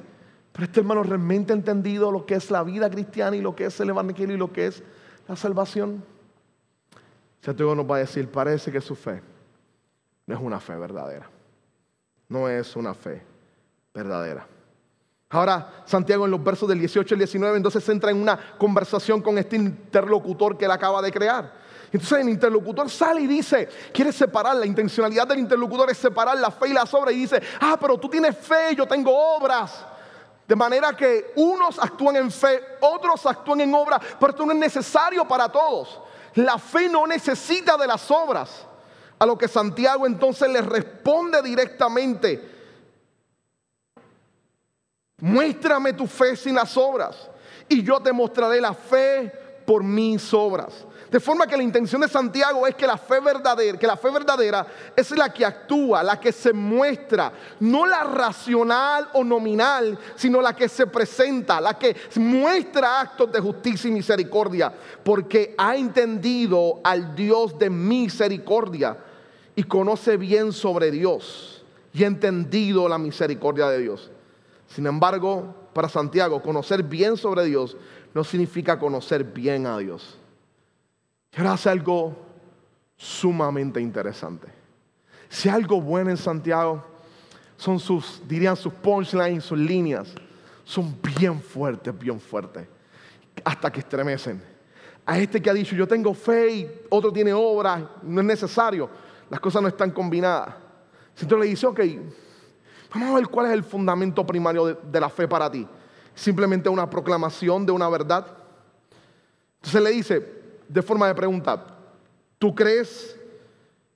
pero 0.54 0.66
este 0.66 0.80
hermano 0.80 1.02
realmente 1.02 1.52
ha 1.52 1.56
entendido 1.56 2.12
lo 2.12 2.26
que 2.26 2.36
es 2.36 2.52
la 2.52 2.64
vida 2.64 2.90
cristiana 2.90 3.36
y 3.36 3.42
lo 3.42 3.56
que 3.56 3.66
es 3.66 3.80
el 3.80 3.90
evangelio 3.90 4.36
y 4.36 4.40
lo 4.40 4.54
que 4.54 4.68
es 4.68 4.84
la 5.28 5.36
salvación. 5.36 6.04
Santiago 7.42 7.76
nos 7.76 7.90
va 7.90 7.98
a 7.98 8.00
decir, 8.00 8.30
parece 8.30 8.72
que 8.72 8.80
su 8.80 8.96
fe 8.96 9.22
no 10.28 10.36
es 10.36 10.42
una 10.42 10.60
fe 10.60 10.76
verdadera. 10.76 11.28
No 12.30 12.48
es 12.48 12.76
una 12.76 12.94
fe 12.94 13.22
verdadera. 13.94 14.48
Ahora, 15.30 15.84
Santiago 15.86 16.26
en 16.26 16.32
los 16.32 16.44
versos 16.44 16.70
del 16.70 16.80
18 16.80 17.16
al 17.16 17.20
19, 17.20 17.58
entonces 17.58 17.90
entra 17.90 18.12
en 18.12 18.22
una 18.22 18.38
conversación 18.58 19.22
con 19.22 19.38
este 19.40 19.56
interlocutor 19.56 20.56
que 20.56 20.66
él 20.66 20.72
acaba 20.72 21.02
de 21.02 21.12
crear. 21.12 21.52
Entonces 21.92 22.20
el 22.20 22.30
interlocutor 22.30 22.90
sale 22.90 23.22
y 23.22 23.28
dice, 23.28 23.68
quiere 23.92 24.12
separar, 24.12 24.56
la 24.56 24.68
intencionalidad 24.68 25.28
del 25.28 25.40
interlocutor 25.40 25.90
es 25.90 25.98
separar 25.98 26.38
la 26.38 26.52
fe 26.52 26.70
y 26.70 26.74
las 26.74 26.94
obras 26.94 27.16
y 27.16 27.22
dice, 27.22 27.42
ah, 27.60 27.78
pero 27.82 27.98
tú 27.98 28.08
tienes 28.10 28.38
fe, 28.38 28.76
yo 28.76 28.88
tengo 28.88 29.12
obras. 29.36 29.93
De 30.48 30.56
manera 30.56 30.96
que 30.96 31.32
unos 31.36 31.80
actúan 31.80 32.18
en 32.18 32.32
fe, 32.32 32.62
otros 32.82 33.26
actúan 33.26 33.62
en 33.62 33.74
obra, 33.74 34.00
pero 34.20 34.32
esto 34.32 34.46
no 34.46 34.52
es 34.52 34.58
necesario 34.58 35.28
para 35.28 35.50
todos. 35.50 36.00
La 36.36 36.58
fe 36.58 36.90
no 36.90 37.08
necesita 37.08 37.78
de 37.78 37.88
las 37.88 38.10
obras. 38.12 38.66
A 39.20 39.26
lo 39.26 39.38
que 39.38 39.48
Santiago 39.48 40.06
entonces 40.06 40.50
le 40.50 40.62
responde 40.62 41.42
directamente. 41.42 42.52
Muéstrame 45.20 45.94
tu 45.94 46.06
fe 46.08 46.36
sin 46.36 46.56
las 46.56 46.76
obras 46.76 47.30
y 47.70 47.82
yo 47.82 48.02
te 48.02 48.12
mostraré 48.12 48.60
la 48.60 48.74
fe 48.74 49.32
por 49.66 49.84
mis 49.84 50.34
obras. 50.34 50.86
De 51.14 51.20
forma 51.20 51.46
que 51.46 51.56
la 51.56 51.62
intención 51.62 52.02
de 52.02 52.08
Santiago 52.08 52.66
es 52.66 52.74
que 52.74 52.88
la 52.88 52.98
fe 52.98 53.20
verdadera, 53.20 53.78
que 53.78 53.86
la 53.86 53.98
fe 53.98 54.10
verdadera 54.10 54.66
es 54.96 55.12
la 55.12 55.32
que 55.32 55.46
actúa, 55.46 56.02
la 56.02 56.20
que 56.20 56.32
se 56.32 56.52
muestra, 56.52 57.32
no 57.60 57.86
la 57.86 58.04
racional 58.04 59.08
o 59.14 59.24
nominal, 59.24 59.96
sino 60.16 60.42
la 60.42 60.56
que 60.56 60.68
se 60.68 60.88
presenta, 60.88 61.62
la 61.62 61.78
que 61.78 61.96
muestra 62.16 63.02
actos 63.02 63.32
de 63.32 63.40
justicia 63.40 63.88
y 63.90 63.94
misericordia, 63.94 64.74
porque 65.04 65.54
ha 65.56 65.76
entendido 65.76 66.82
al 66.84 67.14
Dios 67.14 67.60
de 67.60 67.70
misericordia 67.70 68.98
y 69.56 69.62
conoce 69.66 70.18
bien 70.18 70.52
sobre 70.52 70.90
Dios 70.90 71.64
y 71.94 72.06
ha 72.06 72.08
entendido 72.08 72.90
la 72.90 72.98
misericordia 72.98 73.70
de 73.70 73.78
Dios. 73.78 74.10
Sin 74.66 74.88
embargo, 74.88 75.54
para 75.74 75.90
Santiago, 75.90 76.42
conocer 76.42 76.82
bien 76.82 77.18
sobre 77.18 77.46
Dios 77.46 77.78
no 78.16 78.24
significa 78.24 78.80
conocer 78.80 79.24
bien 79.24 79.68
a 79.68 79.78
Dios. 79.78 80.18
Y 81.36 81.40
ahora 81.40 81.54
hace 81.54 81.70
algo 81.70 82.16
sumamente 82.96 83.82
interesante. 83.82 84.48
Si 85.30 85.50
algo 85.50 85.82
bueno 85.82 86.12
en 86.12 86.18
Santiago, 86.18 86.84
son 87.58 87.80
sus, 87.80 88.22
dirían 88.28 88.56
sus 88.56 88.74
punchlines, 88.74 89.44
sus 89.44 89.58
líneas, 89.58 90.14
son 90.64 90.96
bien 91.18 91.42
fuertes, 91.42 91.98
bien 91.98 92.20
fuertes, 92.20 92.68
hasta 93.44 93.72
que 93.72 93.80
estremecen. 93.80 94.44
A 95.06 95.18
este 95.18 95.42
que 95.42 95.50
ha 95.50 95.54
dicho, 95.54 95.76
yo 95.76 95.88
tengo 95.88 96.14
fe 96.14 96.50
y 96.52 96.72
otro 96.90 97.12
tiene 97.12 97.34
obra, 97.34 97.90
no 98.04 98.22
es 98.22 98.28
necesario, 98.28 98.90
las 99.30 99.40
cosas 99.40 99.62
no 99.62 99.68
están 99.68 99.92
combinadas. 99.92 100.56
Entonces 101.20 101.40
le 101.40 101.46
dice, 101.48 101.66
ok, 101.68 101.80
vamos 102.94 103.10
a 103.10 103.16
ver 103.16 103.28
cuál 103.28 103.48
es 103.48 103.54
el 103.54 103.64
fundamento 103.64 104.26
primario 104.26 104.76
de 104.76 105.00
la 105.00 105.10
fe 105.10 105.28
para 105.28 105.50
ti. 105.50 105.68
Simplemente 106.16 106.70
una 106.70 106.90
proclamación 106.90 107.66
de 107.66 107.72
una 107.72 107.90
verdad. 107.90 108.28
Entonces 109.56 109.82
le 109.82 109.90
dice, 109.90 110.33
de 110.68 110.82
forma 110.82 111.08
de 111.08 111.16
pregunta, 111.16 111.66
¿tú 112.40 112.54
crees 112.54 113.20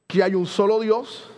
que 0.08 0.24
hay 0.24 0.36
un 0.36 0.46
solo 0.46 0.80
Dios? 0.80 1.30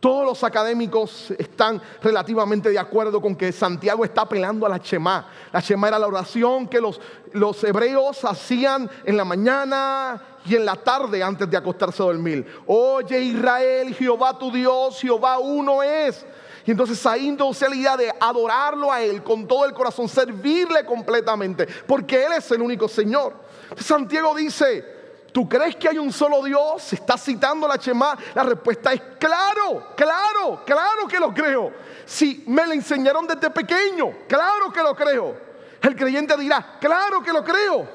Todos 0.00 0.26
los 0.26 0.44
académicos 0.44 1.32
están 1.38 1.80
relativamente 2.02 2.70
de 2.70 2.78
acuerdo 2.78 3.20
con 3.20 3.34
que 3.34 3.50
Santiago 3.50 4.04
está 4.04 4.22
apelando 4.22 4.66
a 4.66 4.68
la 4.68 4.78
Shema. 4.78 5.26
La 5.52 5.60
Shema 5.60 5.88
era 5.88 5.98
la 5.98 6.06
oración 6.06 6.68
que 6.68 6.80
los, 6.80 7.00
los 7.32 7.64
hebreos 7.64 8.24
hacían 8.24 8.90
en 9.04 9.16
la 9.16 9.24
mañana 9.24 10.22
y 10.44 10.54
en 10.54 10.64
la 10.64 10.76
tarde 10.76 11.22
antes 11.22 11.50
de 11.50 11.56
acostarse 11.56 12.02
a 12.02 12.06
dormir. 12.06 12.46
Oye 12.66 13.20
Israel, 13.20 13.94
Jehová 13.94 14.38
tu 14.38 14.52
Dios, 14.52 15.00
Jehová 15.00 15.38
uno 15.38 15.82
es. 15.82 16.24
Y 16.66 16.72
entonces 16.72 17.04
ahí 17.06 17.28
induce 17.28 17.68
la 17.68 17.76
idea 17.76 17.96
de 17.96 18.12
adorarlo 18.20 18.92
a 18.92 19.00
Él 19.00 19.22
con 19.22 19.46
todo 19.46 19.64
el 19.64 19.72
corazón, 19.72 20.08
servirle 20.08 20.84
completamente, 20.84 21.66
porque 21.86 22.24
Él 22.24 22.32
es 22.36 22.50
el 22.50 22.60
único 22.60 22.88
Señor. 22.88 23.45
Santiago 23.78 24.34
dice, 24.34 24.96
¿Tú 25.36 25.46
crees 25.46 25.76
que 25.76 25.86
hay 25.86 25.98
un 25.98 26.10
solo 26.10 26.42
Dios? 26.42 26.94
¿Estás 26.94 27.22
citando 27.22 27.68
la 27.68 27.76
Shema? 27.76 28.16
La 28.34 28.42
respuesta 28.42 28.94
es 28.94 29.02
claro, 29.18 29.88
claro, 29.94 30.62
claro 30.64 31.06
que 31.06 31.20
lo 31.20 31.34
creo. 31.34 31.74
Si 32.06 32.42
me 32.46 32.66
lo 32.66 32.72
enseñaron 32.72 33.26
desde 33.26 33.50
pequeño, 33.50 34.12
claro 34.26 34.72
que 34.72 34.82
lo 34.82 34.96
creo. 34.96 35.38
El 35.82 35.94
creyente 35.94 36.34
dirá, 36.38 36.78
claro 36.80 37.22
que 37.22 37.34
lo 37.34 37.44
creo. 37.44 37.86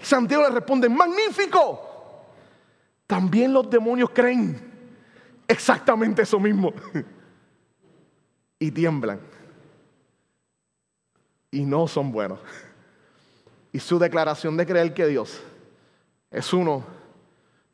Y 0.00 0.04
Santiago 0.04 0.44
le 0.44 0.50
responde, 0.50 0.88
magnífico. 0.88 2.28
También 3.08 3.52
los 3.52 3.68
demonios 3.68 4.10
creen 4.10 4.92
exactamente 5.48 6.22
eso 6.22 6.38
mismo. 6.38 6.72
y 8.60 8.70
tiemblan. 8.70 9.18
Y 11.50 11.64
no 11.64 11.88
son 11.88 12.12
buenos. 12.12 12.38
Y 13.74 13.80
su 13.80 13.98
declaración 13.98 14.56
de 14.56 14.64
creer 14.64 14.94
que 14.94 15.04
Dios 15.04 15.40
es 16.30 16.52
uno, 16.52 16.84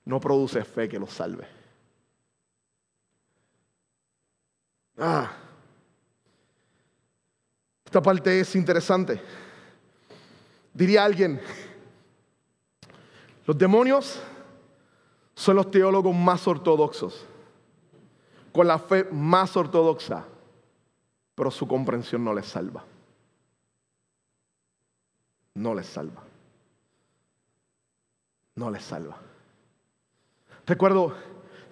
no 0.06 0.18
produce 0.18 0.64
fe 0.64 0.88
que 0.88 0.98
los 0.98 1.12
salve. 1.12 1.46
Ah, 4.96 5.30
esta 7.84 8.00
parte 8.00 8.40
es 8.40 8.56
interesante. 8.56 9.20
Diría 10.72 11.04
alguien, 11.04 11.38
los 13.44 13.58
demonios 13.58 14.22
son 15.34 15.56
los 15.56 15.70
teólogos 15.70 16.16
más 16.16 16.48
ortodoxos, 16.48 17.26
con 18.52 18.66
la 18.66 18.78
fe 18.78 19.06
más 19.12 19.54
ortodoxa, 19.54 20.24
pero 21.34 21.50
su 21.50 21.68
comprensión 21.68 22.24
no 22.24 22.32
les 22.32 22.46
salva 22.46 22.86
no 25.54 25.74
les 25.74 25.86
salva. 25.86 26.22
No 28.56 28.70
les 28.70 28.82
salva. 28.82 29.16
Recuerdo 30.66 31.14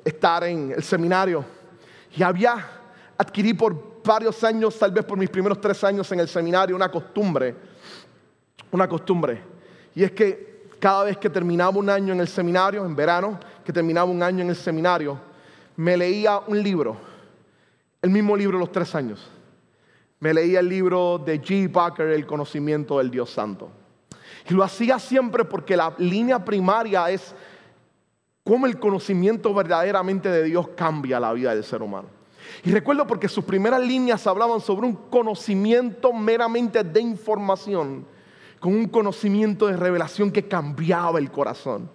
estar 0.05 0.45
en 0.45 0.73
el 0.73 0.83
seminario 0.83 1.45
y 2.17 2.23
había 2.23 2.67
adquirí 3.17 3.53
por 3.55 4.03
varios 4.03 4.43
años, 4.45 4.79
tal 4.79 4.93
vez 4.93 5.05
por 5.05 5.19
mis 5.19 5.29
primeros 5.29 5.61
tres 5.61 5.83
años 5.85 6.11
en 6.13 6.21
el 6.21 6.29
seminario, 6.29 6.75
una 6.75 6.91
costumbre, 6.91 7.55
una 8.71 8.89
costumbre. 8.89 9.43
Y 9.95 10.05
es 10.05 10.13
que 10.13 10.69
cada 10.79 11.05
vez 11.05 11.19
que 11.19 11.29
terminaba 11.29 11.77
un 11.77 11.91
año 11.91 12.13
en 12.13 12.21
el 12.21 12.29
seminario, 12.29 12.85
en 12.85 12.95
verano, 12.95 13.39
que 13.65 13.73
terminaba 13.73 14.11
un 14.11 14.23
año 14.23 14.43
en 14.43 14.51
el 14.51 14.57
seminario, 14.57 15.19
me 15.77 15.97
leía 15.97 16.39
un 16.47 16.63
libro, 16.63 16.97
el 18.01 18.11
mismo 18.11 18.37
libro 18.37 18.59
los 18.59 18.73
tres 18.73 18.95
años 18.95 19.29
me 20.21 20.35
leía 20.35 20.61
el 20.61 20.69
libro 20.69 21.19
de 21.19 21.41
G. 21.41 21.71
Packer, 21.71 22.09
El 22.09 22.27
conocimiento 22.27 22.99
del 22.99 23.11
Dios 23.11 23.31
Santo. 23.31 23.71
Y 24.49 24.55
lo 24.55 24.65
hacía 24.65 24.99
siempre 24.99 25.45
porque 25.45 25.77
la 25.77 25.95
línea 25.99 26.45
primaria 26.45 27.11
es 27.11 27.35
cómo 28.45 28.67
el 28.67 28.79
conocimiento 28.79 29.53
verdaderamente 29.53 30.31
de 30.31 30.45
Dios 30.45 30.69
cambia 30.75 31.21
la 31.21 31.33
vida 31.33 31.55
del 31.55 31.65
ser 31.65 31.83
humano. 31.83 32.09
Y 32.65 32.73
recuerdo 32.73 33.07
porque 33.07 33.29
sus 33.29 33.45
primeras 33.45 33.81
líneas 33.81 34.27
hablaban 34.27 34.61
sobre 34.61 34.87
un 34.87 34.95
conocimiento 34.95 36.13
meramente 36.13 36.83
de 36.83 37.01
información, 37.01 38.07
con 38.59 38.75
un 38.75 38.89
conocimiento 38.89 39.67
de 39.67 39.77
revelación 39.77 40.33
que 40.33 40.49
cambiaba 40.49 41.19
el 41.19 41.31
corazón, 41.31 41.91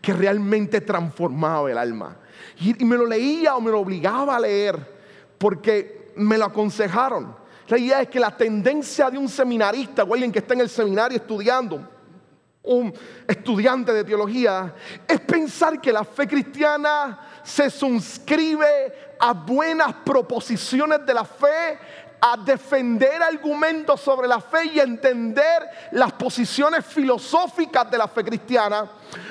que 0.00 0.12
realmente 0.12 0.80
transformaba 0.80 1.70
el 1.70 1.78
alma. 1.78 2.16
Y, 2.60 2.84
me 2.84 2.96
lo 2.96 3.06
leía 3.06 3.56
o 3.56 3.60
me 3.60 3.70
lo 3.70 3.80
obligaba 3.80 4.36
a 4.36 4.40
leer 4.40 4.94
porque 5.38 6.12
me 6.16 6.38
lo 6.38 6.46
aconsejaron. 6.46 7.34
La 7.68 7.78
idea 7.78 8.02
es 8.02 8.08
que 8.08 8.20
la 8.20 8.30
tendencia 8.30 9.10
de 9.10 9.18
un 9.18 9.28
seminarista 9.28 10.04
o 10.04 10.12
alguien 10.12 10.30
que 10.30 10.38
está 10.38 10.54
en 10.54 10.60
el 10.60 10.68
seminario 10.68 11.18
estudiando, 11.18 11.88
un 12.62 12.92
estudiante 13.26 13.92
de 13.92 14.04
teología, 14.04 14.74
es 15.06 15.20
pensar 15.20 15.80
que 15.80 15.92
la 15.92 16.04
fe 16.04 16.26
cristiana 16.26 17.40
se 17.42 17.70
suscribe 17.70 19.16
a 19.18 19.32
buenas 19.32 19.94
proposiciones 20.04 21.04
de 21.04 21.14
la 21.14 21.24
fe 21.24 21.78
a 22.20 22.36
defender 22.36 23.22
argumentos 23.22 24.00
sobre 24.00 24.26
la 24.26 24.40
fe 24.40 24.64
y 24.66 24.80
entender 24.80 25.68
las 25.92 26.12
posiciones 26.12 26.84
filosóficas 26.84 27.90
de 27.90 27.98
la 27.98 28.08
fe 28.08 28.24
cristiana, 28.24 28.90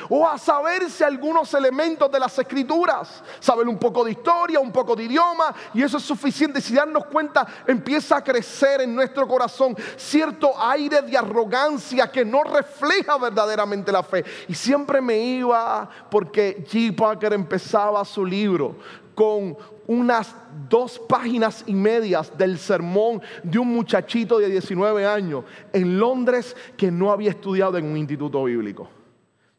o 0.09 0.27
a 0.27 0.38
saberse 0.38 1.03
algunos 1.03 1.53
elementos 1.53 2.11
de 2.11 2.19
las 2.19 2.38
escrituras, 2.38 3.23
saber 3.39 3.67
un 3.67 3.77
poco 3.77 4.03
de 4.03 4.11
historia, 4.11 4.59
un 4.59 4.71
poco 4.71 4.95
de 4.95 5.03
idioma, 5.03 5.53
y 5.73 5.83
eso 5.83 5.97
es 5.97 6.03
suficiente. 6.03 6.61
Si 6.61 6.73
darnos 6.73 7.05
cuenta, 7.05 7.45
empieza 7.67 8.17
a 8.17 8.23
crecer 8.23 8.81
en 8.81 8.95
nuestro 8.95 9.27
corazón 9.27 9.75
cierto 9.97 10.53
aire 10.59 11.01
de 11.01 11.17
arrogancia 11.17 12.11
que 12.11 12.23
no 12.23 12.43
refleja 12.43 13.17
verdaderamente 13.17 13.91
la 13.91 14.03
fe. 14.03 14.23
Y 14.47 14.55
siempre 14.55 15.01
me 15.01 15.17
iba 15.17 15.89
porque 16.09 16.65
G. 16.69 16.95
Parker 16.95 17.33
empezaba 17.33 18.05
su 18.05 18.25
libro 18.25 18.75
con 19.16 19.57
unas 19.88 20.36
dos 20.70 20.99
páginas 20.99 21.63
y 21.66 21.74
medias 21.74 22.38
del 22.38 22.57
sermón 22.59 23.22
de 23.43 23.57
un 23.57 23.74
muchachito 23.74 24.38
de 24.38 24.49
19 24.49 25.05
años 25.05 25.45
en 25.74 25.97
Londres 25.97 26.55
que 26.78 26.91
no 26.91 27.11
había 27.11 27.32
estudiado 27.32 27.78
en 27.78 27.86
un 27.86 27.97
instituto 27.97 28.43
bíblico, 28.43 28.89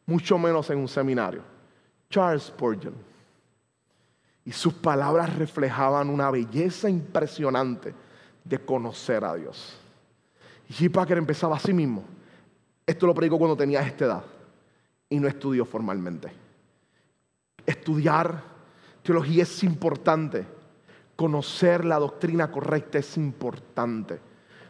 mucho 0.05 0.37
menos 0.37 0.69
en 0.69 0.77
un 0.77 0.87
seminario. 0.87 1.41
Charles 2.09 2.43
Spurgeon. 2.43 2.93
Y 4.45 4.51
sus 4.53 4.73
palabras 4.73 5.35
reflejaban 5.35 6.09
una 6.09 6.31
belleza 6.31 6.89
impresionante 6.89 7.93
de 8.45 8.59
conocer 8.59 9.25
a 9.25 9.35
Dios. 9.35 9.77
Y. 10.79 10.87
Packer 10.87 11.17
empezaba 11.17 11.57
así 11.57 11.73
mismo. 11.73 12.03
Esto 12.85 13.05
lo 13.07 13.13
predicó 13.13 13.37
cuando 13.37 13.57
tenía 13.57 13.81
esta 13.81 14.05
edad 14.05 14.23
y 15.09 15.19
no 15.19 15.27
estudió 15.27 15.65
formalmente. 15.65 16.31
Estudiar 17.65 18.56
Teología 19.07 19.43
es 19.43 19.63
importante. 19.63 20.45
Conocer 21.15 21.85
la 21.85 21.97
doctrina 21.97 22.51
correcta 22.51 22.97
es 22.97 23.15
importante. 23.15 24.19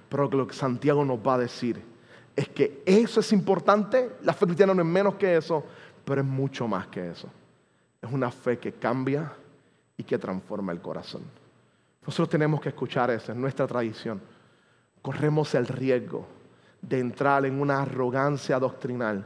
Pero 0.07 0.29
lo 0.29 0.45
que 0.45 0.53
Santiago 0.53 1.03
nos 1.03 1.17
va 1.17 1.33
a 1.33 1.37
decir 1.39 1.83
es 2.35 2.47
que 2.49 2.83
eso 2.85 3.19
es 3.19 3.33
importante. 3.33 4.11
La 4.21 4.33
fe 4.33 4.45
cristiana 4.45 4.75
no 4.75 4.83
es 4.83 4.87
menos 4.87 5.15
que 5.15 5.37
eso, 5.37 5.65
pero 6.05 6.21
es 6.21 6.27
mucho 6.27 6.67
más 6.67 6.85
que 6.85 7.09
eso. 7.09 7.27
Es 7.99 8.11
una 8.11 8.29
fe 8.29 8.59
que 8.59 8.73
cambia 8.73 9.33
y 9.97 10.03
que 10.03 10.19
transforma 10.19 10.71
el 10.71 10.81
corazón. 10.81 11.23
Nosotros 12.05 12.29
tenemos 12.29 12.61
que 12.61 12.69
escuchar 12.69 13.09
eso, 13.09 13.31
es 13.31 13.37
nuestra 13.39 13.65
tradición. 13.65 14.21
Corremos 15.01 15.55
el 15.55 15.65
riesgo 15.65 16.27
de 16.79 16.99
entrar 16.99 17.43
en 17.47 17.59
una 17.59 17.81
arrogancia 17.81 18.59
doctrinal 18.59 19.25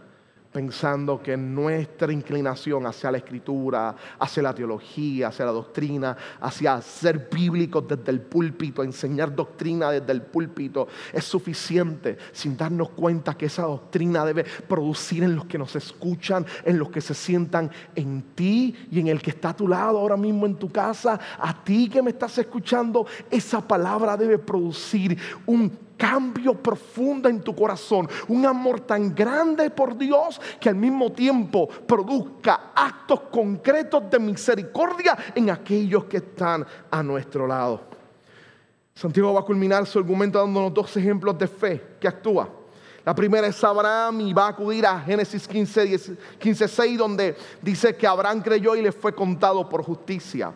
pensando 0.51 1.21
que 1.21 1.37
nuestra 1.37 2.11
inclinación 2.11 2.85
hacia 2.85 3.11
la 3.11 3.17
escritura, 3.17 3.95
hacia 4.19 4.43
la 4.43 4.53
teología, 4.53 5.29
hacia 5.29 5.45
la 5.45 5.51
doctrina, 5.51 6.17
hacia 6.41 6.81
ser 6.81 7.29
bíblicos 7.31 7.87
desde 7.87 8.11
el 8.11 8.21
púlpito, 8.21 8.83
enseñar 8.83 9.33
doctrina 9.33 9.91
desde 9.91 10.11
el 10.11 10.21
púlpito, 10.21 10.87
es 11.13 11.23
suficiente 11.23 12.17
sin 12.33 12.57
darnos 12.57 12.89
cuenta 12.89 13.35
que 13.35 13.45
esa 13.45 13.63
doctrina 13.63 14.25
debe 14.25 14.43
producir 14.67 15.23
en 15.23 15.35
los 15.35 15.45
que 15.45 15.57
nos 15.57 15.75
escuchan, 15.75 16.45
en 16.65 16.77
los 16.77 16.89
que 16.89 17.01
se 17.01 17.13
sientan 17.13 17.71
en 17.95 18.21
ti 18.35 18.75
y 18.91 18.99
en 18.99 19.07
el 19.07 19.21
que 19.21 19.31
está 19.31 19.49
a 19.49 19.55
tu 19.55 19.67
lado 19.67 19.99
ahora 19.99 20.17
mismo 20.17 20.45
en 20.45 20.55
tu 20.55 20.69
casa, 20.69 21.19
a 21.39 21.63
ti 21.63 21.87
que 21.87 22.01
me 22.01 22.11
estás 22.11 22.37
escuchando, 22.37 23.05
esa 23.29 23.65
palabra 23.65 24.17
debe 24.17 24.37
producir 24.37 25.17
un 25.45 25.90
cambio 26.01 26.55
profundo 26.55 27.29
en 27.29 27.41
tu 27.41 27.55
corazón, 27.55 28.09
un 28.27 28.43
amor 28.43 28.79
tan 28.79 29.13
grande 29.13 29.69
por 29.69 29.95
Dios 29.95 30.41
que 30.59 30.67
al 30.67 30.75
mismo 30.75 31.11
tiempo 31.11 31.67
produzca 31.67 32.71
actos 32.73 33.21
concretos 33.31 34.09
de 34.09 34.17
misericordia 34.17 35.15
en 35.35 35.51
aquellos 35.51 36.05
que 36.05 36.17
están 36.17 36.65
a 36.89 37.03
nuestro 37.03 37.45
lado. 37.45 37.81
Santiago 38.95 39.31
va 39.31 39.41
a 39.41 39.45
culminar 39.45 39.85
su 39.85 39.99
argumento 39.99 40.39
dándonos 40.39 40.73
dos 40.73 40.97
ejemplos 40.97 41.37
de 41.37 41.47
fe 41.47 41.83
que 41.99 42.07
actúa. 42.07 42.49
La 43.05 43.13
primera 43.13 43.45
es 43.45 43.63
Abraham 43.63 44.21
y 44.21 44.33
va 44.33 44.47
a 44.47 44.49
acudir 44.49 44.87
a 44.87 44.99
Génesis 45.01 45.47
15, 45.47 46.17
15 46.39 46.67
6, 46.67 46.97
donde 46.97 47.35
dice 47.61 47.95
que 47.95 48.07
Abraham 48.07 48.41
creyó 48.41 48.75
y 48.75 48.81
le 48.81 48.91
fue 48.91 49.13
contado 49.13 49.69
por 49.69 49.83
justicia. 49.83 50.51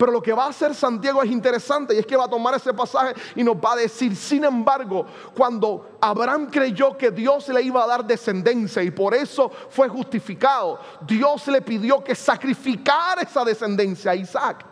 Pero 0.00 0.12
lo 0.12 0.22
que 0.22 0.32
va 0.32 0.46
a 0.46 0.48
hacer 0.48 0.74
Santiago 0.74 1.22
es 1.22 1.30
interesante 1.30 1.94
y 1.94 1.98
es 1.98 2.06
que 2.06 2.16
va 2.16 2.24
a 2.24 2.30
tomar 2.30 2.54
ese 2.54 2.72
pasaje 2.72 3.12
y 3.34 3.44
nos 3.44 3.56
va 3.56 3.74
a 3.74 3.76
decir, 3.76 4.16
sin 4.16 4.44
embargo, 4.44 5.04
cuando 5.36 5.98
Abraham 6.00 6.48
creyó 6.50 6.96
que 6.96 7.10
Dios 7.10 7.48
le 7.48 7.60
iba 7.60 7.84
a 7.84 7.86
dar 7.86 8.06
descendencia 8.06 8.82
y 8.82 8.90
por 8.92 9.14
eso 9.14 9.50
fue 9.68 9.90
justificado, 9.90 10.80
Dios 11.02 11.46
le 11.48 11.60
pidió 11.60 12.02
que 12.02 12.14
sacrificara 12.14 13.20
esa 13.20 13.44
descendencia 13.44 14.12
a 14.12 14.16
Isaac, 14.16 14.64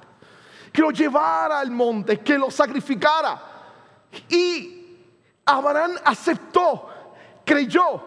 que 0.72 0.80
lo 0.80 0.92
llevara 0.92 1.60
al 1.60 1.70
monte, 1.72 2.20
que 2.20 2.38
lo 2.38 2.50
sacrificara. 2.50 3.38
Y 4.30 4.96
Abraham 5.44 5.96
aceptó, 6.06 6.88
creyó, 7.44 8.00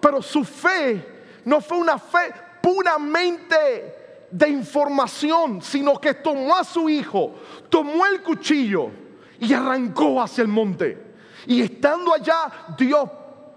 pero 0.00 0.22
su 0.22 0.44
fe 0.44 1.40
no 1.44 1.60
fue 1.60 1.78
una 1.78 1.98
fe 1.98 2.32
puramente 2.62 3.97
de 4.30 4.48
información, 4.48 5.62
sino 5.62 5.98
que 6.00 6.14
tomó 6.14 6.56
a 6.56 6.64
su 6.64 6.88
hijo, 6.88 7.34
tomó 7.68 8.06
el 8.06 8.22
cuchillo 8.22 8.90
y 9.40 9.52
arrancó 9.52 10.20
hacia 10.20 10.42
el 10.42 10.48
monte. 10.48 11.06
Y 11.46 11.62
estando 11.62 12.12
allá, 12.12 12.74
Dios 12.76 13.08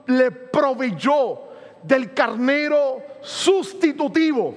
le 0.07 0.32
proveyó 0.32 1.39
del 1.84 2.13
carnero 2.13 3.01
sustitutivo 3.22 4.55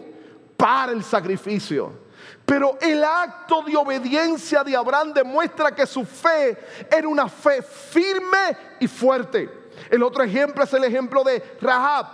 para 0.57 0.93
el 0.93 1.03
sacrificio. 1.03 2.05
Pero 2.45 2.77
el 2.81 3.03
acto 3.03 3.63
de 3.63 3.77
obediencia 3.77 4.63
de 4.63 4.77
Abraham 4.77 5.15
demuestra 5.15 5.75
que 5.75 5.87
su 5.87 6.05
fe 6.05 6.59
era 6.91 7.09
una 7.09 7.29
fe 7.29 7.63
firme 7.63 8.57
y 8.81 8.87
fuerte. 8.87 9.65
El 9.91 10.03
otro 10.03 10.23
ejemplo 10.23 10.65
es 10.65 10.73
el 10.75 10.85
ejemplo 10.85 11.25
de 11.25 11.43
Rahab. 11.61 12.07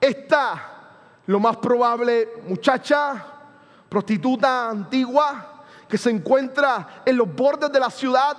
Esta, 0.00 0.71
lo 1.26 1.40
más 1.40 1.56
probable, 1.58 2.28
muchacha, 2.46 3.26
prostituta 3.88 4.70
antigua, 4.70 5.64
que 5.88 5.98
se 5.98 6.10
encuentra 6.10 7.02
en 7.04 7.16
los 7.16 7.34
bordes 7.34 7.70
de 7.70 7.80
la 7.80 7.90
ciudad 7.90 8.36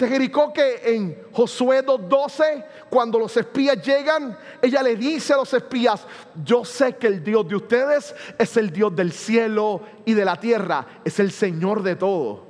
te 0.00 0.08
Jericó 0.08 0.50
que 0.50 0.80
en 0.82 1.14
Josué 1.30 1.84
2.12, 1.84 2.64
cuando 2.88 3.18
los 3.18 3.36
espías 3.36 3.86
llegan, 3.86 4.34
ella 4.62 4.82
le 4.82 4.96
dice 4.96 5.34
a 5.34 5.36
los 5.36 5.52
espías, 5.52 6.06
yo 6.42 6.64
sé 6.64 6.96
que 6.96 7.06
el 7.06 7.22
Dios 7.22 7.46
de 7.46 7.56
ustedes 7.56 8.14
es 8.38 8.56
el 8.56 8.70
Dios 8.70 8.96
del 8.96 9.12
cielo 9.12 9.82
y 10.06 10.14
de 10.14 10.24
la 10.24 10.40
tierra, 10.40 10.86
es 11.04 11.20
el 11.20 11.30
Señor 11.30 11.82
de 11.82 11.96
todo. 11.96 12.46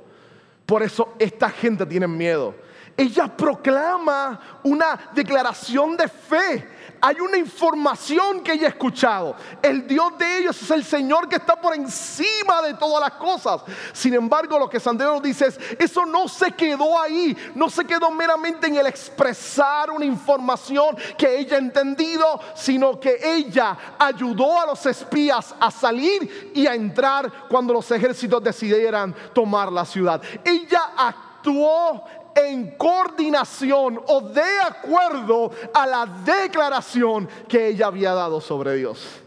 Por 0.65 0.81
eso 0.81 1.13
esta 1.19 1.49
gente 1.49 1.85
tiene 1.85 2.07
miedo. 2.07 2.55
Ella 2.97 3.27
proclama 3.27 4.39
una 4.63 4.99
declaración 5.13 5.97
de 5.97 6.07
fe 6.07 6.67
hay 7.01 7.19
una 7.19 7.37
información 7.37 8.41
que 8.41 8.53
ella 8.53 8.67
ha 8.67 8.69
escuchado. 8.69 9.35
El 9.61 9.87
Dios 9.87 10.17
de 10.19 10.37
ellos 10.37 10.61
es 10.61 10.69
el 10.69 10.83
Señor 10.83 11.27
que 11.27 11.37
está 11.37 11.59
por 11.59 11.73
encima 11.73 12.61
de 12.61 12.75
todas 12.75 13.01
las 13.01 13.13
cosas. 13.13 13.63
Sin 13.91 14.13
embargo, 14.13 14.59
lo 14.59 14.69
que 14.69 14.79
Santiago 14.79 15.19
dice 15.19 15.47
es, 15.47 15.59
eso 15.79 16.05
no 16.05 16.27
se 16.27 16.51
quedó 16.51 16.99
ahí, 17.01 17.35
no 17.55 17.69
se 17.69 17.85
quedó 17.85 18.11
meramente 18.11 18.67
en 18.67 18.77
el 18.77 18.85
expresar 18.85 19.89
una 19.89 20.05
información 20.05 20.95
que 21.17 21.39
ella 21.39 21.55
ha 21.55 21.59
entendido, 21.59 22.39
sino 22.53 22.99
que 22.99 23.17
ella 23.23 23.75
ayudó 23.97 24.61
a 24.61 24.67
los 24.67 24.85
espías 24.85 25.55
a 25.59 25.71
salir 25.71 26.51
y 26.53 26.67
a 26.67 26.75
entrar 26.75 27.47
cuando 27.49 27.73
los 27.73 27.89
ejércitos 27.89 28.43
decidieran 28.43 29.15
tomar 29.33 29.71
la 29.71 29.85
ciudad. 29.85 30.21
Ella 30.45 30.91
actuó 30.95 32.03
en 32.35 32.75
coordinación 32.77 34.01
o 34.07 34.21
de 34.21 34.59
acuerdo 34.67 35.51
a 35.73 35.85
la 35.85 36.05
declaración 36.05 37.27
que 37.47 37.67
ella 37.67 37.87
había 37.87 38.13
dado 38.13 38.41
sobre 38.41 38.75
Dios. 38.75 39.21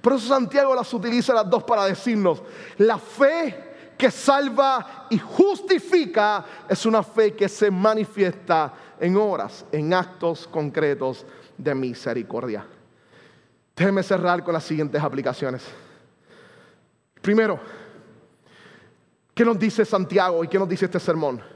Por 0.00 0.12
eso 0.12 0.28
Santiago 0.28 0.74
las 0.74 0.92
utiliza 0.92 1.32
las 1.32 1.48
dos 1.48 1.64
para 1.64 1.86
decirnos, 1.86 2.42
la 2.78 2.98
fe 2.98 3.92
que 3.96 4.10
salva 4.10 5.06
y 5.08 5.18
justifica 5.18 6.44
es 6.68 6.84
una 6.84 7.02
fe 7.02 7.34
que 7.34 7.48
se 7.48 7.70
manifiesta 7.70 8.72
en 9.00 9.16
horas, 9.16 9.64
en 9.72 9.94
actos 9.94 10.46
concretos 10.46 11.24
de 11.56 11.74
misericordia. 11.74 12.66
Déjeme 13.74 14.02
cerrar 14.02 14.44
con 14.44 14.52
las 14.52 14.64
siguientes 14.64 15.02
aplicaciones. 15.02 15.64
Primero, 17.20 17.58
¿qué 19.34 19.44
nos 19.44 19.58
dice 19.58 19.84
Santiago 19.84 20.44
y 20.44 20.48
qué 20.48 20.58
nos 20.58 20.68
dice 20.68 20.84
este 20.84 21.00
sermón? 21.00 21.53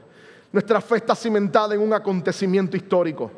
Nuestra 0.51 0.81
fe 0.81 0.97
está 0.97 1.15
cimentada 1.15 1.75
en 1.75 1.81
un 1.81 1.93
acontecimiento 1.93 2.75
histórico. 2.75 3.31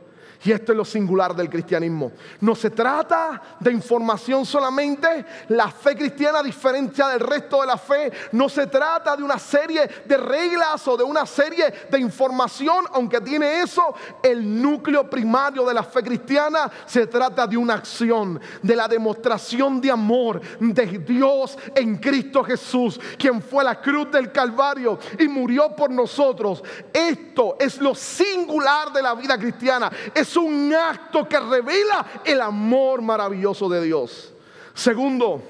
Y 0.44 0.52
esto 0.52 0.72
es 0.72 0.78
lo 0.78 0.86
singular 0.86 1.36
del 1.36 1.50
cristianismo. 1.50 2.12
No 2.40 2.56
se 2.56 2.72
trata 2.72 3.42
de 3.60 3.72
información 3.72 4.44
solamente. 4.44 5.26
La 5.50 5.70
fe 5.70 5.96
cristiana, 5.96 6.40
a 6.40 6.44
diferencia 6.44 7.08
del 7.10 7.20
resto 7.20 7.62
de 7.62 7.68
la 7.68 7.78
fe, 7.78 8.12
no 8.32 8.50
se 8.50 8.66
trata 8.66 9.16
de 9.16 9.22
una 9.22 9.38
serie 9.38 9.88
de 10.04 10.18
reglas 10.18 10.88
o 10.88 10.98
de 10.98 11.04
una 11.04 11.28
serie 11.28 11.72
de 11.90 12.00
información, 12.00 12.86
aunque 12.94 13.22
tiene 13.22 13.62
eso. 13.62 13.94
El 14.24 14.62
núcleo 14.62 15.08
primario 15.08 15.64
de 15.64 15.76
la 15.76 15.84
fe 15.84 16.02
cristiana 16.02 16.72
se 16.88 17.06
trata 17.06 17.46
de 17.46 17.58
una 17.58 17.76
acción, 17.76 18.42
de 18.64 18.76
la 18.76 18.88
demostración 18.88 19.80
de 19.80 19.92
amor 19.92 20.42
de 20.60 20.86
Dios 20.86 21.58
en 21.76 21.98
Cristo 21.98 22.44
Jesús, 22.44 23.00
quien 23.18 23.44
fue 23.44 23.62
a 23.62 23.66
la 23.66 23.82
cruz 23.82 24.10
del 24.12 24.32
Calvario 24.32 24.98
y 25.20 25.28
murió 25.28 25.76
por 25.76 25.92
nosotros. 25.92 26.64
Esto 26.92 27.58
es 27.60 27.80
lo 27.80 27.94
singular 27.94 28.92
de 28.92 29.04
la 29.04 29.14
vida 29.14 29.38
cristiana. 29.38 29.92
Es 30.32 30.38
un 30.38 30.74
acto 30.74 31.28
que 31.28 31.38
revela 31.38 32.06
el 32.24 32.40
amor 32.40 33.02
maravilloso 33.02 33.68
de 33.68 33.84
Dios. 33.84 34.32
Segundo, 34.74 35.42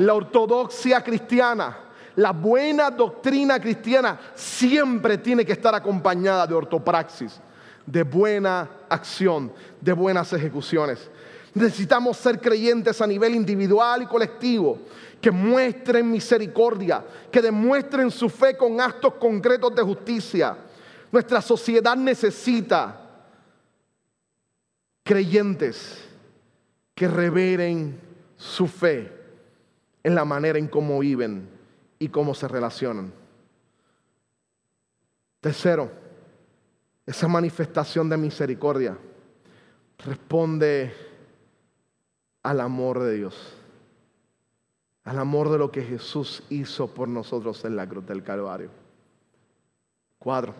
la 0.00 0.14
ortodoxia 0.14 1.02
cristiana, 1.02 1.78
la 2.16 2.32
buena 2.32 2.90
doctrina 2.90 3.60
cristiana 3.60 4.18
siempre 4.34 5.18
tiene 5.18 5.44
que 5.44 5.52
estar 5.52 5.72
acompañada 5.72 6.48
de 6.48 6.54
ortopraxis, 6.54 7.40
de 7.86 8.02
buena 8.02 8.68
acción, 8.88 9.52
de 9.80 9.92
buenas 9.92 10.32
ejecuciones. 10.32 11.08
Necesitamos 11.54 12.16
ser 12.16 12.40
creyentes 12.40 13.00
a 13.00 13.06
nivel 13.06 13.36
individual 13.36 14.02
y 14.02 14.06
colectivo, 14.06 14.80
que 15.20 15.30
muestren 15.30 16.10
misericordia, 16.10 17.04
que 17.30 17.40
demuestren 17.40 18.10
su 18.10 18.28
fe 18.28 18.56
con 18.56 18.80
actos 18.80 19.14
concretos 19.14 19.72
de 19.76 19.82
justicia. 19.82 20.56
Nuestra 21.12 21.40
sociedad 21.40 21.96
necesita 21.96 23.07
creyentes 25.08 26.06
que 26.94 27.08
reveren 27.08 27.98
su 28.36 28.66
fe 28.66 29.10
en 30.02 30.14
la 30.14 30.26
manera 30.26 30.58
en 30.58 30.68
cómo 30.68 30.98
viven 30.98 31.48
y 31.98 32.10
cómo 32.10 32.34
se 32.34 32.46
relacionan. 32.46 33.10
Tercero, 35.40 35.90
esa 37.06 37.26
manifestación 37.26 38.10
de 38.10 38.18
misericordia 38.18 38.98
responde 40.04 40.92
al 42.42 42.60
amor 42.60 43.00
de 43.00 43.14
Dios, 43.14 43.54
al 45.04 45.18
amor 45.18 45.48
de 45.48 45.56
lo 45.56 45.70
que 45.72 45.84
Jesús 45.84 46.42
hizo 46.50 46.92
por 46.92 47.08
nosotros 47.08 47.64
en 47.64 47.76
la 47.76 47.88
cruz 47.88 48.04
del 48.04 48.22
Calvario. 48.22 48.68
Cuatro, 50.18 50.54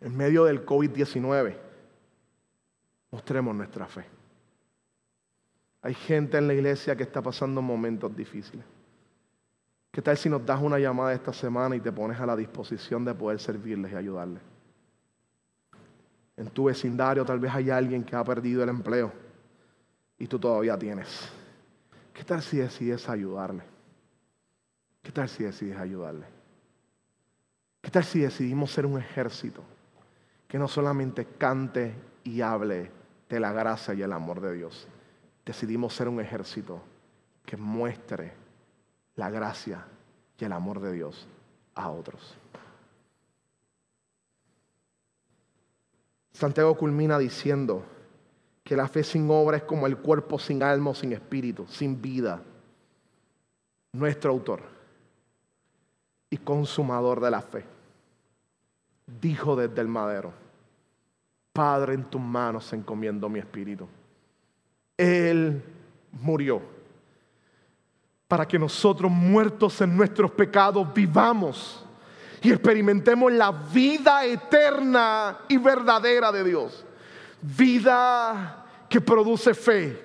en 0.00 0.16
medio 0.16 0.44
del 0.44 0.64
COVID-19, 0.64 1.71
Mostremos 3.12 3.54
nuestra 3.54 3.86
fe. 3.86 4.04
Hay 5.82 5.94
gente 5.94 6.38
en 6.38 6.48
la 6.48 6.54
iglesia 6.54 6.96
que 6.96 7.02
está 7.02 7.20
pasando 7.20 7.60
momentos 7.60 8.16
difíciles. 8.16 8.64
¿Qué 9.90 10.00
tal 10.00 10.16
si 10.16 10.30
nos 10.30 10.44
das 10.46 10.60
una 10.62 10.78
llamada 10.78 11.12
esta 11.12 11.32
semana 11.32 11.76
y 11.76 11.80
te 11.80 11.92
pones 11.92 12.18
a 12.18 12.24
la 12.24 12.34
disposición 12.34 13.04
de 13.04 13.14
poder 13.14 13.38
servirles 13.38 13.92
y 13.92 13.96
ayudarles? 13.96 14.42
En 16.38 16.48
tu 16.48 16.64
vecindario 16.64 17.24
tal 17.26 17.38
vez 17.38 17.52
hay 17.54 17.68
alguien 17.68 18.02
que 18.02 18.16
ha 18.16 18.24
perdido 18.24 18.62
el 18.62 18.70
empleo 18.70 19.12
y 20.18 20.26
tú 20.26 20.38
todavía 20.38 20.78
tienes. 20.78 21.30
¿Qué 22.14 22.24
tal 22.24 22.40
si 22.40 22.56
decides 22.56 23.06
ayudarle? 23.10 23.62
¿Qué 25.02 25.12
tal 25.12 25.28
si 25.28 25.44
decides 25.44 25.76
ayudarle? 25.76 26.24
¿Qué 27.82 27.90
tal 27.90 28.04
si 28.04 28.20
decidimos 28.20 28.70
ser 28.70 28.86
un 28.86 28.98
ejército 28.98 29.62
que 30.48 30.58
no 30.58 30.68
solamente 30.68 31.26
cante 31.36 31.94
y 32.24 32.40
hable 32.40 33.01
de 33.32 33.40
la 33.40 33.50
gracia 33.50 33.94
y 33.94 34.02
el 34.02 34.12
amor 34.12 34.42
de 34.42 34.52
Dios, 34.52 34.86
decidimos 35.46 35.94
ser 35.94 36.06
un 36.06 36.20
ejército 36.20 36.82
que 37.46 37.56
muestre 37.56 38.34
la 39.16 39.30
gracia 39.30 39.86
y 40.38 40.44
el 40.44 40.52
amor 40.52 40.80
de 40.80 40.92
Dios 40.92 41.26
a 41.74 41.88
otros. 41.88 42.36
Santiago 46.32 46.76
culmina 46.76 47.18
diciendo 47.18 47.82
que 48.62 48.76
la 48.76 48.86
fe 48.86 49.02
sin 49.02 49.26
obra 49.30 49.56
es 49.56 49.62
como 49.62 49.86
el 49.86 49.96
cuerpo 49.96 50.38
sin 50.38 50.62
alma 50.62 50.94
sin 50.94 51.14
espíritu, 51.14 51.66
sin 51.68 52.02
vida. 52.02 52.42
Nuestro 53.92 54.30
autor 54.30 54.60
y 56.28 56.36
consumador 56.36 57.18
de 57.20 57.30
la 57.30 57.40
fe 57.40 57.64
dijo 59.06 59.56
desde 59.56 59.80
el 59.80 59.88
madero, 59.88 60.41
Padre, 61.52 61.94
en 61.94 62.04
tus 62.04 62.20
manos 62.20 62.72
encomiendo 62.72 63.28
mi 63.28 63.38
espíritu. 63.38 63.86
Él 64.96 65.62
murió 66.12 66.62
para 68.26 68.48
que 68.48 68.58
nosotros 68.58 69.10
muertos 69.10 69.80
en 69.82 69.94
nuestros 69.94 70.30
pecados 70.30 70.92
vivamos 70.94 71.84
y 72.40 72.50
experimentemos 72.50 73.30
la 73.30 73.52
vida 73.52 74.24
eterna 74.24 75.40
y 75.48 75.58
verdadera 75.58 76.32
de 76.32 76.42
Dios. 76.42 76.84
Vida 77.42 78.64
que 78.88 79.00
produce 79.00 79.52
fe, 79.52 80.00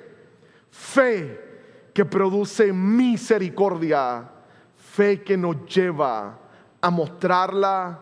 fe 0.70 1.48
que 1.94 2.04
produce 2.04 2.74
misericordia, 2.74 4.30
fe 4.76 5.24
que 5.24 5.38
nos 5.38 5.66
lleva 5.66 6.38
a 6.82 6.90
mostrarla 6.90 8.00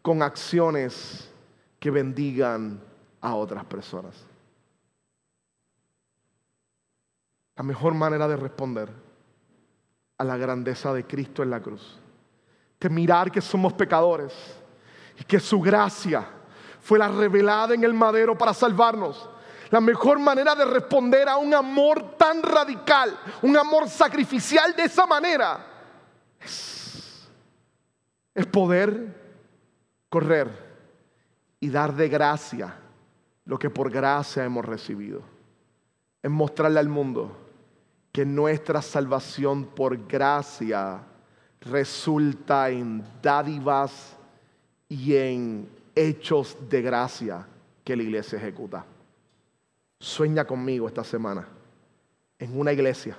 con 0.00 0.22
acciones 0.22 1.28
que 1.86 1.90
bendigan 1.92 2.80
a 3.20 3.36
otras 3.36 3.64
personas. 3.64 4.12
La 7.54 7.62
mejor 7.62 7.94
manera 7.94 8.26
de 8.26 8.36
responder 8.36 8.90
a 10.18 10.24
la 10.24 10.36
grandeza 10.36 10.92
de 10.92 11.06
Cristo 11.06 11.44
en 11.44 11.50
la 11.50 11.62
cruz, 11.62 11.96
de 12.80 12.90
mirar 12.90 13.30
que 13.30 13.40
somos 13.40 13.72
pecadores 13.74 14.32
y 15.16 15.22
que 15.22 15.38
su 15.38 15.60
gracia 15.60 16.26
fue 16.80 16.98
la 16.98 17.06
revelada 17.06 17.74
en 17.74 17.84
el 17.84 17.94
madero 17.94 18.36
para 18.36 18.52
salvarnos. 18.52 19.30
La 19.70 19.80
mejor 19.80 20.18
manera 20.18 20.56
de 20.56 20.64
responder 20.64 21.28
a 21.28 21.36
un 21.36 21.54
amor 21.54 22.16
tan 22.16 22.42
radical, 22.42 23.16
un 23.42 23.56
amor 23.56 23.88
sacrificial 23.88 24.74
de 24.74 24.82
esa 24.82 25.06
manera, 25.06 25.64
es, 26.40 27.28
es 28.34 28.46
poder 28.46 29.14
correr 30.08 30.65
y 31.60 31.70
dar 31.70 31.94
de 31.94 32.08
gracia 32.08 32.74
lo 33.44 33.58
que 33.58 33.70
por 33.70 33.90
gracia 33.90 34.44
hemos 34.44 34.64
recibido. 34.64 35.22
Es 36.22 36.30
mostrarle 36.30 36.80
al 36.80 36.88
mundo 36.88 37.36
que 38.12 38.24
nuestra 38.26 38.82
salvación 38.82 39.66
por 39.66 40.06
gracia 40.06 41.00
resulta 41.60 42.70
en 42.70 43.04
dádivas 43.22 44.16
y 44.88 45.16
en 45.16 45.68
hechos 45.94 46.56
de 46.68 46.82
gracia 46.82 47.46
que 47.84 47.96
la 47.96 48.02
iglesia 48.02 48.38
ejecuta. 48.38 48.84
Sueña 49.98 50.44
conmigo 50.44 50.88
esta 50.88 51.04
semana 51.04 51.46
en 52.38 52.58
una 52.58 52.72
iglesia 52.72 53.16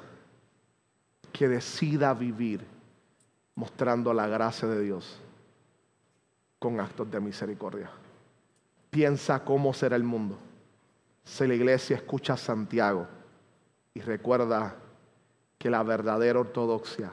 que 1.31 1.47
decida 1.47 2.13
vivir 2.13 2.65
mostrando 3.55 4.13
la 4.13 4.27
gracia 4.27 4.67
de 4.67 4.83
Dios 4.83 5.19
con 6.59 6.79
actos 6.79 7.09
de 7.09 7.19
misericordia. 7.19 7.89
Piensa 8.89 9.43
cómo 9.43 9.73
será 9.73 9.95
el 9.95 10.03
mundo 10.03 10.37
si 11.23 11.45
la 11.45 11.55
iglesia 11.55 11.97
escucha 11.97 12.33
a 12.33 12.37
Santiago 12.37 13.07
y 13.93 13.99
recuerda 13.99 14.75
que 15.57 15.69
la 15.69 15.83
verdadera 15.83 16.39
ortodoxia 16.39 17.11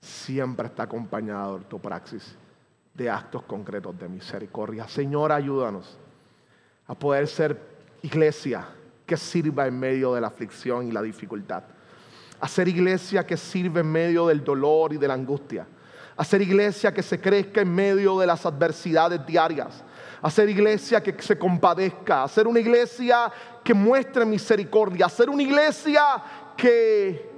siempre 0.00 0.66
está 0.66 0.84
acompañada 0.84 1.48
de 1.48 1.52
ortopraxis, 1.54 2.34
de 2.94 3.10
actos 3.10 3.42
concretos 3.42 3.98
de 3.98 4.08
misericordia. 4.08 4.88
Señor, 4.88 5.30
ayúdanos 5.30 5.98
a 6.86 6.94
poder 6.94 7.28
ser 7.28 7.60
iglesia 8.02 8.66
que 9.04 9.16
sirva 9.16 9.66
en 9.66 9.78
medio 9.78 10.14
de 10.14 10.20
la 10.20 10.28
aflicción 10.28 10.88
y 10.88 10.92
la 10.92 11.02
dificultad. 11.02 11.64
A 12.40 12.48
ser 12.48 12.68
iglesia 12.68 13.24
que 13.26 13.36
sirve 13.36 13.80
en 13.80 13.90
medio 13.92 14.26
del 14.26 14.42
dolor 14.42 14.92
y 14.92 14.96
de 14.96 15.08
la 15.08 15.14
angustia. 15.14 15.66
A 16.16 16.24
ser 16.24 16.42
iglesia 16.42 16.92
que 16.92 17.02
se 17.02 17.20
crezca 17.20 17.60
en 17.60 17.74
medio 17.74 18.18
de 18.18 18.26
las 18.26 18.44
adversidades 18.44 19.24
diarias. 19.26 19.84
A 20.22 20.30
ser 20.30 20.48
iglesia 20.48 21.02
que 21.02 21.14
se 21.22 21.38
compadezca. 21.38 22.24
A 22.24 22.28
ser 22.28 22.46
una 22.46 22.60
iglesia 22.60 23.30
que 23.62 23.74
muestre 23.74 24.24
misericordia. 24.24 25.06
A 25.06 25.10
ser 25.10 25.28
una 25.30 25.42
iglesia 25.42 26.02
que, 26.56 27.30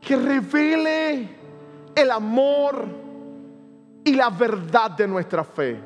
que 0.00 0.16
revele 0.16 1.36
el 1.94 2.10
amor 2.10 2.86
y 4.04 4.14
la 4.14 4.30
verdad 4.30 4.90
de 4.92 5.06
nuestra 5.06 5.44
fe. 5.44 5.80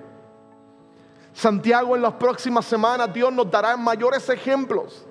Santiago 1.32 1.96
en 1.96 2.02
las 2.02 2.12
próximas 2.14 2.64
semanas 2.64 3.12
Dios 3.12 3.32
nos 3.32 3.50
dará 3.50 3.76
mayores 3.76 4.28
ejemplos. 4.28 5.06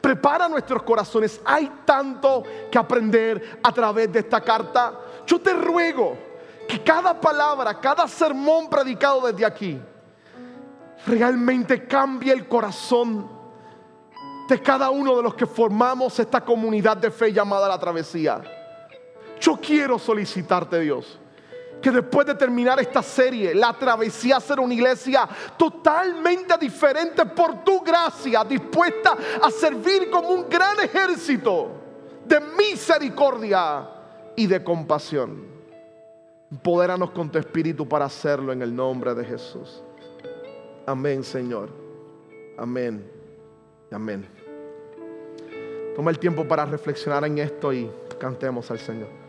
Prepara 0.00 0.48
nuestros 0.48 0.82
corazones. 0.82 1.40
Hay 1.44 1.70
tanto 1.84 2.42
que 2.70 2.78
aprender 2.78 3.58
a 3.62 3.72
través 3.72 4.12
de 4.12 4.20
esta 4.20 4.40
carta. 4.40 5.00
Yo 5.26 5.40
te 5.40 5.52
ruego 5.52 6.16
que 6.68 6.82
cada 6.82 7.18
palabra, 7.20 7.78
cada 7.80 8.06
sermón 8.06 8.68
predicado 8.68 9.26
desde 9.26 9.44
aquí, 9.44 9.80
realmente 11.06 11.86
cambie 11.86 12.32
el 12.32 12.48
corazón 12.48 13.28
de 14.48 14.60
cada 14.60 14.90
uno 14.90 15.16
de 15.16 15.22
los 15.22 15.34
que 15.34 15.46
formamos 15.46 16.18
esta 16.18 16.44
comunidad 16.44 16.96
de 16.96 17.10
fe 17.10 17.32
llamada 17.32 17.68
la 17.68 17.78
travesía. 17.78 18.42
Yo 19.40 19.58
quiero 19.60 19.98
solicitarte, 19.98 20.80
Dios, 20.80 21.18
que 21.80 21.90
después 21.90 22.26
de 22.26 22.34
terminar 22.34 22.80
esta 22.80 23.02
serie, 23.02 23.54
la 23.54 23.72
travesía 23.74 24.40
ser 24.40 24.60
una 24.60 24.72
iglesia 24.72 25.28
totalmente 25.56 26.56
diferente 26.58 27.26
por 27.26 27.62
tu 27.62 27.80
gracia, 27.80 28.44
dispuesta 28.44 29.16
a 29.42 29.50
servir 29.50 30.10
como 30.10 30.30
un 30.30 30.48
gran 30.48 30.80
ejército 30.80 31.68
de 32.24 32.40
misericordia 32.40 33.86
y 34.36 34.46
de 34.46 34.64
compasión. 34.64 35.46
Empodéranos 36.50 37.10
con 37.10 37.30
tu 37.30 37.38
espíritu 37.38 37.86
para 37.86 38.06
hacerlo 38.06 38.52
en 38.52 38.62
el 38.62 38.74
nombre 38.74 39.14
de 39.14 39.24
Jesús. 39.24 39.83
Amén, 40.86 41.24
Señor. 41.24 41.68
Amén. 42.58 43.04
Amén. 43.90 44.26
Toma 45.96 46.10
el 46.10 46.18
tiempo 46.18 46.46
para 46.46 46.64
reflexionar 46.64 47.24
en 47.24 47.38
esto 47.38 47.72
y 47.72 47.90
cantemos 48.18 48.70
al 48.70 48.78
Señor. 48.78 49.23